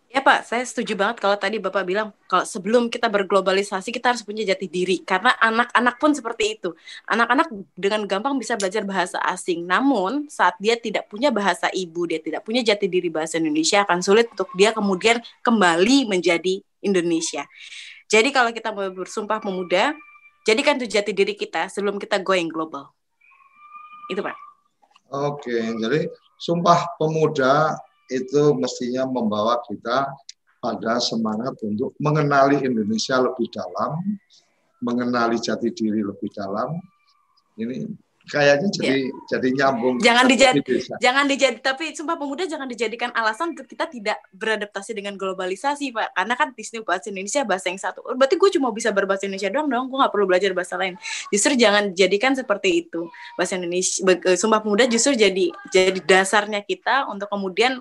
Ya 0.09 0.25
Pak, 0.25 0.49
saya 0.49 0.65
setuju 0.65 0.97
banget 0.97 1.21
kalau 1.21 1.37
tadi 1.37 1.61
Bapak 1.61 1.85
bilang 1.85 2.17
kalau 2.33 2.41
sebelum 2.41 2.89
kita 2.89 3.13
berglobalisasi 3.13 3.93
kita 3.93 4.17
harus 4.17 4.25
punya 4.25 4.41
jati 4.41 4.65
diri 4.65 5.05
karena 5.05 5.37
anak-anak 5.37 6.01
pun 6.01 6.17
seperti 6.17 6.57
itu. 6.57 6.73
Anak-anak 7.05 7.53
dengan 7.77 8.09
gampang 8.09 8.41
bisa 8.41 8.57
belajar 8.57 8.89
bahasa 8.89 9.21
asing. 9.29 9.69
Namun 9.69 10.25
saat 10.33 10.57
dia 10.57 10.81
tidak 10.81 11.13
punya 11.13 11.29
bahasa 11.29 11.69
ibu, 11.77 12.09
dia 12.09 12.25
tidak 12.25 12.41
punya 12.41 12.65
jati 12.65 12.89
diri 12.89 13.13
bahasa 13.13 13.37
Indonesia 13.37 13.85
akan 13.85 14.01
sulit 14.01 14.33
untuk 14.33 14.49
dia 14.57 14.73
kemudian 14.73 15.21
kembali 15.45 16.09
menjadi 16.09 16.65
Indonesia. 16.81 17.45
Jadi 18.09 18.33
kalau 18.33 18.49
kita 18.57 18.73
mau 18.73 18.89
bersumpah 18.89 19.37
pemuda, 19.37 19.93
jadikan 20.49 20.81
itu 20.81 20.89
jati 20.89 21.13
diri 21.13 21.37
kita 21.37 21.69
sebelum 21.69 22.01
kita 22.01 22.17
going 22.25 22.49
global. 22.49 22.89
Itu 24.09 24.25
Pak. 24.25 24.37
Oke, 25.13 25.57
jadi 25.77 26.09
sumpah 26.41 26.97
pemuda 26.97 27.77
itu 28.09 28.57
mestinya 28.57 29.05
membawa 29.05 29.61
kita 29.69 30.09
pada 30.59 30.97
semangat 30.99 31.55
untuk 31.61 31.93
mengenali 32.01 32.65
Indonesia 32.65 33.21
lebih 33.21 33.53
dalam, 33.53 34.01
mengenali 34.81 35.37
jati 35.37 35.69
diri 35.73 36.01
lebih 36.01 36.33
dalam. 36.33 36.81
Ini 37.61 38.08
kayaknya 38.29 38.69
jadi 38.71 39.01
ya. 39.09 39.15
jadi 39.35 39.49
nyambung. 39.57 39.97
Jangan 39.99 40.25
dijadi, 40.29 40.61
jangan 41.01 41.25
dijadi, 41.25 41.59
tapi 41.59 41.97
sumpah 41.97 42.21
pemuda 42.21 42.45
jangan 42.45 42.69
dijadikan 42.69 43.11
alasan 43.17 43.57
untuk 43.57 43.67
kita 43.67 43.89
tidak 43.89 44.21
beradaptasi 44.31 44.93
dengan 44.93 45.17
globalisasi, 45.17 45.91
Pak. 45.91 46.15
Karena 46.15 46.35
kan 46.37 46.49
di 46.53 46.63
sini 46.63 46.85
bahasa 46.85 47.09
Indonesia 47.09 47.43
bahasa 47.49 47.67
yang 47.73 47.81
satu. 47.81 48.05
Oh, 48.05 48.15
berarti 48.15 48.37
gue 48.37 48.51
cuma 48.61 48.69
bisa 48.71 48.93
berbahasa 48.93 49.25
Indonesia 49.25 49.51
doang 49.51 49.69
dong, 49.73 49.85
gue 49.89 49.99
nggak 49.99 50.13
perlu 50.13 50.27
belajar 50.29 50.51
bahasa 50.53 50.77
lain. 50.77 50.95
Justru 51.33 51.57
jangan 51.57 51.91
jadikan 51.97 52.37
seperti 52.37 52.87
itu. 52.87 53.09
Bahasa 53.35 53.57
Indonesia, 53.57 54.05
eh, 54.05 54.37
sumpah 54.37 54.61
pemuda 54.61 54.85
justru 54.87 55.17
jadi 55.17 55.51
jadi 55.73 55.99
dasarnya 56.05 56.63
kita 56.63 57.09
untuk 57.09 57.33
kemudian 57.33 57.81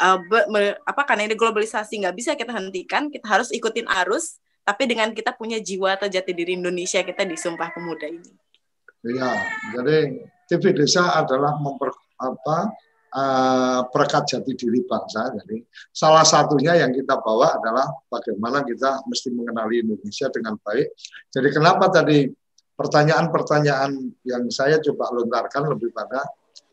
uh, 0.00 0.18
be, 0.18 0.78
apa 0.82 1.02
karena 1.04 1.28
ini 1.28 1.34
globalisasi 1.36 2.02
nggak 2.02 2.16
bisa 2.16 2.30
kita 2.38 2.54
hentikan 2.54 3.10
kita 3.12 3.26
harus 3.26 3.50
ikutin 3.52 3.86
arus 4.04 4.40
tapi 4.68 4.84
dengan 4.84 5.08
kita 5.16 5.32
punya 5.32 5.56
jiwa 5.56 5.96
atau 5.96 6.12
jati 6.12 6.36
diri 6.36 6.52
Indonesia 6.52 7.00
kita 7.00 7.24
di 7.24 7.40
Sumpah 7.40 7.72
Pemuda 7.72 8.04
ini. 8.04 8.47
Iya, 9.08 9.32
jadi 9.72 9.98
TV 10.44 10.76
Desa 10.76 11.16
adalah 11.16 11.56
memper 11.56 11.88
apa 12.20 12.58
uh, 13.14 13.80
perekat 13.88 14.28
jati 14.28 14.52
diri 14.52 14.84
bangsa. 14.84 15.32
Jadi 15.32 15.64
salah 15.92 16.24
satunya 16.28 16.76
yang 16.76 16.92
kita 16.92 17.16
bawa 17.20 17.56
adalah 17.56 17.88
bagaimana 18.12 18.60
kita 18.68 19.00
mesti 19.08 19.32
mengenali 19.32 19.80
Indonesia 19.80 20.28
dengan 20.28 20.60
baik. 20.60 20.92
Jadi 21.32 21.48
kenapa 21.48 21.88
tadi 21.88 22.28
pertanyaan-pertanyaan 22.76 23.90
yang 24.28 24.44
saya 24.52 24.76
coba 24.84 25.10
lontarkan 25.10 25.72
lebih 25.72 25.90
pada 25.90 26.22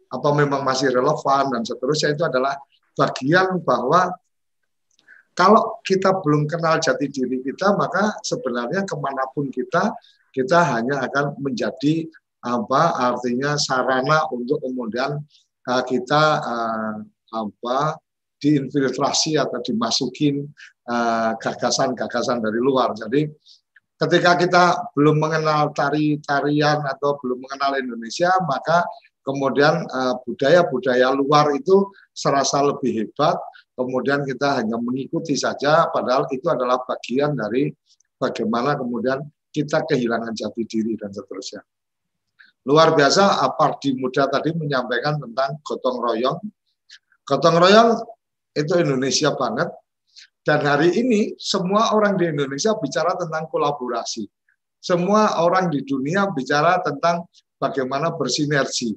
apa 0.06 0.30
memang 0.36 0.62
masih 0.62 0.94
relevan 0.94 1.50
dan 1.56 1.62
seterusnya 1.66 2.14
itu 2.14 2.24
adalah 2.28 2.56
bagian 2.96 3.60
bahwa 3.64 4.14
kalau 5.36 5.84
kita 5.84 6.24
belum 6.24 6.48
kenal 6.48 6.80
jati 6.80 7.12
diri 7.12 7.44
kita, 7.44 7.76
maka 7.76 8.16
sebenarnya 8.24 8.88
ke 8.88 8.96
mana 8.96 9.28
pun 9.36 9.52
kita, 9.52 9.92
kita 10.32 10.64
hanya 10.72 11.04
akan 11.04 11.36
menjadi 11.44 12.08
apa 12.46 12.94
artinya 12.94 13.58
sarana 13.58 14.30
untuk 14.30 14.62
kemudian 14.62 15.18
uh, 15.66 15.84
kita 15.84 16.24
uh, 16.46 16.96
apa 17.34 17.98
diinfiltrasi 18.38 19.42
atau 19.42 19.58
dimasukin 19.66 20.46
uh, 20.86 21.34
gagasan-gagasan 21.42 22.38
uh, 22.40 22.44
dari 22.46 22.62
luar. 22.62 22.94
Jadi 22.94 23.26
ketika 23.98 24.38
kita 24.38 24.64
belum 24.94 25.18
mengenal 25.18 25.74
tari-tarian 25.74 26.86
atau 26.86 27.18
belum 27.26 27.42
mengenal 27.42 27.82
Indonesia, 27.82 28.30
maka 28.46 28.86
kemudian 29.26 29.90
budaya-budaya 30.30 31.10
uh, 31.10 31.18
luar 31.18 31.50
itu 31.58 31.90
serasa 32.14 32.62
lebih 32.62 32.94
hebat, 32.94 33.34
kemudian 33.74 34.22
kita 34.22 34.62
hanya 34.62 34.78
mengikuti 34.78 35.34
saja, 35.34 35.90
padahal 35.90 36.30
itu 36.30 36.46
adalah 36.46 36.78
bagian 36.86 37.34
dari 37.34 37.74
bagaimana 38.22 38.78
kemudian 38.78 39.26
kita 39.50 39.82
kehilangan 39.90 40.36
jati 40.38 40.68
diri 40.70 40.94
dan 41.00 41.10
seterusnya. 41.10 41.66
Luar 42.66 42.98
biasa, 42.98 43.46
Apardi 43.46 43.94
Muda 43.94 44.26
tadi 44.26 44.50
menyampaikan 44.58 45.22
tentang 45.22 45.62
gotong 45.62 46.02
royong. 46.02 46.38
Gotong 47.22 47.58
royong 47.62 47.90
itu 48.58 48.74
Indonesia 48.82 49.34
banget, 49.38 49.70
dan 50.46 50.62
hari 50.62 50.94
ini 50.94 51.34
semua 51.42 51.94
orang 51.98 52.22
di 52.22 52.30
Indonesia 52.30 52.78
bicara 52.78 53.18
tentang 53.18 53.50
kolaborasi. 53.50 54.30
Semua 54.78 55.42
orang 55.42 55.74
di 55.74 55.82
dunia 55.82 56.30
bicara 56.30 56.78
tentang 56.86 57.26
bagaimana 57.58 58.14
bersinergi. 58.14 58.94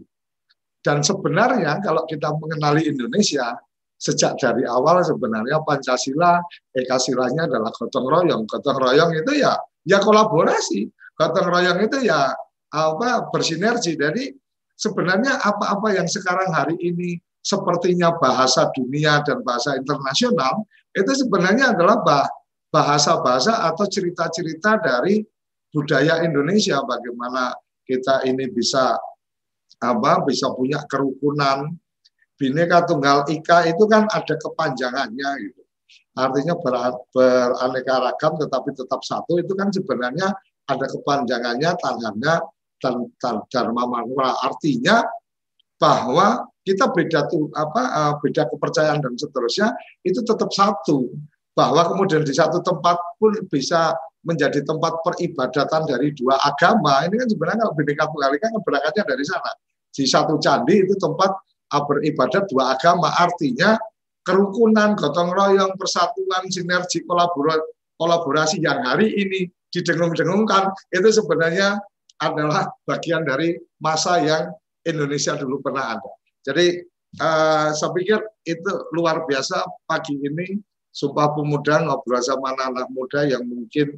Dan 0.84 1.00
sebenarnya 1.00 1.80
kalau 1.80 2.04
kita 2.04 2.36
mengenali 2.36 2.84
Indonesia, 2.88 3.56
sejak 3.96 4.36
dari 4.36 4.68
awal 4.68 5.00
sebenarnya 5.00 5.64
Pancasila, 5.64 6.36
Eka 6.70 7.00
silanya 7.00 7.48
adalah 7.48 7.72
gotong 7.72 8.04
royong. 8.04 8.44
Gotong 8.44 8.78
royong 8.78 9.16
itu 9.16 9.40
ya 9.40 9.56
ya 9.88 9.98
kolaborasi. 10.04 10.84
Gotong 11.16 11.48
royong 11.48 11.80
itu 11.80 12.04
ya 12.04 12.30
apa 12.72 13.28
bersinergi. 13.32 13.96
Jadi 13.96 14.32
sebenarnya 14.76 15.40
apa-apa 15.40 15.96
yang 15.96 16.08
sekarang 16.08 16.52
hari 16.52 16.76
ini 16.80 17.16
sepertinya 17.40 18.12
bahasa 18.20 18.68
dunia 18.76 19.24
dan 19.24 19.40
bahasa 19.40 19.78
internasional 19.78 20.68
itu 20.92 21.12
sebenarnya 21.24 21.72
adalah 21.72 22.02
bahasa-bahasa 22.68 23.64
atau 23.72 23.88
cerita-cerita 23.88 24.82
dari 24.82 25.24
budaya 25.72 26.20
Indonesia. 26.24 26.80
Bagaimana 26.84 27.56
kita 27.88 28.28
ini 28.28 28.48
bisa 28.52 28.96
apa 29.80 30.24
bisa 30.26 30.52
punya 30.52 30.84
kerukunan. 30.84 31.72
Bineka 32.38 32.86
tunggal 32.86 33.26
ika 33.26 33.66
itu 33.66 33.82
kan 33.90 34.06
ada 34.14 34.34
kepanjangannya 34.38 35.30
gitu. 35.42 35.62
Artinya 36.14 36.54
ber, 36.54 36.74
beraneka 37.10 37.94
ragam 37.98 38.38
tetapi 38.38 38.78
tetap 38.78 39.02
satu 39.02 39.42
itu 39.42 39.58
kan 39.58 39.74
sebenarnya 39.74 40.30
ada 40.70 40.86
kepanjangannya 40.86 41.70
tangannya 41.82 42.34
dan, 42.78 43.10
dan 43.18 43.42
dharma 43.50 43.86
manura 43.86 44.34
artinya 44.42 45.02
bahwa 45.78 46.46
kita 46.66 46.90
beda 46.92 47.30
tuh 47.32 47.48
apa 47.56 47.82
eh, 47.82 48.14
beda 48.20 48.50
kepercayaan 48.52 49.00
dan 49.00 49.14
seterusnya 49.16 49.72
itu 50.04 50.20
tetap 50.20 50.52
satu. 50.52 51.08
Bahwa 51.56 51.90
kemudian 51.90 52.22
di 52.22 52.30
satu 52.30 52.62
tempat 52.62 52.94
pun 53.18 53.34
bisa 53.50 53.90
menjadi 54.22 54.62
tempat 54.62 55.02
peribadatan 55.02 55.90
dari 55.90 56.14
dua 56.14 56.38
agama. 56.38 57.02
Ini 57.06 57.18
kan 57.18 57.28
sebenarnya 57.30 57.58
kalau 57.66 57.74
bineka 57.74 58.04
tunggal 58.06 58.30
ika 58.36 58.46
kan 58.46 58.62
berangkatnya 58.62 59.04
dari 59.10 59.24
sana. 59.26 59.50
Di 59.90 60.04
satu 60.06 60.38
candi 60.38 60.86
itu 60.86 60.94
tempat 60.98 61.30
ah, 61.74 61.82
beribadat 61.82 62.46
dua 62.46 62.78
agama. 62.78 63.10
Artinya 63.10 63.74
kerukunan, 64.22 64.94
gotong 64.94 65.34
royong, 65.34 65.74
persatuan, 65.80 66.46
sinergi, 66.52 67.02
kolaborasi 67.98 68.62
yang 68.62 68.84
hari 68.84 69.10
ini 69.18 69.48
didengung-dengungkan 69.72 70.70
itu 70.92 71.08
sebenarnya 71.10 71.80
adalah 72.18 72.70
bagian 72.86 73.22
dari 73.22 73.54
masa 73.78 74.18
yang 74.22 74.50
Indonesia 74.82 75.38
dulu 75.38 75.62
pernah 75.62 75.98
ada. 75.98 76.10
Jadi 76.42 76.82
uh, 77.22 77.70
saya 77.74 77.90
pikir 77.94 78.18
itu 78.46 78.72
luar 78.94 79.26
biasa 79.26 79.62
pagi 79.86 80.18
ini 80.18 80.58
Sumpah 80.88 81.30
Pemuda 81.36 81.84
ngobrol 81.84 82.18
sama 82.18 82.56
anak-anak 82.56 82.88
muda 82.90 83.20
yang 83.22 83.46
mungkin 83.46 83.94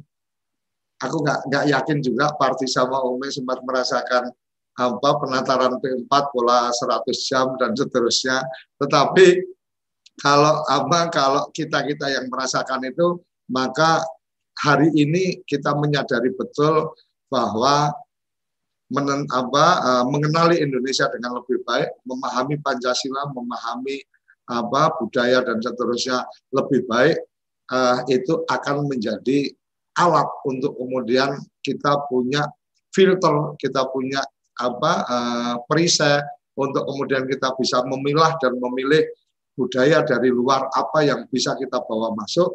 aku 1.01 1.17
nggak 1.25 1.49
nggak 1.49 1.65
yakin 1.73 1.97
juga 2.03 2.29
Parti 2.37 2.69
sama 2.69 3.01
Ome 3.01 3.31
sempat 3.33 3.57
merasakan 3.65 4.29
apa 4.77 5.09
penataran 5.17 5.81
P4 5.81 6.11
pola 6.29 6.69
100 6.69 7.27
jam 7.27 7.57
dan 7.57 7.73
seterusnya. 7.73 8.45
Tetapi 8.77 9.27
kalau 10.21 10.61
apa 10.69 11.09
kalau 11.09 11.43
kita-kita 11.49 12.05
yang 12.05 12.29
merasakan 12.29 12.85
itu 12.85 13.17
maka 13.49 14.05
hari 14.61 14.93
ini 14.93 15.41
kita 15.49 15.73
menyadari 15.73 16.31
betul 16.37 16.93
bahwa 17.33 17.89
menen, 18.91 19.23
apa, 19.31 19.65
uh, 19.81 20.03
mengenali 20.05 20.59
Indonesia 20.59 21.07
dengan 21.09 21.39
lebih 21.39 21.63
baik, 21.63 21.89
memahami 22.03 22.59
Pancasila, 22.59 23.31
memahami 23.31 24.03
apa 24.51 24.91
budaya 24.99 25.39
dan 25.47 25.63
seterusnya 25.63 26.27
lebih 26.51 26.83
baik 26.91 27.15
uh, 27.71 28.03
itu 28.11 28.43
akan 28.51 28.91
menjadi 28.91 29.47
alat 29.95 30.27
untuk 30.43 30.75
kemudian 30.75 31.39
kita 31.63 32.03
punya 32.11 32.43
filter, 32.91 33.55
kita 33.55 33.87
punya 33.95 34.19
apa 34.59 34.93
uh, 35.07 35.55
perisai 35.71 36.19
untuk 36.59 36.83
kemudian 36.83 37.23
kita 37.31 37.55
bisa 37.55 37.79
memilah 37.87 38.35
dan 38.43 38.59
memilih 38.59 39.07
budaya 39.55 40.03
dari 40.03 40.27
luar 40.31 40.67
apa 40.75 41.03
yang 41.07 41.23
bisa 41.31 41.55
kita 41.55 41.79
bawa 41.87 42.11
masuk 42.15 42.51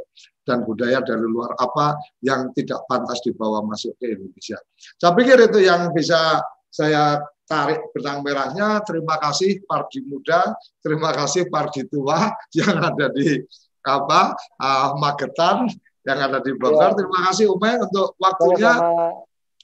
dan 0.47 0.63
budaya 0.63 1.03
dari 1.03 1.27
luar 1.27 1.59
apa 1.59 1.99
yang 2.23 2.55
tidak 2.55 2.87
pantas 2.87 3.19
dibawa 3.27 3.67
masuk 3.67 3.99
ke 3.99 4.15
Indonesia. 4.15 4.57
Saya 4.97 5.13
pikir 5.19 5.37
itu 5.51 5.59
yang 5.67 5.91
bisa 5.91 6.39
saya 6.71 7.19
tarik 7.51 7.91
benang 7.91 8.23
merahnya. 8.23 8.81
Terima 8.87 9.19
kasih 9.19 9.67
Pardi 9.67 10.07
Muda, 10.07 10.55
terima 10.79 11.11
kasih 11.11 11.51
Pardi 11.51 11.83
Tua 11.91 12.31
yang 12.59 12.79
ada 12.79 13.11
di 13.11 13.43
apa 13.87 14.35
uh, 14.63 14.95
Magetan, 14.99 15.67
yang 16.07 16.19
ada 16.23 16.39
di 16.39 16.55
Bogor. 16.55 16.95
Ya. 16.95 16.97
Terima 16.99 17.21
kasih 17.31 17.47
Ume 17.51 17.83
untuk 17.83 18.15
waktunya. 18.23 18.75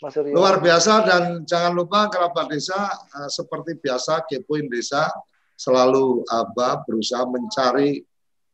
Mas 0.03 0.19
Luar 0.19 0.59
biasa 0.59 1.07
dan 1.07 1.23
jangan 1.47 1.79
lupa 1.79 2.11
kerabat 2.11 2.51
desa 2.51 2.91
uh, 2.91 3.31
seperti 3.31 3.79
biasa 3.79 4.27
kepoin 4.27 4.67
desa 4.67 5.07
selalu 5.55 6.27
apa 6.27 6.83
berusaha 6.83 7.23
mencari 7.23 8.03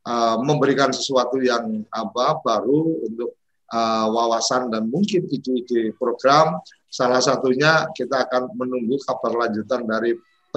uh, 0.07 0.37
memberikan 0.43 0.93
sesuatu 0.93 1.41
yang 1.43 1.83
apa 1.91 2.39
baru 2.45 3.03
untuk 3.07 3.35
uh, 3.73 4.07
wawasan 4.13 4.71
dan 4.71 4.87
mungkin 4.87 5.27
ide-ide 5.31 5.95
program. 5.97 6.61
Salah 6.89 7.21
satunya 7.21 7.89
kita 7.93 8.29
akan 8.29 8.55
menunggu 8.57 8.97
kabar 9.05 9.47
lanjutan 9.47 9.85
dari 9.85 10.17
P 10.55 10.57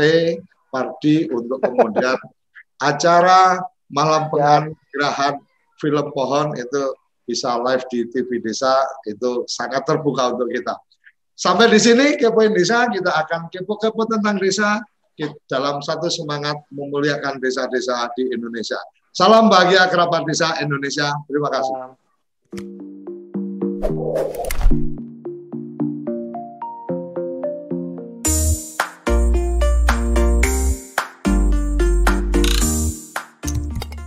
Pardi 0.72 1.28
untuk 1.32 1.60
kemudian 1.60 2.16
acara 2.90 3.60
malam 3.92 4.32
penganugerahan 4.32 5.36
film 5.82 6.08
pohon 6.16 6.56
itu 6.56 6.96
bisa 7.28 7.60
live 7.60 7.84
di 7.92 8.08
TV 8.10 8.40
Desa 8.40 8.84
itu 9.08 9.44
sangat 9.48 9.84
terbuka 9.84 10.36
untuk 10.36 10.50
kita. 10.52 10.76
Sampai 11.36 11.74
di 11.74 11.80
sini 11.82 12.22
kepoin 12.22 12.54
desa 12.54 12.86
kita 12.86 13.10
akan 13.26 13.50
kepo-kepo 13.50 14.06
tentang 14.06 14.38
desa 14.38 14.78
dalam 15.50 15.82
satu 15.82 16.06
semangat 16.06 16.54
memuliakan 16.70 17.42
desa-desa 17.42 18.10
di 18.14 18.30
Indonesia. 18.30 18.78
Salam 19.12 19.52
bahagia 19.52 19.92
kerabat 19.92 20.24
desa 20.24 20.56
Indonesia. 20.64 21.12
Terima 21.28 21.52
kasih. 21.52 21.76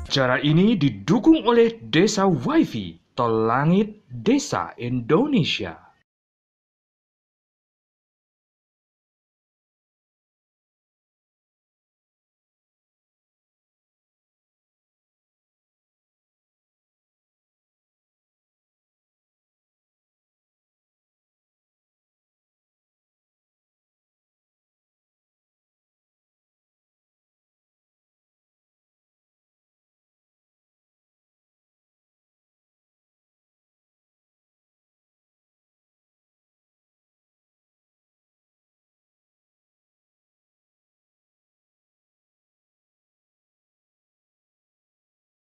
Acara 0.09 0.41
ini 0.41 0.73
didukung 0.73 1.45
oleh 1.45 1.85
Desa 1.85 2.25
WiFi 2.25 3.13
Tol 3.13 3.45
Langit 3.45 4.09
Desa 4.09 4.73
Indonesia. 4.81 5.84